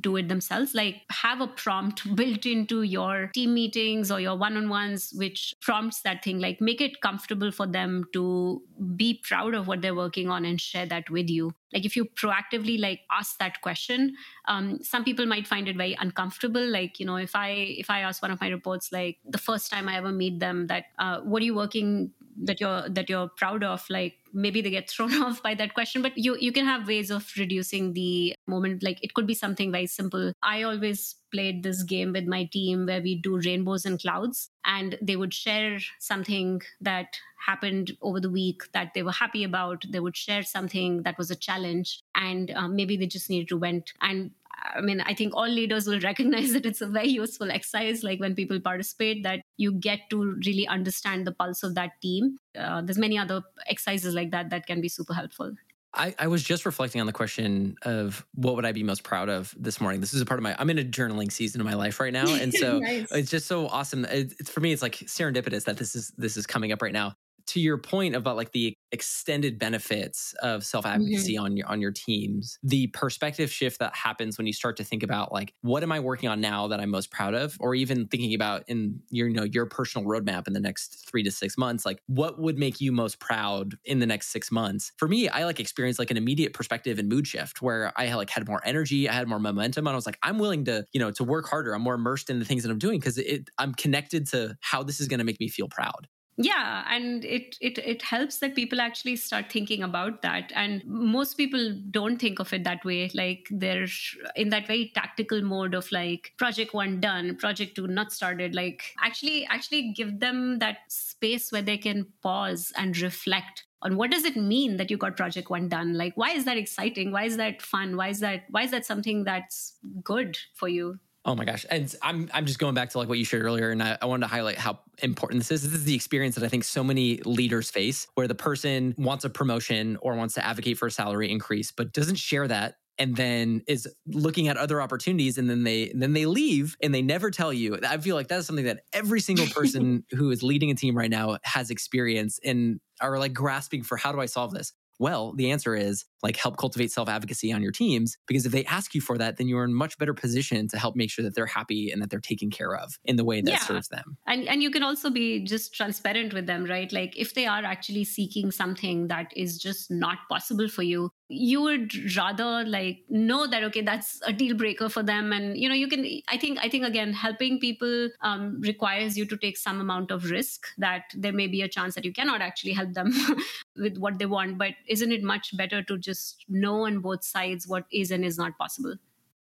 do 0.00 0.16
it 0.16 0.28
themselves 0.28 0.74
like 0.74 1.02
have 1.10 1.40
a 1.40 1.46
prompt 1.46 2.14
built 2.16 2.46
into 2.46 2.82
your 2.82 3.30
team 3.34 3.54
meetings 3.54 4.10
or 4.10 4.20
your 4.20 4.36
one-on-ones 4.36 5.12
which 5.16 5.54
prompts 5.60 6.02
that 6.02 6.24
thing 6.24 6.38
like 6.38 6.60
make 6.60 6.80
it 6.80 7.00
comfortable 7.00 7.50
for 7.50 7.66
them 7.66 8.04
to 8.12 8.62
be 8.96 9.20
proud 9.22 9.54
of 9.54 9.66
what 9.66 9.82
they're 9.82 9.94
working 9.94 10.28
on 10.28 10.44
and 10.44 10.60
share 10.60 10.86
that 10.86 11.08
with 11.10 11.28
you. 11.28 11.52
Like 11.72 11.84
if 11.84 11.96
you 11.96 12.06
proactively 12.06 12.80
like 12.80 13.00
ask 13.10 13.38
that 13.38 13.60
question 13.60 14.16
um, 14.48 14.78
some 14.82 15.04
people 15.04 15.26
might 15.26 15.46
find 15.46 15.68
it 15.68 15.76
very 15.76 15.96
uncomfortable. 15.98 16.66
Like 16.66 16.98
you 16.98 17.06
know 17.06 17.16
if 17.16 17.34
i 17.34 17.50
if 17.50 17.90
i 17.90 18.00
ask 18.00 18.22
one 18.22 18.30
of 18.30 18.40
my 18.40 18.48
reports 18.48 18.92
like 18.92 19.18
the 19.24 19.38
first 19.38 19.70
time 19.70 19.88
i 19.88 19.96
ever 19.96 20.12
meet 20.12 20.40
them 20.40 20.66
that 20.68 20.84
uh, 20.98 21.20
what 21.20 21.42
are 21.42 21.44
you 21.44 21.54
working 21.54 22.12
that 22.36 22.60
you're 22.60 22.88
that 22.88 23.08
you're 23.08 23.28
proud 23.28 23.62
of 23.62 23.84
like 23.90 24.14
maybe 24.32 24.60
they 24.60 24.70
get 24.70 24.90
thrown 24.90 25.14
off 25.22 25.42
by 25.42 25.54
that 25.54 25.74
question 25.74 26.02
but 26.02 26.16
you 26.16 26.36
you 26.40 26.52
can 26.52 26.66
have 26.66 26.88
ways 26.88 27.10
of 27.10 27.30
reducing 27.36 27.92
the 27.92 28.34
moment. 28.46 28.82
Like 28.82 29.02
it 29.02 29.14
could 29.14 29.26
be 29.26 29.34
something 29.34 29.72
very 29.72 29.86
simple. 29.86 30.32
I 30.42 30.62
always 30.62 31.16
played 31.32 31.62
this 31.62 31.82
game 31.82 32.12
with 32.12 32.26
my 32.26 32.44
team 32.44 32.86
where 32.86 33.00
we 33.00 33.14
do 33.16 33.38
rainbows 33.38 33.86
and 33.86 34.00
clouds 34.00 34.50
and 34.64 34.98
they 35.00 35.16
would 35.16 35.32
share 35.32 35.78
something 35.98 36.60
that 36.80 37.16
happened 37.46 37.92
over 38.02 38.20
the 38.20 38.30
week 38.30 38.62
that 38.72 38.92
they 38.94 39.02
were 39.02 39.12
happy 39.12 39.42
about. 39.44 39.84
They 39.90 40.00
would 40.00 40.16
share 40.16 40.42
something 40.42 41.02
that 41.02 41.18
was 41.18 41.30
a 41.30 41.36
challenge 41.36 42.02
and 42.14 42.50
um, 42.52 42.76
maybe 42.76 42.96
they 42.96 43.06
just 43.06 43.30
needed 43.30 43.48
to 43.48 43.58
vent. 43.58 43.92
And 44.00 44.30
I 44.74 44.80
mean, 44.80 45.00
I 45.00 45.14
think 45.14 45.34
all 45.34 45.48
leaders 45.48 45.86
will 45.86 46.00
recognize 46.10 46.52
that 46.52 46.66
it's 46.66 46.80
a 46.80 46.86
very 46.86 47.08
useful 47.08 47.50
exercise. 47.50 48.02
Like 48.02 48.20
when 48.20 48.34
people 48.34 48.60
participate, 48.60 49.22
that 49.24 49.40
you 49.56 49.72
get 49.72 50.00
to 50.10 50.36
really 50.44 50.66
understand 50.66 51.26
the 51.26 51.32
pulse 51.32 51.62
of 51.62 51.74
that 51.74 51.92
team. 52.00 52.38
Uh, 52.58 52.82
there's 52.82 52.98
many 52.98 53.18
other 53.18 53.42
exercises 53.66 54.14
like 54.14 54.30
that 54.30 54.50
that 54.50 54.66
can 54.66 54.80
be 54.80 54.88
super 54.88 55.14
helpful. 55.14 55.52
I, 55.94 56.14
I, 56.18 56.26
was 56.28 56.42
just 56.42 56.64
reflecting 56.64 57.02
on 57.02 57.06
the 57.06 57.12
question 57.12 57.76
of 57.82 58.24
what 58.34 58.56
would 58.56 58.64
I 58.64 58.72
be 58.72 58.82
most 58.82 59.02
proud 59.02 59.28
of 59.28 59.54
this 59.58 59.78
morning. 59.78 60.00
This 60.00 60.14
is 60.14 60.22
a 60.22 60.24
part 60.24 60.40
of 60.40 60.42
my. 60.42 60.56
I'm 60.58 60.70
in 60.70 60.78
a 60.78 60.84
journaling 60.84 61.30
season 61.30 61.60
of 61.60 61.66
my 61.66 61.74
life 61.74 62.00
right 62.00 62.14
now, 62.14 62.32
and 62.34 62.52
so 62.54 62.78
nice. 62.78 63.12
it's 63.12 63.30
just 63.30 63.46
so 63.46 63.68
awesome. 63.68 64.06
It, 64.06 64.32
it's 64.40 64.50
for 64.50 64.60
me, 64.60 64.72
it's 64.72 64.80
like 64.80 64.94
serendipitous 64.94 65.64
that 65.64 65.76
this 65.76 65.94
is 65.94 66.10
this 66.16 66.38
is 66.38 66.46
coming 66.46 66.72
up 66.72 66.80
right 66.80 66.94
now 66.94 67.14
to 67.46 67.60
your 67.60 67.78
point 67.78 68.14
about 68.14 68.36
like 68.36 68.52
the 68.52 68.74
extended 68.92 69.58
benefits 69.58 70.34
of 70.42 70.64
self 70.64 70.84
advocacy 70.84 71.34
mm-hmm. 71.34 71.44
on 71.44 71.56
your 71.56 71.66
on 71.66 71.80
your 71.80 71.90
teams, 71.90 72.58
the 72.62 72.86
perspective 72.88 73.50
shift 73.50 73.78
that 73.80 73.94
happens 73.94 74.38
when 74.38 74.46
you 74.46 74.52
start 74.52 74.76
to 74.76 74.84
think 74.84 75.02
about 75.02 75.32
like 75.32 75.54
what 75.62 75.82
am 75.82 75.90
I 75.90 76.00
working 76.00 76.28
on 76.28 76.40
now 76.40 76.68
that 76.68 76.80
I'm 76.80 76.90
most 76.90 77.10
proud 77.10 77.34
of, 77.34 77.56
or 77.58 77.74
even 77.74 78.06
thinking 78.06 78.34
about 78.34 78.64
in 78.68 79.00
your 79.10 79.28
you 79.28 79.34
know 79.34 79.44
your 79.44 79.66
personal 79.66 80.06
roadmap 80.06 80.46
in 80.46 80.52
the 80.52 80.60
next 80.60 81.08
three 81.08 81.22
to 81.22 81.30
six 81.30 81.56
months, 81.56 81.86
like 81.86 82.02
what 82.06 82.38
would 82.38 82.58
make 82.58 82.80
you 82.80 82.92
most 82.92 83.18
proud 83.18 83.76
in 83.84 83.98
the 83.98 84.06
next 84.06 84.28
six 84.28 84.52
months. 84.52 84.92
For 84.98 85.08
me, 85.08 85.28
I 85.28 85.44
like 85.44 85.58
experienced 85.58 85.98
like 85.98 86.10
an 86.10 86.16
immediate 86.16 86.52
perspective 86.52 86.98
and 86.98 87.08
mood 87.08 87.26
shift 87.26 87.62
where 87.62 87.92
I 87.96 88.12
like 88.14 88.30
had 88.30 88.46
more 88.46 88.60
energy, 88.64 89.08
I 89.08 89.14
had 89.14 89.26
more 89.26 89.40
momentum, 89.40 89.86
and 89.86 89.94
I 89.94 89.96
was 89.96 90.06
like, 90.06 90.18
I'm 90.22 90.38
willing 90.38 90.64
to 90.66 90.84
you 90.92 91.00
know 91.00 91.10
to 91.12 91.24
work 91.24 91.48
harder. 91.48 91.74
I'm 91.74 91.82
more 91.82 91.94
immersed 91.94 92.30
in 92.30 92.38
the 92.38 92.44
things 92.44 92.62
that 92.62 92.70
I'm 92.70 92.78
doing 92.78 93.00
because 93.00 93.18
it 93.18 93.48
I'm 93.58 93.74
connected 93.74 94.28
to 94.28 94.56
how 94.60 94.82
this 94.82 95.00
is 95.00 95.08
going 95.08 95.18
to 95.18 95.24
make 95.24 95.40
me 95.40 95.48
feel 95.48 95.68
proud 95.68 96.08
yeah 96.36 96.84
and 96.88 97.24
it, 97.24 97.56
it 97.60 97.78
it 97.78 98.02
helps 98.02 98.38
that 98.38 98.54
people 98.54 98.80
actually 98.80 99.16
start 99.16 99.52
thinking 99.52 99.82
about 99.82 100.22
that. 100.22 100.50
And 100.54 100.82
most 100.86 101.34
people 101.36 101.76
don't 101.90 102.18
think 102.18 102.38
of 102.38 102.52
it 102.52 102.64
that 102.64 102.84
way. 102.84 103.10
Like 103.14 103.46
they're 103.50 103.86
in 104.34 104.48
that 104.48 104.66
very 104.66 104.92
tactical 104.94 105.42
mode 105.42 105.74
of 105.74 105.90
like 105.92 106.32
project 106.38 106.72
one 106.72 107.00
done 107.00 107.36
project 107.36 107.76
two 107.76 107.86
not 107.86 108.12
started. 108.12 108.54
Like 108.54 108.94
actually 109.02 109.46
actually 109.46 109.92
give 109.92 110.20
them 110.20 110.58
that 110.60 110.78
space 110.88 111.52
where 111.52 111.62
they 111.62 111.78
can 111.78 112.06
pause 112.22 112.72
and 112.76 112.98
reflect 112.98 113.64
on 113.82 113.96
what 113.96 114.10
does 114.10 114.24
it 114.24 114.36
mean 114.36 114.76
that 114.76 114.90
you 114.90 114.96
got 114.96 115.16
project 115.16 115.50
one 115.50 115.68
done? 115.68 115.94
Like 115.98 116.16
why 116.16 116.30
is 116.30 116.46
that 116.46 116.56
exciting? 116.56 117.12
Why 117.12 117.24
is 117.24 117.36
that 117.36 117.60
fun? 117.60 117.96
Why 117.96 118.08
is 118.08 118.20
that 118.20 118.44
why 118.48 118.62
is 118.62 118.70
that 118.70 118.86
something 118.86 119.24
that's 119.24 119.74
good 120.02 120.38
for 120.54 120.68
you 120.68 120.98
Oh 121.24 121.36
my 121.36 121.44
gosh. 121.44 121.64
And 121.70 121.94
I'm 122.02 122.28
I'm 122.34 122.46
just 122.46 122.58
going 122.58 122.74
back 122.74 122.90
to 122.90 122.98
like 122.98 123.08
what 123.08 123.18
you 123.18 123.24
shared 123.24 123.44
earlier 123.44 123.70
and 123.70 123.82
I, 123.82 123.96
I, 124.02 124.06
wanted 124.06 124.22
to 124.22 124.26
highlight 124.26 124.58
how 124.58 124.80
important 125.02 125.40
this 125.40 125.52
is. 125.52 125.62
This 125.62 125.80
is 125.80 125.84
the 125.84 125.94
experience 125.94 126.34
that 126.34 126.44
I 126.44 126.48
think 126.48 126.64
so 126.64 126.82
many 126.82 127.18
leaders 127.18 127.70
face 127.70 128.08
where 128.14 128.26
the 128.26 128.34
person 128.34 128.94
wants 128.98 129.24
a 129.24 129.30
promotion 129.30 129.98
or 130.02 130.16
wants 130.16 130.34
to 130.34 130.44
advocate 130.44 130.78
for 130.78 130.86
a 130.86 130.90
salary 130.90 131.30
increase 131.30 131.70
but 131.70 131.92
doesn't 131.92 132.16
share 132.16 132.48
that 132.48 132.74
and 132.98 133.16
then 133.16 133.62
is 133.68 133.88
looking 134.06 134.48
at 134.48 134.56
other 134.56 134.82
opportunities 134.82 135.38
and 135.38 135.48
then 135.48 135.62
they 135.62 135.92
then 135.94 136.12
they 136.12 136.26
leave 136.26 136.76
and 136.82 136.92
they 136.92 137.02
never 137.02 137.30
tell 137.30 137.52
you. 137.52 137.78
I 137.86 137.98
feel 137.98 138.16
like 138.16 138.28
that's 138.28 138.46
something 138.46 138.64
that 138.64 138.80
every 138.92 139.20
single 139.20 139.46
person 139.54 140.04
who 140.10 140.30
is 140.30 140.42
leading 140.42 140.70
a 140.70 140.74
team 140.74 140.96
right 140.96 141.10
now 141.10 141.38
has 141.44 141.70
experienced 141.70 142.40
and 142.44 142.80
are 143.00 143.18
like 143.18 143.32
grasping 143.32 143.84
for 143.84 143.96
how 143.96 144.10
do 144.12 144.20
I 144.20 144.26
solve 144.26 144.52
this? 144.52 144.72
Well, 144.98 145.32
the 145.34 145.50
answer 145.52 145.74
is 145.74 146.04
like 146.22 146.36
help 146.36 146.56
cultivate 146.56 146.92
self 146.92 147.08
advocacy 147.08 147.52
on 147.52 147.62
your 147.62 147.72
teams 147.72 148.16
because 148.26 148.46
if 148.46 148.52
they 148.52 148.64
ask 148.64 148.94
you 148.94 149.00
for 149.00 149.18
that, 149.18 149.36
then 149.36 149.48
you're 149.48 149.64
in 149.64 149.74
much 149.74 149.98
better 149.98 150.14
position 150.14 150.68
to 150.68 150.78
help 150.78 150.96
make 150.96 151.10
sure 151.10 151.22
that 151.22 151.34
they're 151.34 151.46
happy 151.46 151.90
and 151.90 152.00
that 152.02 152.10
they're 152.10 152.20
taken 152.20 152.50
care 152.50 152.74
of 152.76 152.98
in 153.04 153.16
the 153.16 153.24
way 153.24 153.40
that 153.40 153.50
yeah. 153.50 153.58
serves 153.58 153.88
them. 153.88 154.16
And 154.26 154.48
and 154.48 154.62
you 154.62 154.70
can 154.70 154.82
also 154.82 155.10
be 155.10 155.44
just 155.44 155.74
transparent 155.74 156.32
with 156.32 156.46
them, 156.46 156.64
right? 156.64 156.92
Like 156.92 157.16
if 157.16 157.34
they 157.34 157.46
are 157.46 157.64
actually 157.64 158.04
seeking 158.04 158.50
something 158.50 159.08
that 159.08 159.32
is 159.36 159.58
just 159.58 159.90
not 159.90 160.18
possible 160.28 160.68
for 160.68 160.82
you, 160.82 161.10
you 161.32 161.62
would 161.62 162.16
rather 162.16 162.64
like 162.66 162.98
know 163.08 163.46
that 163.46 163.64
okay 163.64 163.80
that's 163.80 164.20
a 164.26 164.32
deal 164.32 164.54
breaker 164.54 164.88
for 164.88 165.02
them 165.02 165.32
and 165.32 165.56
you 165.56 165.66
know 165.66 165.74
you 165.74 165.88
can 165.88 166.04
i 166.28 166.36
think 166.36 166.58
i 166.60 166.68
think 166.68 166.84
again 166.84 167.12
helping 167.12 167.58
people 167.58 168.10
um, 168.20 168.60
requires 168.60 169.16
you 169.16 169.24
to 169.24 169.36
take 169.38 169.56
some 169.56 169.80
amount 169.80 170.10
of 170.10 170.30
risk 170.30 170.66
that 170.76 171.04
there 171.16 171.32
may 171.32 171.46
be 171.46 171.62
a 171.62 171.68
chance 171.68 171.94
that 171.94 172.04
you 172.04 172.12
cannot 172.12 172.42
actually 172.42 172.72
help 172.72 172.92
them 172.92 173.10
with 173.76 173.96
what 173.96 174.18
they 174.18 174.26
want 174.26 174.58
but 174.58 174.74
isn't 174.86 175.10
it 175.10 175.22
much 175.22 175.56
better 175.56 175.82
to 175.82 175.96
just 175.96 176.11
know 176.48 176.86
on 176.86 177.00
both 177.00 177.24
sides 177.24 177.68
what 177.68 177.84
is 177.92 178.10
and 178.10 178.24
is 178.24 178.38
not 178.38 178.56
possible 178.58 178.94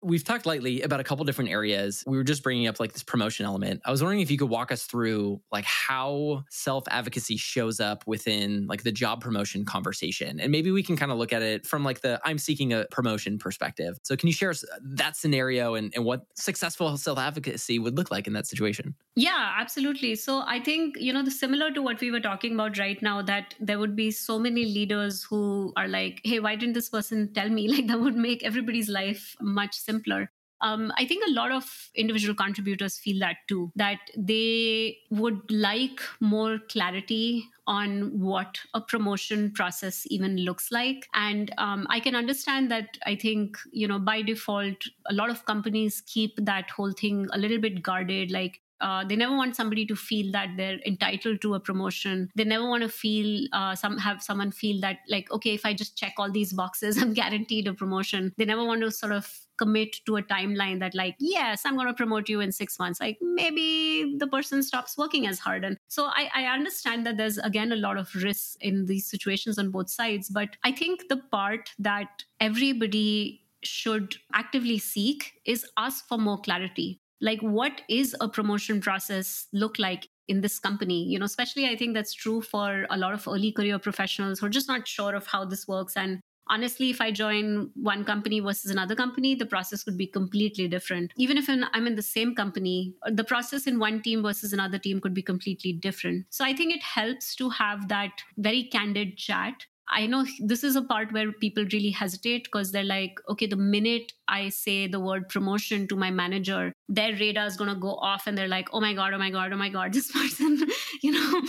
we've 0.04 0.24
talked 0.24 0.46
lightly 0.46 0.82
about 0.82 1.00
a 1.00 1.04
couple 1.04 1.24
different 1.26 1.50
areas. 1.50 2.04
We 2.06 2.18
were 2.18 2.24
just 2.24 2.44
bringing 2.44 2.68
up 2.68 2.80
like 2.80 2.94
this 2.94 3.04
promotion 3.04 3.46
element. 3.46 3.82
I 3.86 3.92
was 3.92 4.02
wondering 4.02 4.20
if 4.22 4.30
you 4.30 4.38
could 4.38 4.50
walk 4.50 4.72
us 4.72 4.84
through 4.84 5.42
like 5.52 5.66
how 5.66 6.44
self 6.50 6.84
advocacy 6.90 7.38
shows 7.38 7.80
up 7.80 8.04
within 8.06 8.68
like 8.68 8.84
the 8.84 8.92
job 8.92 9.22
promotion 9.22 9.66
conversation. 9.66 10.40
And 10.40 10.52
maybe 10.52 10.72
we 10.72 10.84
can 10.84 10.98
kind 10.98 11.12
of 11.12 11.18
look 11.18 11.34
at 11.34 11.42
it 11.42 11.66
from 11.66 11.84
like 11.84 12.02
the 12.02 12.20
I'm 12.24 12.38
seeking 12.38 12.74
a 12.74 12.86
promotion 12.92 13.38
perspective. 13.38 13.98
So 14.04 14.16
can 14.16 14.28
you 14.28 14.34
share 14.34 14.50
us 14.50 14.64
uh, 14.64 14.78
that 14.84 15.16
scenario 15.16 15.76
and, 15.76 15.94
and 15.96 16.04
what 16.04 16.26
successful 16.36 16.96
self 16.98 17.18
advocacy 17.18 17.80
would 17.80 17.98
look 17.98 18.12
like 18.12 18.28
in 18.28 18.34
that 18.34 18.48
situation? 18.48 18.96
Yeah, 19.16 19.56
absolutely. 19.60 20.16
So 20.16 20.44
I 20.46 20.60
think, 20.60 20.98
you 21.00 21.14
know, 21.14 21.24
the 21.24 21.32
similar 21.32 21.72
to 21.72 21.82
what 21.82 22.02
we 22.02 22.12
were 22.12 22.20
talking 22.20 22.54
about 22.56 22.78
right 22.78 23.02
now, 23.02 23.22
that 23.22 23.56
there 23.60 23.80
would 23.80 23.96
be 23.96 24.12
so 24.12 24.38
many 24.38 24.66
leaders 24.66 25.24
who 25.24 25.72
are 25.78 25.88
like, 25.88 26.20
hey, 26.24 26.40
why 26.40 26.56
didn't 26.56 26.74
this 26.74 26.90
person 26.90 27.34
tell 27.34 27.50
me? 27.50 27.64
Like 27.74 27.88
that 27.88 28.00
would 28.00 28.16
make 28.16 28.44
everybody's 28.44 28.88
life 28.88 29.36
much 29.42 29.76
simpler 29.76 29.93
simpler 29.94 30.30
um, 30.64 30.94
I 30.98 31.06
think 31.06 31.24
a 31.28 31.32
lot 31.32 31.52
of 31.52 31.66
individual 31.94 32.34
contributors 32.34 32.98
feel 32.98 33.20
that 33.20 33.36
too, 33.50 33.72
that 33.76 34.00
they 34.18 34.98
would 35.12 35.52
like 35.52 36.00
more 36.22 36.58
clarity 36.70 37.50
on 37.68 38.18
what 38.18 38.60
a 38.74 38.80
promotion 38.80 39.52
process 39.52 40.06
even 40.08 40.38
looks 40.38 40.72
like. 40.72 41.08
And 41.14 41.54
um, 41.58 41.86
I 41.90 42.00
can 42.00 42.16
understand 42.16 42.72
that 42.72 42.98
I 43.06 43.16
think, 43.16 43.58
you 43.74 43.88
know, 43.90 44.00
by 44.00 44.22
default, 44.22 44.78
a 45.10 45.14
lot 45.14 45.30
of 45.30 45.46
companies 45.46 46.02
keep 46.06 46.32
that 46.38 46.70
whole 46.70 46.94
thing 46.94 47.28
a 47.34 47.38
little 47.38 47.60
bit 47.60 47.84
guarded. 47.84 48.32
Like, 48.32 48.62
uh, 48.84 49.04
they 49.06 49.16
never 49.16 49.36
want 49.36 49.56
somebody 49.56 49.86
to 49.86 49.96
feel 49.96 50.30
that 50.34 50.50
they're 50.58 50.80
entitled 50.86 51.42
to 51.42 51.56
a 51.56 51.60
promotion. 51.60 52.30
They 52.36 52.44
never 52.44 52.68
want 52.68 52.84
to 52.84 52.90
feel 52.90 53.48
uh, 53.54 53.76
some 53.76 53.98
have 53.98 54.22
someone 54.22 54.52
feel 54.52 54.82
that 54.82 54.98
like 55.08 55.32
okay, 55.32 55.54
if 55.54 55.66
I 55.66 55.74
just 55.74 55.98
check 55.98 56.16
all 56.18 56.30
these 56.30 56.52
boxes, 56.52 56.98
I'm 57.02 57.14
guaranteed 57.14 57.68
a 57.68 57.74
promotion. 57.74 58.34
They 58.38 58.44
never 58.44 58.66
want 58.66 58.82
to 58.82 58.92
sort 58.92 59.14
of 59.14 59.32
commit 59.64 60.00
to 60.06 60.18
a 60.18 60.24
timeline 60.24 60.80
that 60.86 60.96
like 61.02 61.16
yes 61.20 61.66
i'm 61.66 61.76
going 61.76 61.88
to 61.88 61.94
promote 62.04 62.30
you 62.30 62.40
in 62.40 62.52
six 62.52 62.80
months. 62.80 63.00
Like 63.00 63.18
maybe 63.22 64.16
the 64.18 64.28
person 64.28 64.64
stops 64.64 64.98
working 64.98 65.28
as 65.28 65.40
hard. 65.40 65.64
And 65.64 65.78
so 65.88 66.06
I, 66.06 66.30
I 66.36 66.44
understand 66.46 67.06
that 67.06 67.18
there's 67.18 67.38
again 67.38 67.72
a 67.72 67.76
lot 67.76 67.98
of 67.98 68.14
risks 68.16 68.58
in 68.62 68.86
these 68.86 69.10
situations 69.10 69.58
on 69.58 69.72
both 69.72 69.90
sides. 69.90 70.30
But 70.30 70.58
i 70.64 70.72
think 70.72 71.08
the 71.10 71.18
part 71.32 71.72
that 71.80 72.24
everybody 72.40 73.42
should 73.64 74.16
actively 74.34 74.78
seek 74.78 75.34
is 75.46 75.66
ask 75.78 76.08
for 76.08 76.18
more 76.18 76.40
clarity. 76.42 77.00
Like 77.22 77.42
what 77.42 77.82
is 77.90 78.16
a 78.20 78.28
promotion 78.28 78.82
process 78.82 79.48
look 79.54 79.80
like 79.80 80.10
in 80.28 80.42
this 80.42 80.60
company? 80.60 81.04
You 81.06 81.20
know 81.20 81.26
especially 81.26 81.68
i 81.68 81.76
think 81.76 81.94
that's 81.94 82.14
true 82.14 82.42
for 82.42 82.86
a 82.90 82.98
lot 82.98 83.14
of 83.14 83.28
early 83.28 83.52
career 83.52 83.80
professionals 83.80 84.40
who 84.40 84.46
are 84.48 84.56
just 84.60 84.68
not 84.68 84.88
sure 84.88 85.16
of 85.16 85.28
how 85.28 85.46
this 85.46 85.68
works 85.68 85.98
and 85.98 86.22
honestly 86.48 86.90
if 86.90 87.02
i 87.02 87.12
join 87.12 87.70
one 87.76 88.04
company 88.04 88.40
versus 88.40 88.72
another 88.72 88.96
company 88.96 89.36
the 89.36 89.46
process 89.46 89.84
could 89.84 89.98
be 89.98 90.08
completely 90.08 90.68
different 90.68 91.12
even 91.18 91.38
if 91.38 91.50
i'm 91.50 91.88
in 91.88 91.96
the 91.96 92.02
same 92.02 92.36
company 92.36 92.94
the 93.12 93.24
process 93.24 93.68
in 93.68 93.80
one 93.80 94.02
team 94.02 94.24
versus 94.24 94.54
another 94.54 94.78
team 94.78 95.00
could 95.00 95.14
be 95.14 95.22
completely 95.22 95.74
different 95.74 96.26
so 96.30 96.46
i 96.46 96.54
think 96.54 96.74
it 96.74 96.84
helps 96.84 97.36
to 97.36 97.50
have 97.50 97.88
that 97.88 98.12
very 98.38 98.64
candid 98.64 99.18
chat 99.18 99.66
I 99.90 100.08
know 100.08 100.26
this 100.40 100.64
is 100.64 100.76
a 100.76 100.82
part 100.82 101.12
where 101.12 101.32
people 101.32 101.66
really 101.72 101.90
hesitate 101.90 102.46
because 102.46 102.72
they're 102.72 102.84
like, 102.84 103.20
okay, 103.30 103.48
the 103.48 103.58
minute 103.58 104.14
I 104.28 104.50
say 104.50 104.88
the 104.88 105.00
word 105.00 105.30
promotion 105.30 105.88
to 105.90 105.96
my 105.96 106.10
manager, 106.10 106.74
their 106.88 107.14
radar 107.14 107.46
is 107.46 107.58
going 107.58 107.70
to 107.70 107.80
go 107.80 107.96
off 107.96 108.26
and 108.26 108.38
they're 108.38 108.48
like, 108.48 108.70
oh 108.72 108.80
my 108.80 108.94
God, 108.94 109.14
oh 109.14 109.18
my 109.18 109.30
God, 109.30 109.52
oh 109.52 109.58
my 109.58 109.70
God, 109.70 109.94
this 109.94 110.12
person, 110.20 110.60
you 111.02 111.12
know, 111.12 111.42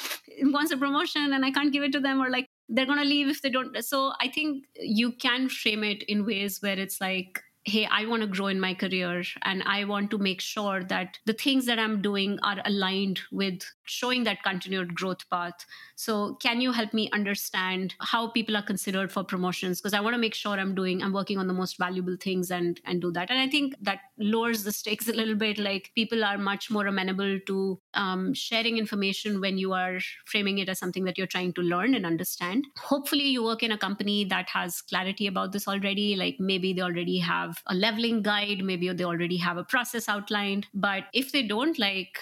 wants 0.53 0.73
a 0.73 0.77
promotion 0.77 1.33
and 1.33 1.45
I 1.45 1.51
can't 1.53 1.73
give 1.73 1.85
it 1.85 1.93
to 1.93 2.01
them. 2.01 2.21
Or 2.21 2.29
like, 2.29 2.49
they're 2.69 2.87
going 2.87 2.99
to 2.99 3.05
leave 3.05 3.29
if 3.29 3.43
they 3.43 3.51
don't. 3.51 3.83
So 3.85 4.13
I 4.21 4.29
think 4.29 4.65
you 4.77 5.13
can 5.13 5.49
frame 5.49 5.85
it 5.85 6.03
in 6.05 6.25
ways 6.25 6.59
where 6.61 6.79
it's 6.79 7.01
like, 7.01 7.43
hey, 7.67 7.87
I 7.91 8.05
want 8.05 8.21
to 8.21 8.29
grow 8.29 8.49
in 8.49 8.61
my 8.61 8.75
career 8.75 9.23
and 9.43 9.63
I 9.65 9.85
want 9.85 10.11
to 10.11 10.19
make 10.19 10.43
sure 10.43 10.85
that 10.85 11.19
the 11.25 11.33
things 11.33 11.65
that 11.67 11.79
I'm 11.79 12.03
doing 12.03 12.39
are 12.43 12.59
aligned 12.65 13.21
with 13.33 13.63
showing 13.85 14.25
that 14.25 14.43
continued 14.43 14.95
growth 14.95 15.29
path. 15.31 15.65
So, 15.97 16.35
can 16.43 16.61
you 16.61 16.73
help 16.73 16.93
me 16.93 17.09
understand 17.13 17.95
how 18.01 18.29
people 18.29 18.57
are 18.57 18.63
considered 18.63 19.11
for 19.11 19.25
promotions? 19.25 19.81
Because 19.81 19.95
I 19.95 20.01
want 20.01 20.15
to 20.15 20.21
make 20.21 20.35
sure 20.35 20.59
I'm 20.59 20.75
doing, 20.75 21.03
I'm 21.03 21.13
working 21.13 21.39
on 21.39 21.47
the 21.47 21.55
most 21.55 21.79
valuable 21.79 22.17
things 22.21 22.51
and 22.51 22.81
and 22.85 23.01
do 23.01 23.11
that. 23.13 23.31
And 23.31 23.39
I 23.39 23.49
think 23.49 23.75
that 23.81 24.01
lowers 24.19 24.65
the 24.65 24.73
stakes 24.73 25.09
a 25.09 25.15
little 25.15 25.35
bit. 25.37 25.59
Like 25.59 25.91
people 25.95 26.23
are 26.23 26.37
much 26.37 26.71
more 26.71 26.87
amenable 26.87 27.39
to 27.47 27.81
um, 27.95 28.35
sharing 28.35 28.79
information 28.79 29.41
when 29.41 29.59
you 29.59 29.73
are 29.73 29.99
framing 30.27 30.59
it 30.59 30.69
as 30.69 30.79
something 30.79 31.05
that 31.05 31.19
you're 31.19 31.27
trying 31.27 31.53
to 31.55 31.63
learn 31.63 31.95
and 31.95 32.07
understand. 32.07 32.67
Hopefully, 32.79 33.25
you 33.25 33.45
work 33.45 33.63
in 33.63 33.73
a 33.73 33.79
company 33.79 34.25
that 34.27 34.49
has 34.51 34.81
clarity 34.83 35.27
about 35.27 35.53
this 35.53 35.69
already. 35.69 36.17
Like 36.17 36.37
maybe 36.39 36.73
they 36.73 36.83
already 36.83 37.19
have 37.19 37.63
a 37.67 37.75
leveling 37.75 38.23
guide, 38.23 38.63
maybe 38.63 38.93
they 38.93 39.05
already 39.05 39.37
have 39.39 39.57
a 39.57 39.65
process 39.65 40.09
outlined. 40.09 40.67
But 40.75 41.05
if 41.13 41.33
they 41.33 41.43
don't, 41.43 41.79
like 41.79 42.19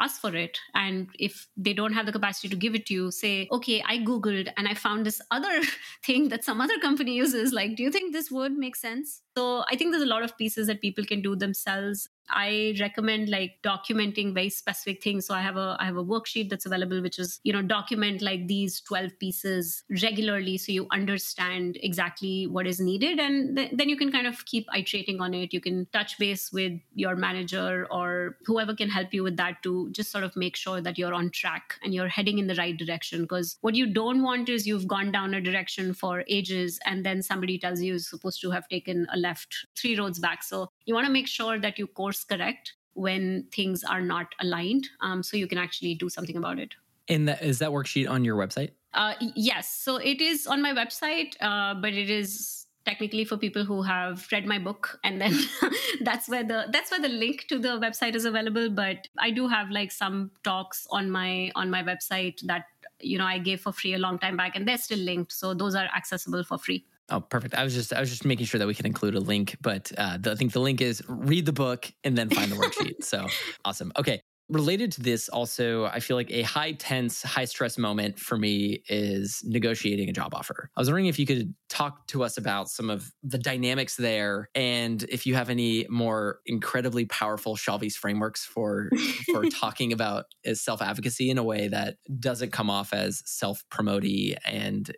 ask 0.00 0.20
for 0.20 0.34
it. 0.34 0.58
And 0.74 1.08
if 1.18 1.48
they 1.56 1.72
don't 1.72 1.92
have 1.92 2.06
the 2.06 2.12
capacity 2.12 2.48
to 2.48 2.56
give 2.56 2.74
it 2.74 2.86
to 2.86 2.94
you, 2.94 3.10
say, 3.10 3.48
okay, 3.52 3.82
I 3.86 3.98
Googled 3.98 4.50
and 4.56 4.68
I 4.68 4.74
found 4.74 5.06
this 5.06 5.20
other 5.30 5.62
thing 6.04 6.28
that 6.28 6.44
some 6.44 6.60
other 6.60 6.78
company 6.78 7.14
uses. 7.24 7.52
Like, 7.52 7.76
do 7.76 7.82
you 7.82 7.90
think 7.90 8.12
this 8.12 8.30
would 8.30 8.52
make 8.52 8.76
sense? 8.76 9.22
So 9.36 9.64
I 9.70 9.76
think 9.76 9.92
there's 9.92 10.02
a 10.02 10.06
lot 10.06 10.22
of 10.22 10.36
pieces 10.36 10.66
that 10.66 10.80
people 10.80 11.04
can 11.04 11.22
do 11.22 11.36
themselves. 11.36 12.08
I 12.28 12.76
recommend 12.80 13.28
like 13.28 13.58
documenting 13.62 14.34
very 14.34 14.48
specific 14.48 15.02
things. 15.02 15.26
So 15.26 15.34
I 15.34 15.40
have 15.40 15.56
a 15.56 15.76
I 15.78 15.84
have 15.84 15.96
a 15.96 16.04
worksheet 16.04 16.50
that's 16.50 16.66
available, 16.66 17.00
which 17.02 17.18
is 17.18 17.40
you 17.44 17.52
know 17.52 17.62
document 17.62 18.22
like 18.22 18.46
these 18.46 18.80
twelve 18.80 19.18
pieces 19.18 19.84
regularly, 20.02 20.58
so 20.58 20.72
you 20.72 20.86
understand 20.90 21.78
exactly 21.82 22.46
what 22.46 22.66
is 22.66 22.80
needed, 22.80 23.18
and 23.18 23.56
th- 23.56 23.72
then 23.72 23.88
you 23.88 23.96
can 23.96 24.10
kind 24.10 24.26
of 24.26 24.44
keep 24.46 24.66
iterating 24.76 25.20
on 25.20 25.34
it. 25.34 25.52
You 25.52 25.60
can 25.60 25.86
touch 25.92 26.18
base 26.18 26.52
with 26.52 26.72
your 26.94 27.16
manager 27.16 27.86
or 27.90 28.36
whoever 28.44 28.74
can 28.74 28.88
help 28.88 29.12
you 29.12 29.22
with 29.22 29.36
that 29.36 29.62
to 29.62 29.90
just 29.92 30.10
sort 30.10 30.24
of 30.24 30.34
make 30.36 30.56
sure 30.56 30.80
that 30.80 30.98
you're 30.98 31.14
on 31.14 31.30
track 31.30 31.78
and 31.82 31.94
you're 31.94 32.08
heading 32.08 32.38
in 32.38 32.46
the 32.46 32.54
right 32.54 32.76
direction. 32.76 33.22
Because 33.22 33.56
what 33.60 33.74
you 33.74 33.86
don't 33.86 34.22
want 34.22 34.48
is 34.48 34.66
you've 34.66 34.86
gone 34.86 35.12
down 35.12 35.34
a 35.34 35.40
direction 35.40 35.94
for 35.94 36.24
ages, 36.28 36.78
and 36.84 37.04
then 37.04 37.22
somebody 37.22 37.58
tells 37.58 37.80
you 37.80 37.86
you're 37.92 37.98
supposed 37.98 38.40
to 38.40 38.50
have 38.50 38.68
taken 38.68 39.06
a 39.12 39.16
left 39.16 39.66
three 39.76 39.98
roads 39.98 40.18
back. 40.18 40.42
So 40.42 40.70
you 40.84 40.94
want 40.94 41.06
to 41.06 41.12
make 41.12 41.28
sure 41.28 41.58
that 41.58 41.78
you 41.78 41.86
course 41.86 42.15
correct 42.24 42.74
when 42.94 43.46
things 43.52 43.84
are 43.84 44.00
not 44.00 44.26
aligned 44.40 44.88
um, 45.00 45.22
so 45.22 45.36
you 45.36 45.46
can 45.46 45.58
actually 45.58 45.94
do 45.94 46.08
something 46.08 46.36
about 46.36 46.58
it. 46.58 46.74
And 47.08 47.28
that, 47.28 47.42
is 47.42 47.58
that 47.60 47.70
worksheet 47.70 48.08
on 48.08 48.24
your 48.24 48.36
website? 48.36 48.70
Uh, 48.94 49.14
yes. 49.34 49.68
So 49.68 49.96
it 49.96 50.20
is 50.20 50.46
on 50.46 50.62
my 50.62 50.72
website, 50.72 51.34
uh, 51.40 51.74
but 51.74 51.92
it 51.92 52.10
is 52.10 52.66
technically 52.86 53.24
for 53.24 53.36
people 53.36 53.64
who 53.64 53.82
have 53.82 54.26
read 54.32 54.46
my 54.46 54.58
book 54.58 54.98
and 55.04 55.20
then 55.20 55.34
that's 56.02 56.28
where 56.28 56.44
the 56.44 56.66
that's 56.72 56.90
where 56.92 57.00
the 57.00 57.08
link 57.08 57.44
to 57.48 57.58
the 57.58 57.80
website 57.80 58.14
is 58.14 58.24
available 58.24 58.70
but 58.70 59.08
i 59.18 59.28
do 59.28 59.48
have 59.48 59.70
like 59.70 59.90
some 59.90 60.30
talks 60.44 60.86
on 60.90 61.10
my 61.10 61.50
on 61.56 61.68
my 61.68 61.82
website 61.82 62.40
that 62.46 62.66
you 63.00 63.18
know 63.18 63.24
i 63.24 63.38
gave 63.38 63.60
for 63.60 63.72
free 63.72 63.94
a 63.94 63.98
long 63.98 64.20
time 64.20 64.36
back 64.36 64.54
and 64.54 64.68
they're 64.68 64.78
still 64.78 65.00
linked 65.00 65.32
so 65.32 65.52
those 65.52 65.74
are 65.74 65.88
accessible 65.96 66.44
for 66.44 66.56
free 66.56 66.84
Oh, 67.08 67.20
perfect. 67.20 67.54
I 67.54 67.62
was 67.62 67.74
just 67.74 67.92
I 67.92 68.00
was 68.00 68.10
just 68.10 68.24
making 68.24 68.46
sure 68.46 68.58
that 68.58 68.66
we 68.66 68.74
can 68.74 68.86
include 68.86 69.14
a 69.14 69.20
link, 69.20 69.56
but 69.60 69.92
uh, 69.96 70.18
the, 70.20 70.32
I 70.32 70.34
think 70.34 70.52
the 70.52 70.60
link 70.60 70.80
is 70.80 71.02
read 71.08 71.46
the 71.46 71.52
book 71.52 71.90
and 72.02 72.18
then 72.18 72.28
find 72.30 72.50
the 72.50 72.56
worksheet. 72.56 72.94
So 73.02 73.26
awesome. 73.64 73.92
Okay. 73.98 74.20
Related 74.48 74.92
to 74.92 75.02
this, 75.02 75.28
also, 75.28 75.86
I 75.86 75.98
feel 75.98 76.16
like 76.16 76.30
a 76.30 76.42
high 76.42 76.72
tense, 76.72 77.20
high 77.22 77.46
stress 77.46 77.76
moment 77.76 78.20
for 78.20 78.38
me 78.38 78.84
is 78.88 79.42
negotiating 79.44 80.08
a 80.08 80.12
job 80.12 80.34
offer. 80.34 80.70
I 80.76 80.80
was 80.80 80.88
wondering 80.88 81.06
if 81.06 81.18
you 81.18 81.26
could 81.26 81.52
talk 81.68 82.06
to 82.08 82.22
us 82.22 82.38
about 82.38 82.68
some 82.70 82.88
of 82.88 83.12
the 83.24 83.38
dynamics 83.38 83.96
there, 83.96 84.48
and 84.54 85.02
if 85.04 85.26
you 85.26 85.34
have 85.34 85.50
any 85.50 85.84
more 85.90 86.38
incredibly 86.46 87.06
powerful 87.06 87.56
Shailvi's 87.56 87.96
frameworks 87.96 88.44
for 88.44 88.88
for 89.32 89.44
talking 89.50 89.92
about 89.92 90.26
self 90.54 90.80
advocacy 90.80 91.28
in 91.28 91.38
a 91.38 91.44
way 91.44 91.66
that 91.66 91.96
doesn't 92.20 92.52
come 92.52 92.70
off 92.70 92.92
as 92.92 93.22
self 93.26 93.64
promoty 93.68 94.36
and 94.44 94.94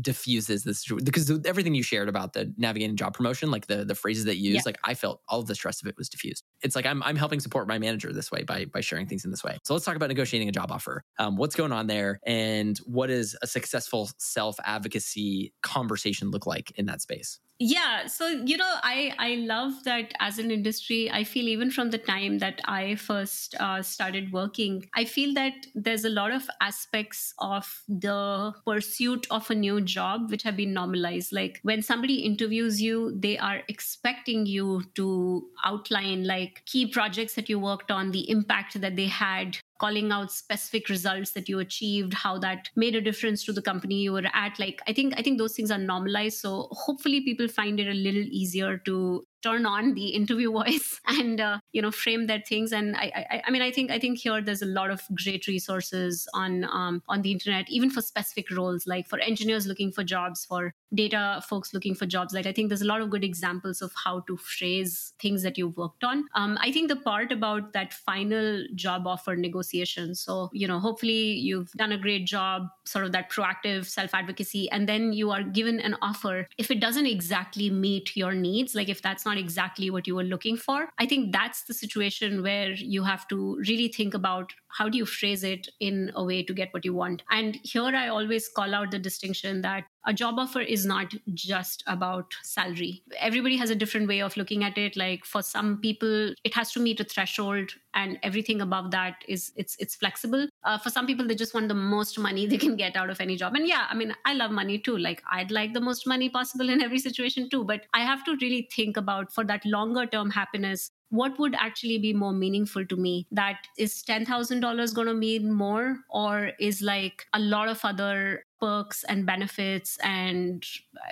diffuses 0.00 0.64
this 0.64 0.86
because 1.04 1.30
everything 1.46 1.74
you 1.74 1.82
shared 1.82 2.08
about 2.08 2.32
the 2.32 2.52
navigating 2.56 2.96
job 2.96 3.14
promotion, 3.14 3.50
like 3.50 3.66
the 3.66 3.84
the 3.84 3.94
phrases 3.94 4.24
that 4.24 4.36
you 4.36 4.50
use, 4.52 4.56
yeah. 4.56 4.62
like 4.66 4.78
I 4.84 4.94
felt 4.94 5.20
all 5.28 5.40
of 5.40 5.46
the 5.46 5.54
stress 5.54 5.80
of 5.82 5.88
it 5.88 5.96
was 5.96 6.08
diffused. 6.08 6.44
It's 6.62 6.76
like 6.76 6.86
I'm 6.86 7.02
I'm 7.02 7.16
helping 7.16 7.40
support 7.40 7.68
my 7.68 7.78
manager 7.78 8.12
this 8.12 8.30
way 8.30 8.42
by 8.42 8.66
by 8.66 8.80
sharing 8.80 9.06
things 9.06 9.24
in 9.24 9.30
this 9.30 9.44
way. 9.44 9.58
So 9.64 9.74
let's 9.74 9.84
talk 9.84 9.96
about 9.96 10.08
negotiating 10.08 10.48
a 10.48 10.52
job 10.52 10.70
offer. 10.70 11.04
Um, 11.18 11.36
what's 11.36 11.54
going 11.54 11.72
on 11.72 11.86
there, 11.86 12.20
and 12.26 12.78
what 12.78 13.08
does 13.08 13.36
a 13.42 13.46
successful 13.46 14.10
self 14.18 14.56
advocacy 14.64 15.52
conversation 15.62 16.30
look 16.30 16.46
like 16.46 16.72
in 16.72 16.86
that 16.86 17.00
space? 17.00 17.40
Yeah 17.62 18.06
so 18.06 18.26
you 18.26 18.56
know 18.56 18.74
i 18.82 19.14
i 19.18 19.36
love 19.36 19.72
that 19.84 20.12
as 20.18 20.38
an 20.38 20.50
industry 20.50 21.08
i 21.12 21.22
feel 21.22 21.46
even 21.46 21.70
from 21.70 21.90
the 21.90 21.98
time 21.98 22.38
that 22.38 22.60
i 22.64 22.96
first 22.96 23.54
uh, 23.60 23.80
started 23.80 24.32
working 24.32 24.84
i 24.96 25.04
feel 25.04 25.32
that 25.32 25.54
there's 25.76 26.04
a 26.04 26.08
lot 26.08 26.32
of 26.32 26.48
aspects 26.60 27.32
of 27.38 27.84
the 27.88 28.52
pursuit 28.66 29.28
of 29.30 29.48
a 29.48 29.54
new 29.54 29.80
job 29.80 30.30
which 30.30 30.42
have 30.42 30.56
been 30.56 30.72
normalized. 30.72 31.32
Like 31.32 31.60
when 31.62 31.82
somebody 31.82 32.16
interviews 32.16 32.80
you 32.82 33.16
they 33.18 33.38
are 33.38 33.62
expecting 33.68 34.46
you 34.46 34.82
to 34.94 35.46
outline 35.64 36.24
like 36.24 36.62
key 36.66 36.86
projects 36.86 37.34
that 37.34 37.48
you 37.48 37.58
worked 37.58 37.90
on 37.90 38.10
the 38.10 38.28
impact 38.30 38.80
that 38.80 38.96
they 38.96 39.06
had 39.06 39.58
calling 39.82 40.12
out 40.16 40.32
specific 40.32 40.88
results 40.88 41.32
that 41.32 41.48
you 41.48 41.58
achieved 41.58 42.14
how 42.14 42.38
that 42.38 42.70
made 42.76 42.94
a 42.94 43.00
difference 43.00 43.44
to 43.44 43.52
the 43.52 43.62
company 43.70 44.00
you 44.02 44.12
were 44.12 44.30
at. 44.32 44.58
Like 44.58 44.82
i 44.86 44.92
think 44.92 45.14
i 45.18 45.22
think 45.22 45.38
those 45.38 45.56
things 45.56 45.70
are 45.70 45.78
normalized. 45.78 46.38
So 46.38 46.68
hopefully 46.86 47.22
people 47.22 47.48
find 47.48 47.80
it 47.80 47.88
a 47.88 48.00
little 48.08 48.28
easier 48.42 48.78
to 48.90 48.96
turn 49.42 49.66
on 49.66 49.94
the 49.94 50.08
interview 50.08 50.52
voice 50.62 51.00
and 51.06 51.40
uh, 51.40 51.58
you 51.72 51.82
know 51.82 51.90
frame 51.90 52.26
their 52.26 52.42
things. 52.46 52.72
And 52.72 52.96
I, 52.96 53.26
I, 53.30 53.42
I 53.46 53.50
mean 53.50 53.62
i 53.62 53.70
think 53.70 53.90
i 53.90 53.98
think 53.98 54.18
here 54.18 54.40
there's 54.40 54.62
a 54.62 54.66
lot 54.66 54.90
of 54.90 55.02
great 55.22 55.46
resources 55.46 56.28
on 56.34 56.64
um, 56.64 57.02
on 57.08 57.22
the 57.22 57.32
internet 57.32 57.66
even 57.68 57.90
for 57.90 58.00
specific 58.00 58.50
roles 58.50 58.86
like 58.86 59.08
for 59.08 59.18
engineers 59.20 59.66
looking 59.66 59.92
for 59.92 60.04
jobs 60.04 60.44
for 60.44 60.74
data 60.94 61.42
folks 61.48 61.72
looking 61.72 61.94
for 61.94 62.06
jobs. 62.06 62.34
Like 62.34 62.46
i 62.46 62.52
think 62.52 62.68
there's 62.68 62.82
a 62.82 62.86
lot 62.86 63.00
of 63.00 63.10
good 63.10 63.24
examples 63.24 63.82
of 63.82 63.92
how 64.04 64.20
to 64.20 64.36
phrase 64.36 65.12
things 65.20 65.42
that 65.42 65.58
you've 65.58 65.76
worked 65.76 66.04
on. 66.04 66.24
Um, 66.34 66.58
i 66.60 66.72
think 66.72 66.88
the 66.88 66.96
part 66.96 67.32
about 67.32 67.72
that 67.72 67.92
final 67.92 68.64
job 68.74 69.06
offer 69.06 69.36
negotiation 69.36 70.14
so 70.14 70.50
you 70.52 70.66
know 70.68 70.78
hopefully 70.78 71.32
you've 71.48 71.72
done 71.72 71.92
a 71.92 71.98
great 71.98 72.26
job 72.26 72.68
sort 72.84 73.04
of 73.04 73.12
that 73.12 73.30
proactive 73.30 73.86
self 73.86 74.14
advocacy 74.14 74.70
and 74.70 74.88
then 74.88 75.12
you 75.12 75.30
are 75.30 75.42
given 75.42 75.80
an 75.80 75.96
offer. 76.02 76.48
If 76.58 76.70
it 76.70 76.80
doesn't 76.80 77.06
exactly 77.06 77.70
meet 77.70 78.16
your 78.16 78.34
needs 78.34 78.74
like 78.74 78.88
if 78.88 79.02
that's 79.02 79.24
not 79.24 79.31
exactly 79.38 79.90
what 79.90 80.06
you 80.06 80.14
were 80.14 80.24
looking 80.24 80.56
for. 80.56 80.88
I 80.98 81.06
think 81.06 81.32
that's 81.32 81.64
the 81.64 81.74
situation 81.74 82.42
where 82.42 82.70
you 82.72 83.04
have 83.04 83.26
to 83.28 83.56
really 83.68 83.88
think 83.88 84.14
about 84.14 84.52
how 84.78 84.88
do 84.88 84.98
you 84.98 85.06
phrase 85.06 85.44
it 85.44 85.68
in 85.80 86.10
a 86.14 86.24
way 86.24 86.42
to 86.42 86.54
get 86.54 86.72
what 86.72 86.84
you 86.84 86.94
want 86.94 87.22
and 87.30 87.58
here 87.62 87.94
i 88.02 88.08
always 88.08 88.48
call 88.48 88.74
out 88.74 88.90
the 88.90 88.98
distinction 88.98 89.62
that 89.62 89.84
a 90.04 90.12
job 90.12 90.38
offer 90.38 90.60
is 90.60 90.84
not 90.84 91.14
just 91.32 91.84
about 91.86 92.34
salary. 92.42 93.02
Everybody 93.18 93.56
has 93.56 93.70
a 93.70 93.76
different 93.76 94.08
way 94.08 94.20
of 94.20 94.36
looking 94.36 94.64
at 94.64 94.76
it. 94.76 94.96
Like 94.96 95.24
for 95.24 95.42
some 95.42 95.78
people, 95.78 96.34
it 96.42 96.54
has 96.54 96.72
to 96.72 96.80
meet 96.80 96.98
a 97.00 97.04
threshold, 97.04 97.70
and 97.94 98.18
everything 98.22 98.60
above 98.60 98.90
that 98.90 99.24
is 99.28 99.52
it's 99.56 99.76
it's 99.78 99.94
flexible. 99.94 100.48
Uh, 100.64 100.78
for 100.78 100.90
some 100.90 101.06
people, 101.06 101.26
they 101.26 101.36
just 101.36 101.54
want 101.54 101.68
the 101.68 101.74
most 101.74 102.18
money 102.18 102.46
they 102.52 102.58
can 102.58 102.76
get 102.76 102.96
out 102.96 103.10
of 103.10 103.20
any 103.20 103.36
job. 103.36 103.54
And 103.54 103.66
yeah, 103.66 103.86
I 103.88 103.94
mean, 103.94 104.14
I 104.24 104.34
love 104.34 104.50
money 104.50 104.78
too. 104.78 104.98
Like 104.98 105.22
I'd 105.30 105.52
like 105.52 105.72
the 105.72 105.80
most 105.80 106.06
money 106.06 106.28
possible 106.28 106.68
in 106.68 106.82
every 106.82 106.98
situation 106.98 107.48
too. 107.48 107.64
But 107.64 107.86
I 107.94 108.00
have 108.00 108.24
to 108.24 108.36
really 108.40 108.68
think 108.74 108.96
about 108.96 109.32
for 109.32 109.44
that 109.44 109.64
longer 109.64 110.06
term 110.06 110.30
happiness 110.30 110.90
what 111.12 111.38
would 111.38 111.54
actually 111.56 111.98
be 111.98 112.14
more 112.14 112.32
meaningful 112.32 112.86
to 112.86 112.96
me? 112.96 113.26
That 113.30 113.66
is 113.76 114.02
$10000 114.02 114.94
going 114.94 115.08
to 115.08 115.14
mean 115.14 115.52
more 115.52 115.98
or 116.08 116.52
is 116.58 116.80
like 116.80 117.26
a 117.34 117.38
lot 117.38 117.68
of 117.68 117.84
other 117.84 118.46
perks 118.60 119.04
and 119.04 119.26
benefits 119.26 119.98
and 120.02 120.64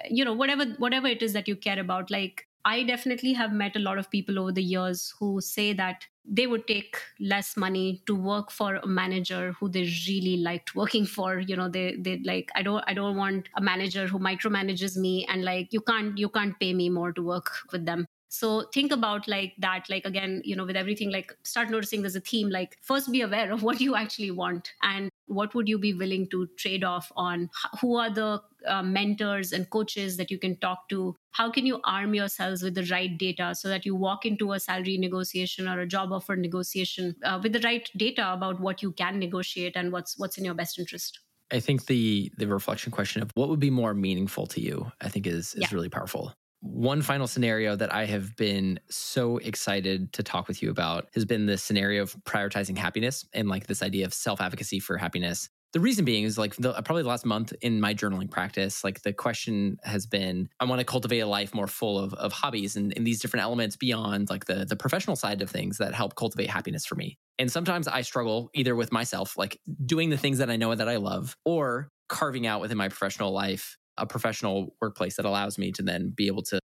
you 0.09 0.25
know 0.25 0.33
whatever 0.33 0.65
whatever 0.79 1.07
it 1.07 1.23
is 1.23 1.35
that 1.35 1.49
you 1.49 1.55
care 1.55 1.79
about? 1.79 2.11
Like 2.11 2.47
I 2.65 2.83
definitely 2.83 3.35
have 3.35 3.53
met 3.53 3.77
a 3.77 3.79
lot 3.79 3.99
of 3.99 4.11
people 4.11 4.39
over 4.39 4.53
the 4.53 4.63
years 4.63 5.13
who 5.19 5.43
say 5.43 5.75
that 5.75 6.07
they 6.25 6.47
would 6.47 6.67
take 6.67 6.97
less 7.19 7.55
money 7.57 8.03
to 8.07 8.15
work 8.15 8.51
for 8.51 8.77
a 8.77 8.87
manager 8.87 9.53
who 9.53 9.69
they 9.69 9.83
really 10.09 10.39
liked 10.39 10.75
working 10.75 11.05
for. 11.05 11.41
You 11.41 11.57
know 11.57 11.69
they 11.69 11.97
they 11.97 12.21
like 12.25 12.51
i 12.55 12.63
don't 12.63 12.83
i 12.87 12.95
don't 12.95 13.17
want 13.17 13.51
a 13.55 13.61
manager 13.61 14.07
who 14.07 14.19
micromanages 14.19 14.97
me 14.97 15.27
and 15.27 15.45
like 15.45 15.75
you 15.75 15.83
can't 15.83 16.17
you 16.17 16.31
can't 16.31 16.59
pay 16.59 16.73
me 16.73 16.89
more 16.89 17.13
to 17.13 17.23
work 17.23 17.53
with 17.71 17.85
them 17.85 18.07
so 18.33 18.65
think 18.73 18.93
about 18.93 19.27
like 19.27 19.55
that 19.59 19.85
like 19.91 20.05
again 20.05 20.41
you 20.45 20.55
know 20.55 20.65
with 20.65 20.77
everything 20.77 21.11
like 21.11 21.37
start 21.43 21.69
noticing 21.69 22.01
there's 22.01 22.15
a 22.15 22.21
theme 22.21 22.49
like 22.49 22.77
first 22.81 23.11
be 23.11 23.23
aware 23.23 23.53
of 23.53 23.63
what 23.69 23.81
you 23.81 23.97
actually 23.97 24.31
want 24.31 24.73
and 24.83 25.11
what 25.27 25.55
would 25.55 25.69
you 25.69 25.79
be 25.79 25.93
willing 25.93 26.29
to 26.29 26.47
trade 26.57 26.85
off 26.85 27.11
on 27.17 27.51
who 27.81 27.97
are 27.97 28.09
the 28.11 28.41
uh, 28.67 28.83
mentors 28.83 29.53
and 29.53 29.69
coaches 29.71 30.17
that 30.17 30.31
you 30.31 30.39
can 30.39 30.57
talk 30.59 30.89
to 30.89 31.17
how 31.33 31.51
can 31.51 31.67
you 31.67 31.81
arm 31.85 32.15
yourselves 32.15 32.63
with 32.63 32.75
the 32.75 32.87
right 32.91 33.19
data 33.19 33.53
so 33.55 33.69
that 33.69 33.85
you 33.85 33.97
walk 33.97 34.25
into 34.25 34.53
a 34.53 34.61
salary 34.61 34.97
negotiation 34.97 35.67
or 35.67 35.81
a 35.81 35.87
job 35.87 36.13
offer 36.13 36.37
negotiation 36.37 37.17
uh, 37.25 37.41
with 37.43 37.53
the 37.53 37.61
right 37.61 37.91
data 37.97 38.33
about 38.33 38.61
what 38.61 38.81
you 38.81 38.93
can 38.93 39.19
negotiate 39.19 39.75
and 39.75 39.91
what's 39.91 40.17
what's 40.19 40.39
in 40.39 40.45
your 40.45 40.55
best 40.55 40.79
interest 40.79 41.19
I 41.53 41.59
think 41.59 41.87
the 41.87 42.31
the 42.37 42.47
reflection 42.47 42.93
question 42.93 43.23
of 43.23 43.33
what 43.35 43.49
would 43.49 43.59
be 43.59 43.71
more 43.71 43.93
meaningful 43.93 44.47
to 44.47 44.61
you, 44.61 44.93
I 45.01 45.09
think 45.09 45.27
is 45.27 45.55
is 45.55 45.63
yeah. 45.63 45.69
really 45.73 45.89
powerful. 45.89 46.33
One 46.61 47.01
final 47.01 47.27
scenario 47.27 47.75
that 47.77 47.93
I 47.93 48.05
have 48.05 48.37
been 48.37 48.81
so 48.91 49.39
excited 49.39 50.13
to 50.13 50.23
talk 50.23 50.47
with 50.47 50.63
you 50.63 50.71
about 50.71 51.09
has 51.15 51.25
been 51.25 51.47
this 51.47 51.63
scenario 51.63 52.03
of 52.03 52.15
prioritizing 52.25 52.77
happiness 52.77 53.25
and 53.33 53.49
like 53.49 53.67
this 53.67 53.83
idea 53.83 54.05
of 54.05 54.13
self 54.13 54.41
advocacy 54.43 54.79
for 54.79 54.99
happiness. 54.99 55.49
The 55.73 55.81
reason 55.81 56.05
being 56.05 56.25
is 56.25 56.37
like 56.37 56.57
the, 56.57 56.73
probably 56.83 57.03
the 57.03 57.09
last 57.09 57.25
month 57.25 57.53
in 57.63 57.81
my 57.81 57.95
journaling 57.95 58.31
practice, 58.31 58.83
like 58.83 59.03
the 59.03 59.13
question 59.13 59.79
has 59.85 60.05
been, 60.05 60.49
I 60.59 60.65
want 60.65 60.81
to 60.81 60.85
cultivate 60.85 61.21
a 61.21 61.27
life 61.27 61.55
more 61.55 61.69
full 61.69 61.99
of, 61.99 62.13
of 62.15 62.33
hobbies 62.33 62.77
and, 62.77 62.93
and 62.97 63.07
these 63.07 63.21
different 63.21 63.45
elements 63.45 63.77
beyond 63.77 64.31
like 64.31 64.47
the, 64.47 64.67
the 64.69 64.75
professional 64.75 65.15
side 65.15 65.41
of 65.43 65.49
things 65.49 65.79
that 65.79 65.95
help 65.95 66.17
cultivate 66.17 66.51
happiness 66.51 66.85
for 66.85 66.97
me. 66.97 67.19
And 67.39 67.51
sometimes 67.51 67.87
I 67.87 68.03
struggle 68.03 68.51
either 68.53 68.75
with 68.75 68.91
myself, 68.91 69.39
like 69.39 69.61
doing 69.87 70.11
the 70.11 70.19
things 70.19 70.39
that 70.39 70.51
I 70.51 70.57
know 70.57 70.75
that 70.75 70.89
I 70.89 70.97
love, 70.97 71.37
or 71.45 71.89
carving 72.09 72.47
out 72.47 72.61
within 72.61 72.77
my 72.77 72.89
professional 72.89 73.31
life 73.31 73.79
a 74.01 74.07
professional 74.07 74.75
workplace 74.81 75.17
that 75.17 75.25
allows 75.25 75.59
me 75.59 75.73
to 75.73 75.83
then 75.83 76.11
be 76.11 76.27
able 76.27 76.43
to 76.45 76.59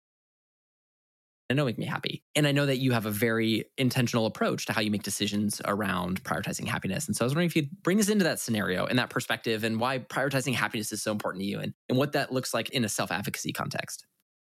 and 1.53 1.57
know 1.59 1.67
make 1.67 1.79
me 1.79 1.85
happy. 1.85 2.23
And 2.35 2.47
I 2.47 2.53
know 2.53 2.65
that 2.65 2.79
you 2.79 2.93
have 2.93 3.05
a 3.05 3.11
very 3.11 3.67
intentional 3.77 4.25
approach 4.25 4.65
to 4.67 4.73
how 4.73 4.81
you 4.81 4.91
make 4.91 5.03
decisions 5.03 5.61
around 5.67 6.25
prioritizing 6.25 6.67
happiness. 6.67 7.07
And 7.07 7.15
so 7.15 7.25
I 7.25 7.27
was 7.27 7.33
wondering 7.33 7.47
if 7.47 7.57
you'd 7.57 7.83
bring 7.83 8.01
us 8.01 8.09
into 8.09 8.25
that 8.25 8.41
scenario 8.41 8.87
and 8.87 8.99
that 8.99 9.11
perspective 9.11 9.63
and 9.63 9.79
why 9.79 9.99
prioritizing 9.99 10.55
happiness 10.55 10.93
is 10.93 11.03
so 11.03 11.13
important 11.13 11.43
to 11.43 11.47
you 11.47 11.59
and, 11.59 11.75
and 11.91 11.99
what 11.99 12.13
that 12.13 12.33
looks 12.33 12.55
like 12.55 12.71
in 12.71 12.85
a 12.85 12.89
self-advocacy 12.89 13.53
context. 13.53 14.07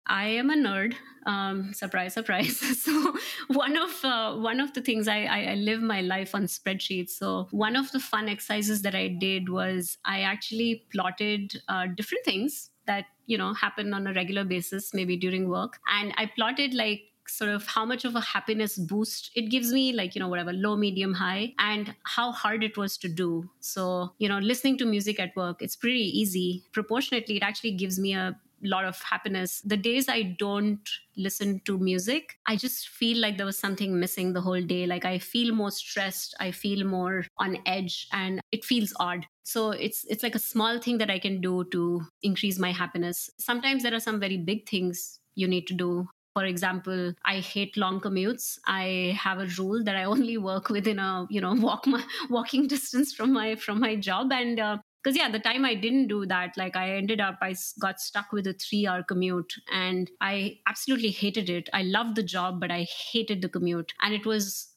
I 0.07 0.27
am 0.27 0.51
a 0.51 0.55
nerd. 0.55 0.95
Um, 1.27 1.73
surprise, 1.73 2.13
surprise. 2.13 2.59
so 2.83 3.17
one 3.49 3.77
of 3.77 4.05
uh, 4.05 4.35
one 4.37 4.61
of 4.61 4.75
the 4.75 4.83
things 4.83 5.09
I, 5.09 5.25
I, 5.25 5.43
I 5.53 5.55
live 5.55 5.81
my 5.81 6.03
life 6.03 6.35
on 6.35 6.45
spreadsheets. 6.45 7.11
So 7.11 7.49
one 7.51 7.77
of 7.77 7.91
the 7.93 8.01
fun 8.01 8.29
exercises 8.29 8.83
that 8.83 8.95
I 8.95 9.09
did 9.09 9.49
was 9.49 9.97
I 10.05 10.21
actually 10.21 10.85
plotted 10.93 11.63
uh, 11.69 11.87
different 11.87 12.25
things 12.25 12.71
that 12.87 13.07
you 13.27 13.39
know 13.39 13.55
happen 13.55 13.95
on 13.95 14.07
a 14.07 14.13
regular 14.13 14.45
basis, 14.45 14.93
maybe 14.93 15.17
during 15.17 15.49
work, 15.49 15.79
and 15.87 16.13
I 16.19 16.31
plotted 16.37 16.75
like 16.75 17.05
sort 17.27 17.51
of 17.51 17.67
how 17.67 17.87
much 17.87 18.05
of 18.05 18.15
a 18.15 18.21
happiness 18.21 18.77
boost 18.77 19.31
it 19.35 19.51
gives 19.51 19.73
me 19.73 19.95
like 19.95 20.15
you 20.15 20.21
know 20.21 20.29
whatever 20.29 20.53
low 20.53 20.77
medium 20.77 21.15
high 21.15 21.55
and 21.59 21.95
how 22.03 22.31
hard 22.31 22.63
it 22.63 22.77
was 22.77 22.99
to 22.99 23.09
do 23.09 23.49
so 23.61 24.13
you 24.19 24.29
know 24.29 24.39
listening 24.39 24.77
to 24.77 24.85
music 24.85 25.19
at 25.19 25.35
work 25.35 25.63
it's 25.63 25.75
pretty 25.75 26.07
easy 26.21 26.63
proportionately 26.73 27.37
it 27.37 27.43
actually 27.43 27.73
gives 27.73 27.99
me 27.99 28.13
a 28.15 28.39
lot 28.65 28.85
of 28.85 29.01
happiness. 29.03 29.61
The 29.61 29.77
days 29.77 30.09
I 30.09 30.23
don't 30.39 30.89
listen 31.17 31.61
to 31.67 31.79
music, 31.79 32.39
I 32.47 32.57
just 32.57 32.89
feel 32.89 33.19
like 33.19 33.37
there 33.37 33.47
was 33.47 33.59
something 33.59 33.99
missing 34.01 34.33
the 34.33 34.41
whole 34.41 34.63
day. 34.63 34.87
Like 34.87 35.05
I 35.05 35.19
feel 35.19 35.55
more 35.55 35.71
stressed, 35.71 36.35
I 36.41 36.51
feel 36.51 36.87
more 36.87 37.27
on 37.39 37.59
edge, 37.67 38.09
and 38.13 38.41
it 38.53 38.65
feels 38.65 38.93
odd. 38.99 39.27
So 39.45 39.71
it's 39.71 40.05
it's 40.05 40.23
like 40.23 40.35
a 40.35 40.39
small 40.41 40.79
thing 40.81 40.99
that 40.99 41.11
I 41.11 41.19
can 41.19 41.41
do 41.41 41.65
to 41.73 42.03
increase 42.23 42.59
my 42.59 42.73
happiness. 42.73 43.31
Sometimes 43.39 43.83
there 43.83 43.95
are 43.95 44.01
some 44.01 44.21
very 44.21 44.39
big 44.39 44.69
things 44.69 45.21
you 45.35 45.49
need 45.49 45.67
to 45.67 45.75
do 45.75 46.09
for 46.35 46.45
example 46.45 47.13
i 47.25 47.39
hate 47.39 47.77
long 47.77 48.01
commutes 48.01 48.59
i 48.67 49.17
have 49.19 49.39
a 49.39 49.47
rule 49.59 49.83
that 49.85 49.97
i 49.97 50.05
only 50.15 50.37
work 50.37 50.69
within 50.69 50.99
a 50.99 51.27
you 51.31 51.41
know 51.41 51.55
walk 51.55 51.87
my 51.87 52.05
walking 52.29 52.67
distance 52.75 53.15
from 53.15 53.33
my 53.33 53.55
from 53.55 53.81
my 53.81 53.95
job 53.97 54.33
and 54.33 54.59
uh, 54.61 54.77
because 55.05 55.17
yeah 55.17 55.31
the 55.31 55.39
time 55.39 55.65
i 55.65 55.75
didn't 55.75 56.09
do 56.09 56.25
that 56.25 56.57
like 56.57 56.77
i 56.77 56.91
ended 56.97 57.21
up 57.21 57.39
i 57.43 57.55
got 57.79 58.01
stuck 58.01 58.33
with 58.33 58.47
a 58.47 58.55
three 58.55 58.87
hour 58.87 59.03
commute 59.03 59.53
and 59.73 60.11
i 60.21 60.59
absolutely 60.67 61.11
hated 61.11 61.51
it. 61.51 61.69
I 61.73 61.83
loved 61.83 62.17
the 62.17 62.23
job 62.23 62.61
but 62.61 62.71
i 62.71 62.85
hated 62.85 63.43
the 63.43 63.49
commute. 63.49 63.93
And 64.01 64.15
it 64.15 64.25
was 64.27 64.71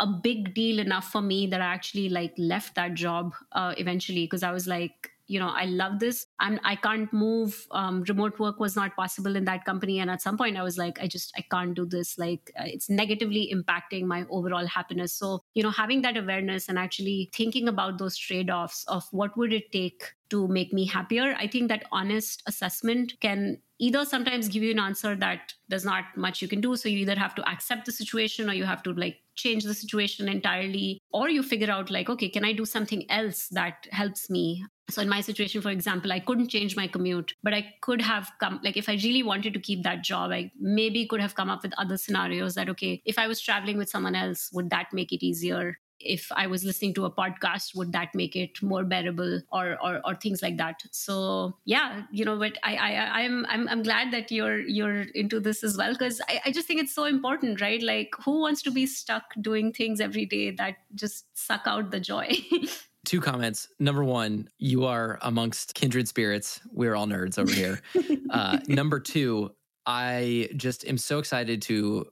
a 0.00 0.06
big 0.06 0.54
deal 0.54 0.78
enough 0.80 1.10
for 1.10 1.22
me 1.22 1.46
that 1.46 1.60
i 1.60 1.66
actually 1.66 2.08
like 2.08 2.32
left 2.36 2.74
that 2.74 2.94
job 2.94 3.34
uh, 3.52 3.74
eventually 3.78 4.24
because 4.24 4.42
i 4.42 4.50
was 4.50 4.66
like 4.66 5.10
you 5.26 5.38
know 5.38 5.48
i 5.48 5.64
love 5.64 5.98
this. 6.00 6.26
I'm 6.38 6.60
i 6.64 6.76
can't 6.76 7.12
move 7.12 7.66
um, 7.70 8.02
remote 8.08 8.38
work 8.38 8.60
was 8.60 8.76
not 8.76 8.96
possible 8.96 9.36
in 9.36 9.44
that 9.46 9.64
company. 9.64 9.98
And 9.98 10.10
at 10.10 10.22
some 10.22 10.36
point 10.36 10.56
i 10.56 10.62
was 10.62 10.78
like 10.78 11.00
i 11.00 11.06
just 11.06 11.32
i 11.36 11.44
can't 11.50 11.74
do 11.74 11.86
this. 11.86 12.18
Like 12.18 12.52
uh, 12.58 12.64
it's 12.66 12.90
negatively 12.90 13.52
impacting 13.54 14.04
my 14.04 14.24
overall 14.30 14.66
happiness. 14.66 15.14
So 15.14 15.42
you 15.54 15.62
know 15.62 15.70
having 15.70 16.02
that 16.02 16.16
awareness 16.16 16.68
and 16.68 16.78
actually 16.78 17.30
thinking 17.32 17.68
about 17.68 17.98
those 17.98 18.16
trade-offs 18.16 18.84
of 18.88 19.04
what 19.10 19.36
would 19.36 19.52
it 19.52 19.72
take 19.72 20.12
to 20.30 20.48
make 20.48 20.72
me 20.72 20.86
happier 20.86 21.34
i 21.38 21.46
think 21.46 21.68
that 21.68 21.84
honest 21.92 22.42
assessment 22.46 23.12
can 23.20 23.58
either 23.78 24.04
sometimes 24.04 24.48
give 24.48 24.62
you 24.62 24.70
an 24.70 24.78
answer 24.78 25.16
that 25.16 25.52
there's 25.68 25.84
not 25.84 26.04
much 26.16 26.40
you 26.40 26.48
can 26.48 26.60
do. 26.60 26.76
So 26.76 26.88
you 26.88 26.98
either 26.98 27.16
have 27.16 27.34
to 27.34 27.48
accept 27.48 27.86
the 27.86 27.92
situation 27.92 28.48
or 28.48 28.54
you 28.54 28.64
have 28.64 28.82
to 28.84 28.92
like 28.92 29.18
change 29.34 29.64
the 29.64 29.74
situation 29.74 30.28
entirely 30.28 31.00
or 31.12 31.28
you 31.28 31.42
figure 31.42 31.70
out 31.70 31.90
like 31.90 32.08
okay 32.08 32.28
can 32.28 32.44
i 32.44 32.52
do 32.52 32.64
something 32.64 33.04
else 33.10 33.48
that 33.48 33.88
helps 33.90 34.30
me 34.30 34.64
so 34.90 35.00
in 35.00 35.08
my 35.08 35.20
situation 35.20 35.62
for 35.62 35.70
example 35.70 36.12
i 36.12 36.20
couldn't 36.20 36.48
change 36.48 36.76
my 36.76 36.86
commute 36.86 37.34
but 37.42 37.54
i 37.54 37.74
could 37.80 38.00
have 38.00 38.30
come 38.38 38.60
like 38.62 38.76
if 38.76 38.88
i 38.88 38.94
really 38.94 39.22
wanted 39.22 39.54
to 39.54 39.60
keep 39.60 39.82
that 39.82 40.02
job 40.02 40.30
i 40.30 40.50
maybe 40.60 41.06
could 41.06 41.20
have 41.20 41.34
come 41.34 41.50
up 41.50 41.62
with 41.62 41.72
other 41.78 41.96
scenarios 41.96 42.54
that 42.54 42.68
okay 42.68 43.00
if 43.04 43.18
i 43.18 43.26
was 43.26 43.40
traveling 43.40 43.78
with 43.78 43.88
someone 43.88 44.14
else 44.14 44.50
would 44.52 44.70
that 44.70 44.92
make 44.92 45.12
it 45.12 45.24
easier? 45.24 45.78
If 46.00 46.30
i 46.32 46.46
was 46.46 46.64
listening 46.64 46.92
to 46.94 47.04
a 47.06 47.10
podcast 47.10 47.74
would 47.74 47.92
that 47.92 48.14
make 48.14 48.36
it 48.36 48.60
more 48.62 48.84
bearable 48.84 49.40
or 49.52 49.78
or, 49.82 50.00
or 50.04 50.14
things 50.16 50.42
like 50.42 50.58
that? 50.58 50.82
So 50.90 51.56
yeah 51.64 52.02
you 52.10 52.24
know 52.24 52.36
but 52.36 52.58
i 52.62 52.74
i 52.76 53.22
i'm 53.22 53.46
i'm, 53.48 53.68
I'm 53.68 53.82
glad 53.82 54.12
that 54.12 54.30
you're 54.30 54.58
you're 54.58 55.02
into 55.14 55.40
this 55.40 55.64
as 55.64 55.78
well 55.78 55.92
because 55.92 56.20
I, 56.28 56.40
I 56.46 56.50
just 56.50 56.66
think 56.66 56.82
it's 56.82 56.94
so 56.94 57.04
important 57.04 57.60
right? 57.60 57.82
Like 57.82 58.10
who 58.22 58.40
wants 58.40 58.60
to 58.62 58.70
be 58.70 58.86
stuck 58.86 59.22
doing 59.40 59.72
things 59.72 60.00
every 60.00 60.26
day 60.26 60.50
that 60.50 60.76
just 60.94 61.26
suck 61.32 61.62
out 61.66 61.90
the 61.90 62.00
joy 62.00 62.36
two 63.04 63.20
comments. 63.20 63.68
Number 63.78 64.04
one, 64.04 64.48
you 64.58 64.84
are 64.84 65.18
amongst 65.22 65.74
kindred 65.74 66.08
spirits. 66.08 66.60
We're 66.70 66.94
all 66.94 67.06
nerds 67.06 67.38
over 67.38 67.52
here. 67.52 67.80
uh, 68.30 68.58
number 68.66 69.00
two, 69.00 69.54
I 69.86 70.48
just 70.56 70.86
am 70.86 70.98
so 70.98 71.18
excited 71.18 71.62
to 71.62 72.06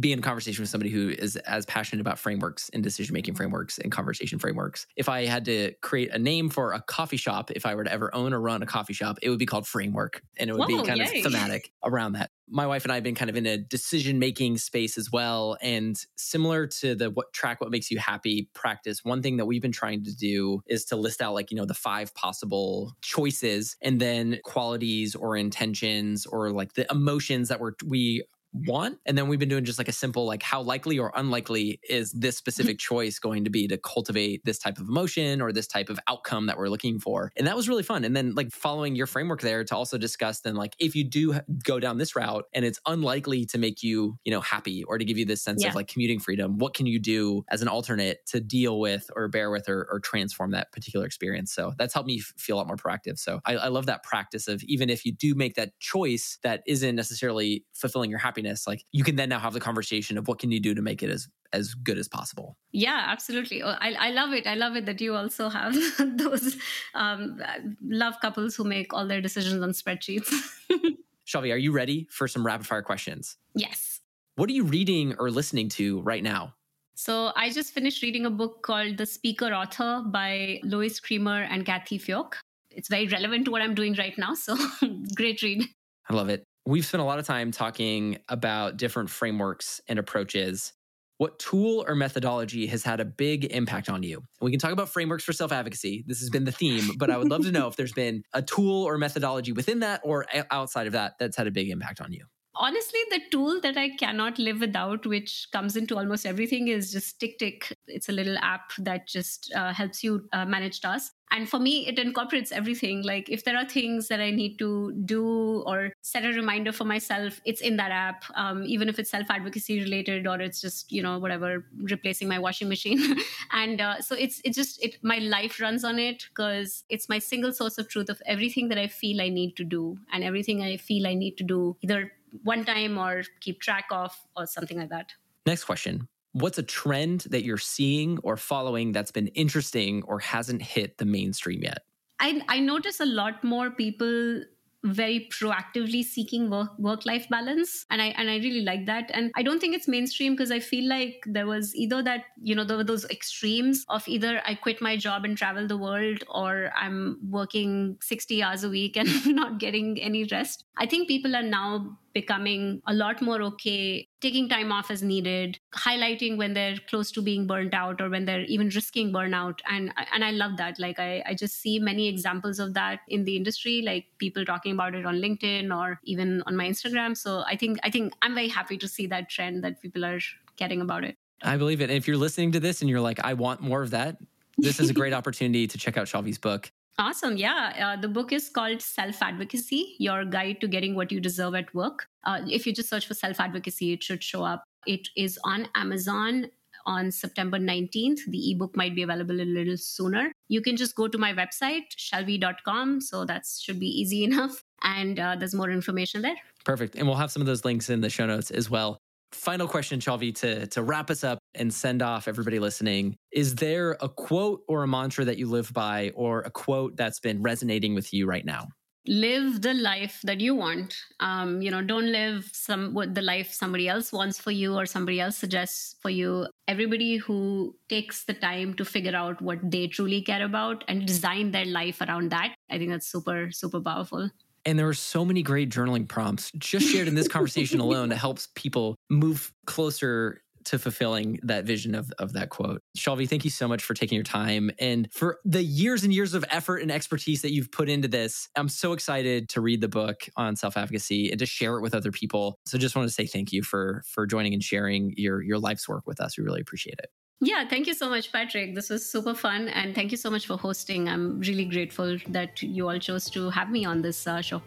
be 0.00 0.12
in 0.12 0.18
a 0.18 0.22
conversation 0.22 0.62
with 0.62 0.68
somebody 0.68 0.90
who 0.90 1.10
is 1.10 1.36
as 1.36 1.64
passionate 1.66 2.00
about 2.00 2.18
frameworks 2.18 2.70
and 2.72 2.82
decision 2.82 3.14
making 3.14 3.34
frameworks 3.34 3.78
and 3.78 3.90
conversation 3.90 4.38
frameworks. 4.38 4.86
If 4.96 5.08
I 5.08 5.24
had 5.24 5.44
to 5.46 5.72
create 5.80 6.10
a 6.10 6.18
name 6.18 6.50
for 6.50 6.72
a 6.72 6.80
coffee 6.82 7.16
shop, 7.16 7.50
if 7.50 7.64
I 7.64 7.74
were 7.74 7.84
to 7.84 7.92
ever 7.92 8.14
own 8.14 8.32
or 8.32 8.40
run 8.40 8.62
a 8.62 8.66
coffee 8.66 8.92
shop, 8.92 9.18
it 9.22 9.30
would 9.30 9.38
be 9.38 9.46
called 9.46 9.66
Framework 9.66 10.22
and 10.36 10.50
it 10.50 10.52
would 10.52 10.68
Whoa, 10.68 10.82
be 10.82 10.86
kind 10.86 10.98
yay. 10.98 11.18
of 11.18 11.24
thematic 11.24 11.72
around 11.84 12.12
that. 12.12 12.30
My 12.50 12.66
wife 12.66 12.84
and 12.84 12.92
I 12.92 12.94
have 12.94 13.04
been 13.04 13.14
kind 13.14 13.28
of 13.28 13.36
in 13.36 13.44
a 13.44 13.58
decision 13.58 14.18
making 14.18 14.56
space 14.56 14.96
as 14.96 15.12
well. 15.12 15.58
And 15.60 16.02
similar 16.16 16.66
to 16.66 16.94
the 16.94 17.10
what 17.10 17.32
track 17.34 17.60
what 17.60 17.70
makes 17.70 17.90
you 17.90 17.98
happy 17.98 18.48
practice, 18.54 19.04
one 19.04 19.22
thing 19.22 19.36
that 19.36 19.44
we've 19.44 19.60
been 19.60 19.72
trying 19.72 20.02
to 20.04 20.16
do 20.16 20.62
is 20.66 20.86
to 20.86 20.96
list 20.96 21.20
out 21.20 21.34
like, 21.34 21.50
you 21.50 21.58
know, 21.58 21.66
the 21.66 21.74
five 21.74 22.14
possible 22.14 22.94
choices 23.02 23.76
and 23.82 24.00
then 24.00 24.38
qualities 24.44 25.14
or 25.14 25.36
intentions 25.36 26.24
or 26.24 26.50
like 26.50 26.72
the 26.72 26.90
emotions 26.90 27.48
that 27.48 27.60
we're 27.60 27.72
we 27.86 28.24
want 28.52 28.98
and 29.04 29.16
then 29.16 29.28
we've 29.28 29.38
been 29.38 29.48
doing 29.48 29.64
just 29.64 29.78
like 29.78 29.88
a 29.88 29.92
simple 29.92 30.26
like 30.26 30.42
how 30.42 30.62
likely 30.62 30.98
or 30.98 31.12
unlikely 31.14 31.80
is 31.88 32.12
this 32.12 32.34
mm-hmm. 32.34 32.38
specific 32.38 32.78
choice 32.78 33.18
going 33.18 33.44
to 33.44 33.50
be 33.50 33.68
to 33.68 33.76
cultivate 33.76 34.42
this 34.44 34.58
type 34.58 34.78
of 34.78 34.88
emotion 34.88 35.42
or 35.42 35.52
this 35.52 35.66
type 35.66 35.90
of 35.90 35.98
outcome 36.08 36.46
that 36.46 36.56
we're 36.56 36.68
looking 36.68 36.98
for? 36.98 37.30
And 37.36 37.46
that 37.46 37.56
was 37.56 37.68
really 37.68 37.82
fun. 37.82 38.04
And 38.04 38.16
then 38.16 38.34
like 38.34 38.50
following 38.50 38.96
your 38.96 39.06
framework 39.06 39.42
there 39.42 39.64
to 39.64 39.76
also 39.76 39.98
discuss 39.98 40.40
then 40.40 40.54
like 40.54 40.74
if 40.78 40.96
you 40.96 41.04
do 41.04 41.38
go 41.62 41.78
down 41.78 41.98
this 41.98 42.16
route 42.16 42.44
and 42.54 42.64
it's 42.64 42.80
unlikely 42.86 43.44
to 43.46 43.58
make 43.58 43.82
you 43.82 44.18
you 44.24 44.32
know 44.32 44.40
happy 44.40 44.82
or 44.84 44.98
to 44.98 45.04
give 45.04 45.18
you 45.18 45.26
this 45.26 45.42
sense 45.42 45.62
Yeah. 45.62 45.70
of 45.70 45.74
like 45.74 45.88
commuting 45.88 46.18
freedom 46.18 46.58
what 46.58 46.74
can 46.74 46.86
you 46.86 46.98
do 46.98 47.44
as 47.50 47.62
an 47.62 47.68
alternate 47.68 48.24
to 48.26 48.40
deal 48.40 48.80
with 48.80 49.10
or 49.14 49.28
bear 49.28 49.50
with 49.50 49.68
or, 49.68 49.86
or 49.90 50.00
transform 50.00 50.52
that 50.52 50.72
particular 50.72 51.04
experience? 51.04 51.52
So 51.52 51.74
that's 51.78 51.92
helped 51.92 52.06
me 52.06 52.20
feel 52.20 52.56
a 52.56 52.58
lot 52.58 52.66
more 52.66 52.76
proactive. 52.76 53.18
So 53.18 53.40
I, 53.44 53.56
I 53.56 53.68
love 53.68 53.86
that 53.86 54.02
practice 54.02 54.48
of 54.48 54.62
even 54.64 54.88
if 54.90 55.04
you 55.04 55.12
do 55.12 55.34
make 55.34 55.54
that 55.56 55.78
choice 55.80 56.38
that 56.42 56.62
isn't 56.66 56.96
necessarily 56.96 57.64
fulfilling 57.74 58.10
your 58.10 58.18
happiness 58.18 58.37
like 58.66 58.84
you 58.92 59.04
can 59.04 59.16
then 59.16 59.28
now 59.28 59.38
have 59.38 59.52
the 59.52 59.60
conversation 59.60 60.18
of 60.18 60.28
what 60.28 60.38
can 60.38 60.50
you 60.50 60.60
do 60.60 60.74
to 60.74 60.82
make 60.82 61.02
it 61.02 61.10
as 61.10 61.28
as 61.52 61.74
good 61.74 61.98
as 61.98 62.08
possible 62.08 62.56
Yeah, 62.72 63.04
absolutely. 63.08 63.62
Oh, 63.62 63.74
I, 63.80 63.94
I 63.94 64.10
love 64.10 64.32
it. 64.32 64.46
I 64.46 64.54
love 64.54 64.76
it 64.76 64.84
that 64.86 65.00
you 65.00 65.14
also 65.14 65.48
have 65.48 65.74
those 65.98 66.56
um, 66.94 67.40
love 67.82 68.14
couples 68.20 68.54
who 68.54 68.64
make 68.64 68.92
all 68.92 69.06
their 69.06 69.20
decisions 69.22 69.62
on 69.62 69.70
spreadsheets. 69.70 70.30
Shailvi, 71.26 71.52
are 71.52 71.58
you 71.58 71.72
ready 71.72 72.06
for 72.10 72.28
some 72.28 72.44
rapid 72.44 72.66
fire 72.66 72.82
questions 72.82 73.36
yes. 73.54 74.00
what 74.36 74.48
are 74.48 74.52
you 74.52 74.64
reading 74.64 75.14
or 75.18 75.30
listening 75.30 75.68
to 75.70 76.00
right 76.00 76.22
now 76.22 76.54
So 76.94 77.32
I 77.36 77.50
just 77.50 77.72
finished 77.72 78.02
reading 78.02 78.26
a 78.26 78.30
book 78.30 78.62
called 78.62 78.96
The 78.96 79.06
Speaker 79.06 79.52
Author 79.54 80.02
by 80.04 80.58
Lois 80.64 80.98
Creamer 80.98 81.42
and 81.42 81.64
Kathy 81.64 81.98
Fiok. 81.98 82.32
It's 82.70 82.88
very 82.88 83.06
relevant 83.06 83.44
to 83.44 83.52
what 83.52 83.62
I'm 83.62 83.74
doing 83.74 83.94
right 83.94 84.16
now. 84.18 84.34
So 84.34 84.56
great 85.14 85.42
read. 85.42 85.62
I 86.10 86.14
love 86.14 86.28
it. 86.28 86.44
We've 86.68 86.84
spent 86.84 87.00
a 87.00 87.04
lot 87.04 87.18
of 87.18 87.26
time 87.26 87.50
talking 87.50 88.18
about 88.28 88.76
different 88.76 89.08
frameworks 89.08 89.80
and 89.88 89.98
approaches. 89.98 90.74
What 91.16 91.38
tool 91.38 91.82
or 91.88 91.94
methodology 91.94 92.66
has 92.66 92.82
had 92.82 93.00
a 93.00 93.06
big 93.06 93.46
impact 93.46 93.88
on 93.88 94.02
you? 94.02 94.16
And 94.18 94.44
we 94.44 94.50
can 94.50 94.60
talk 94.60 94.72
about 94.72 94.90
frameworks 94.90 95.24
for 95.24 95.32
self 95.32 95.50
advocacy. 95.50 96.04
This 96.06 96.20
has 96.20 96.28
been 96.28 96.44
the 96.44 96.52
theme, 96.52 96.90
but 96.98 97.08
I 97.08 97.16
would 97.16 97.30
love 97.30 97.44
to 97.44 97.52
know 97.52 97.68
if 97.68 97.76
there's 97.76 97.94
been 97.94 98.22
a 98.34 98.42
tool 98.42 98.82
or 98.84 98.98
methodology 98.98 99.52
within 99.52 99.78
that 99.78 100.02
or 100.04 100.26
outside 100.50 100.86
of 100.86 100.92
that 100.92 101.14
that's 101.18 101.38
had 101.38 101.46
a 101.46 101.50
big 101.50 101.70
impact 101.70 102.02
on 102.02 102.12
you. 102.12 102.26
Honestly, 102.60 102.98
the 103.10 103.20
tool 103.30 103.60
that 103.60 103.76
I 103.76 103.90
cannot 103.90 104.36
live 104.40 104.58
without, 104.58 105.06
which 105.06 105.46
comes 105.52 105.76
into 105.76 105.96
almost 105.96 106.26
everything, 106.26 106.66
is 106.66 106.90
just 106.90 107.20
Tick 107.20 107.38
Tick. 107.38 107.72
It's 107.86 108.08
a 108.08 108.12
little 108.12 108.36
app 108.38 108.72
that 108.78 109.06
just 109.06 109.52
uh, 109.54 109.72
helps 109.72 110.02
you 110.02 110.28
uh, 110.32 110.44
manage 110.44 110.80
tasks. 110.80 111.14
And 111.30 111.48
for 111.48 111.60
me, 111.60 111.86
it 111.86 111.98
incorporates 111.98 112.50
everything. 112.50 113.02
Like 113.04 113.28
if 113.28 113.44
there 113.44 113.56
are 113.56 113.68
things 113.68 114.08
that 114.08 114.18
I 114.18 114.30
need 114.30 114.58
to 114.58 114.92
do 115.04 115.62
or 115.66 115.92
set 116.02 116.24
a 116.24 116.28
reminder 116.30 116.72
for 116.72 116.84
myself, 116.84 117.40
it's 117.44 117.60
in 117.60 117.76
that 117.76 117.92
app. 117.92 118.24
Um, 118.34 118.64
even 118.64 118.88
if 118.88 118.98
it's 118.98 119.10
self 119.10 119.30
advocacy 119.30 119.78
related 119.80 120.26
or 120.26 120.40
it's 120.40 120.60
just 120.60 120.90
you 120.90 121.02
know 121.02 121.18
whatever 121.18 121.66
replacing 121.76 122.28
my 122.28 122.38
washing 122.38 122.68
machine. 122.68 123.16
and 123.52 123.80
uh, 123.80 124.00
so 124.00 124.16
it's 124.16 124.40
it's 124.42 124.56
just 124.56 124.82
it 124.82 124.96
my 125.02 125.18
life 125.18 125.60
runs 125.60 125.84
on 125.84 125.98
it 125.98 126.24
because 126.30 126.82
it's 126.88 127.08
my 127.08 127.18
single 127.18 127.52
source 127.52 127.78
of 127.78 127.88
truth 127.88 128.08
of 128.08 128.20
everything 128.26 128.68
that 128.68 128.78
I 128.78 128.88
feel 128.88 129.20
I 129.20 129.28
need 129.28 129.54
to 129.58 129.64
do 129.64 129.98
and 130.12 130.24
everything 130.24 130.62
I 130.62 130.78
feel 130.78 131.06
I 131.06 131.14
need 131.14 131.36
to 131.38 131.44
do 131.44 131.76
either 131.82 132.10
one 132.42 132.64
time 132.64 132.98
or 132.98 133.22
keep 133.40 133.60
track 133.60 133.86
of 133.90 134.14
or 134.36 134.46
something 134.46 134.78
like 134.78 134.90
that. 134.90 135.12
Next 135.46 135.64
question 135.64 136.08
What's 136.32 136.58
a 136.58 136.62
trend 136.62 137.22
that 137.30 137.42
you're 137.42 137.58
seeing 137.58 138.18
or 138.22 138.36
following 138.36 138.92
that's 138.92 139.10
been 139.10 139.28
interesting 139.28 140.02
or 140.04 140.20
hasn't 140.20 140.62
hit 140.62 140.98
the 140.98 141.06
mainstream 141.06 141.62
yet? 141.62 141.78
I, 142.20 142.42
I 142.48 142.60
notice 142.60 143.00
a 143.00 143.06
lot 143.06 143.42
more 143.44 143.70
people 143.70 144.42
very 144.84 145.28
proactively 145.32 146.04
seeking 146.04 146.48
work 146.50 146.70
work 146.78 147.04
life 147.04 147.28
balance 147.28 147.84
and 147.90 148.00
i 148.00 148.06
and 148.16 148.30
i 148.30 148.36
really 148.36 148.60
like 148.60 148.86
that 148.86 149.10
and 149.12 149.32
i 149.34 149.42
don't 149.42 149.58
think 149.58 149.74
it's 149.74 149.88
mainstream 149.88 150.34
because 150.34 150.52
i 150.52 150.60
feel 150.60 150.88
like 150.88 151.20
there 151.26 151.46
was 151.46 151.74
either 151.74 152.00
that 152.00 152.26
you 152.40 152.54
know 152.54 152.62
there 152.62 152.76
were 152.76 152.84
those 152.84 153.04
extremes 153.06 153.84
of 153.88 154.06
either 154.06 154.40
i 154.46 154.54
quit 154.54 154.80
my 154.80 154.96
job 154.96 155.24
and 155.24 155.36
travel 155.36 155.66
the 155.66 155.76
world 155.76 156.22
or 156.28 156.70
i'm 156.76 157.18
working 157.28 157.96
60 158.00 158.40
hours 158.40 158.62
a 158.62 158.70
week 158.70 158.96
and 158.96 159.08
not 159.34 159.58
getting 159.58 160.00
any 160.00 160.24
rest 160.30 160.64
i 160.76 160.86
think 160.86 161.08
people 161.08 161.34
are 161.34 161.42
now 161.42 161.98
becoming 162.14 162.80
a 162.86 162.94
lot 162.94 163.20
more 163.20 163.42
okay 163.42 164.06
taking 164.20 164.48
time 164.48 164.72
off 164.72 164.90
as 164.90 165.02
needed 165.02 165.58
highlighting 165.74 166.36
when 166.36 166.54
they're 166.54 166.76
close 166.88 167.10
to 167.12 167.22
being 167.22 167.46
burnt 167.46 167.74
out 167.74 168.00
or 168.00 168.08
when 168.08 168.24
they're 168.24 168.44
even 168.44 168.68
risking 168.68 169.12
burnout 169.12 169.60
and 169.70 169.92
and 170.12 170.24
i 170.24 170.30
love 170.30 170.56
that 170.56 170.78
like 170.78 170.98
i, 170.98 171.22
I 171.26 171.34
just 171.34 171.60
see 171.60 171.78
many 171.78 172.08
examples 172.08 172.58
of 172.58 172.74
that 172.74 173.00
in 173.08 173.24
the 173.24 173.36
industry 173.36 173.82
like 173.82 174.06
people 174.18 174.44
talking 174.44 174.72
about 174.72 174.94
it 174.94 175.06
on 175.06 175.16
linkedin 175.16 175.76
or 175.76 176.00
even 176.04 176.42
on 176.46 176.56
my 176.56 176.68
instagram 176.68 177.16
so 177.16 177.44
i 177.46 177.56
think 177.56 177.78
i 177.82 177.90
think 177.90 178.12
i'm 178.22 178.34
very 178.34 178.48
happy 178.48 178.78
to 178.78 178.88
see 178.88 179.06
that 179.06 179.28
trend 179.28 179.62
that 179.64 179.80
people 179.80 180.04
are 180.04 180.18
caring 180.56 180.80
about 180.80 181.04
it 181.04 181.16
I 181.42 181.56
believe 181.56 181.80
it. 181.80 181.84
And 181.84 181.92
if 181.92 182.08
you're 182.08 182.16
listening 182.16 182.52
to 182.52 182.60
this 182.60 182.80
and 182.80 182.90
you're 182.90 183.00
like, 183.00 183.20
I 183.24 183.34
want 183.34 183.60
more 183.60 183.82
of 183.82 183.90
that, 183.90 184.16
this 184.56 184.80
is 184.80 184.90
a 184.90 184.94
great 184.94 185.12
opportunity 185.20 185.66
to 185.66 185.78
check 185.78 185.96
out 185.96 186.06
Shailvi's 186.06 186.38
book. 186.38 186.70
Awesome. 186.98 187.36
Yeah. 187.36 187.72
Uh, 187.78 188.00
the 188.00 188.08
book 188.08 188.32
is 188.32 188.48
called 188.48 188.82
Self 188.82 189.22
Advocacy 189.22 189.94
Your 189.98 190.24
Guide 190.24 190.60
to 190.60 190.66
Getting 190.66 190.96
What 190.96 191.12
You 191.12 191.20
Deserve 191.20 191.54
at 191.54 191.72
Work. 191.72 192.08
Uh, 192.24 192.40
if 192.48 192.66
you 192.66 192.72
just 192.72 192.88
search 192.88 193.06
for 193.06 193.14
self 193.14 193.38
advocacy, 193.38 193.92
it 193.92 194.02
should 194.02 194.22
show 194.22 194.42
up. 194.42 194.64
It 194.84 195.08
is 195.16 195.38
on 195.44 195.68
Amazon 195.76 196.46
on 196.86 197.12
September 197.12 197.58
19th. 197.58 198.24
The 198.26 198.50
ebook 198.50 198.76
might 198.76 198.96
be 198.96 199.02
available 199.02 199.40
a 199.40 199.44
little 199.44 199.76
sooner. 199.76 200.32
You 200.48 200.60
can 200.60 200.76
just 200.76 200.96
go 200.96 201.06
to 201.06 201.18
my 201.18 201.32
website, 201.32 201.94
shailvi.com. 201.96 203.00
So 203.02 203.24
that 203.26 203.44
should 203.46 203.78
be 203.78 203.86
easy 203.86 204.24
enough. 204.30 204.64
And 204.82 205.20
uh, 205.20 205.36
there's 205.38 205.54
more 205.54 205.70
information 205.70 206.22
there. 206.22 206.36
Perfect. 206.64 206.96
And 206.96 207.06
we'll 207.06 207.16
have 207.16 207.30
some 207.30 207.42
of 207.42 207.46
those 207.46 207.64
links 207.64 207.90
in 207.90 208.00
the 208.00 208.10
show 208.10 208.26
notes 208.26 208.50
as 208.50 208.68
well. 208.68 208.98
Final 209.32 209.68
question, 209.68 210.00
Shailvi, 210.00 210.34
to, 210.36 210.66
to 210.68 210.82
wrap 210.82 211.10
us 211.10 211.22
up 211.22 211.38
and 211.54 211.72
send 211.72 212.02
off 212.02 212.28
everybody 212.28 212.58
listening. 212.58 213.16
Is 213.30 213.54
there 213.54 213.96
a 214.00 214.08
quote 214.08 214.62
or 214.68 214.82
a 214.82 214.88
mantra 214.88 215.24
that 215.26 215.36
you 215.36 215.46
live 215.46 215.72
by 215.72 216.12
or 216.14 216.40
a 216.40 216.50
quote 216.50 216.96
that's 216.96 217.20
been 217.20 217.42
resonating 217.42 217.94
with 217.94 218.12
you 218.14 218.26
right 218.26 218.44
now? 218.44 218.68
live 219.08 219.62
the 219.62 219.72
life 219.72 220.20
that 220.22 220.38
you 220.38 220.54
want 220.54 220.94
um, 221.20 221.62
you 221.62 221.70
know 221.70 221.80
don't 221.80 222.12
live 222.12 222.50
some 222.52 222.92
what 222.92 223.14
the 223.14 223.22
life 223.22 223.50
somebody 223.52 223.88
else 223.88 224.12
wants 224.12 224.38
for 224.38 224.50
you 224.50 224.76
or 224.76 224.84
somebody 224.84 225.18
else 225.18 225.36
suggests 225.36 225.96
for 226.02 226.10
you 226.10 226.46
everybody 226.66 227.16
who 227.16 227.74
takes 227.88 228.24
the 228.24 228.34
time 228.34 228.74
to 228.74 228.84
figure 228.84 229.16
out 229.16 229.40
what 229.40 229.58
they 229.70 229.86
truly 229.86 230.20
care 230.20 230.44
about 230.44 230.84
and 230.88 231.06
design 231.06 231.50
their 231.50 231.64
life 231.64 232.02
around 232.02 232.30
that 232.30 232.54
i 232.70 232.76
think 232.76 232.90
that's 232.90 233.10
super 233.10 233.50
super 233.50 233.80
powerful 233.80 234.28
And 234.68 234.78
there 234.78 234.86
are 234.86 234.92
so 234.92 235.24
many 235.24 235.42
great 235.42 235.70
journaling 235.70 236.06
prompts 236.06 236.52
just 236.58 236.86
shared 236.86 237.08
in 237.08 237.14
this 237.14 237.26
conversation 237.26 237.80
alone 237.80 238.10
that 238.10 238.16
helps 238.16 238.48
people 238.54 238.96
move 239.08 239.50
closer 239.64 240.42
to 240.64 240.78
fulfilling 240.78 241.40
that 241.44 241.64
vision 241.64 241.94
of, 241.94 242.12
of 242.18 242.34
that 242.34 242.50
quote. 242.50 242.82
Shailvi, 242.94 243.26
thank 243.26 243.44
you 243.44 243.50
so 243.50 243.66
much 243.66 243.82
for 243.82 243.94
taking 243.94 244.16
your 244.16 244.24
time 244.24 244.70
and 244.78 245.08
for 245.10 245.38
the 245.42 245.62
years 245.62 246.04
and 246.04 246.12
years 246.12 246.34
of 246.34 246.44
effort 246.50 246.82
and 246.82 246.92
expertise 246.92 247.40
that 247.40 247.54
you've 247.54 247.72
put 247.72 247.88
into 247.88 248.08
this. 248.08 248.50
I'm 248.56 248.68
so 248.68 248.92
excited 248.92 249.48
to 249.48 249.62
read 249.62 249.80
the 249.80 249.88
book 249.88 250.28
on 250.36 250.54
self-advocacy 250.54 251.30
and 251.30 251.38
to 251.38 251.46
share 251.46 251.78
it 251.78 251.80
with 251.80 251.94
other 251.94 252.12
people. 252.12 252.58
So 252.66 252.76
just 252.76 252.94
want 252.94 253.08
to 253.08 253.14
say 253.14 253.24
thank 253.24 253.52
you 253.52 253.62
for 253.62 254.02
for 254.06 254.26
joining 254.26 254.52
and 254.52 254.62
sharing 254.62 255.14
your 255.16 255.40
your 255.40 255.58
life's 255.58 255.88
work 255.88 256.06
with 256.06 256.20
us. 256.20 256.36
We 256.36 256.44
really 256.44 256.60
appreciate 256.60 256.98
it. 256.98 257.08
Yeah 257.40 257.68
thank 257.68 257.86
you 257.86 257.94
so 257.94 258.08
much 258.08 258.32
patrick. 258.32 258.74
This 258.74 258.90
was 258.90 259.08
super 259.08 259.34
fun 259.34 259.68
and 259.68 259.94
thank 259.94 260.10
you 260.10 260.16
so 260.16 260.30
much 260.30 260.46
for 260.46 260.56
hosting. 260.56 261.08
I'm 261.08 261.40
really 261.40 261.64
grateful 261.64 262.18
that 262.28 262.62
you 262.62 262.88
all 262.88 262.98
chose 262.98 263.30
to 263.30 263.50
have 263.50 263.70
me 263.70 263.84
on 263.84 264.02
this 264.02 264.26
uh, 264.26 264.40
show. 264.40 264.62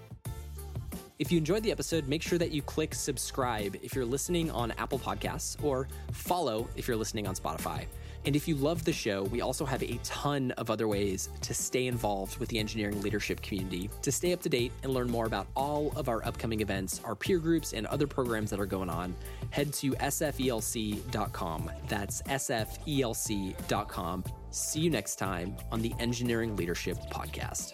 If 1.19 1.31
you 1.31 1.37
enjoyed 1.37 1.61
the 1.61 1.71
episode, 1.71 2.07
make 2.07 2.23
sure 2.23 2.39
that 2.39 2.51
you 2.51 2.63
click 2.63 2.95
subscribe 2.95 3.77
if 3.83 3.93
you're 3.93 4.05
listening 4.05 4.49
on 4.49 4.71
Apple 4.71 4.97
Podcasts 4.97 5.63
or 5.63 5.87
follow 6.11 6.67
if 6.75 6.87
you're 6.87 6.97
listening 6.97 7.27
on 7.27 7.35
Spotify. 7.35 7.85
And 8.25 8.35
if 8.35 8.47
you 8.47 8.55
love 8.55 8.83
the 8.83 8.93
show, 8.93 9.23
we 9.23 9.41
also 9.41 9.65
have 9.65 9.83
a 9.83 9.99
ton 10.03 10.51
of 10.51 10.69
other 10.69 10.87
ways 10.87 11.29
to 11.41 11.53
stay 11.53 11.87
involved 11.87 12.37
with 12.37 12.49
the 12.49 12.59
engineering 12.59 13.01
leadership 13.01 13.41
community. 13.41 13.89
To 14.01 14.11
stay 14.11 14.33
up 14.33 14.41
to 14.41 14.49
date 14.49 14.71
and 14.83 14.93
learn 14.93 15.09
more 15.09 15.25
about 15.25 15.47
all 15.55 15.91
of 15.95 16.09
our 16.09 16.25
upcoming 16.25 16.61
events, 16.61 17.01
our 17.03 17.15
peer 17.15 17.39
groups, 17.39 17.73
and 17.73 17.87
other 17.87 18.07
programs 18.07 18.49
that 18.51 18.59
are 18.59 18.65
going 18.65 18.89
on, 18.89 19.15
head 19.49 19.73
to 19.73 19.91
sfelc.com. 19.93 21.71
That's 21.87 22.21
sfelc.com. 22.23 24.23
See 24.51 24.81
you 24.81 24.89
next 24.89 25.15
time 25.15 25.55
on 25.71 25.81
the 25.81 25.93
Engineering 25.99 26.55
Leadership 26.55 26.97
Podcast. 27.09 27.73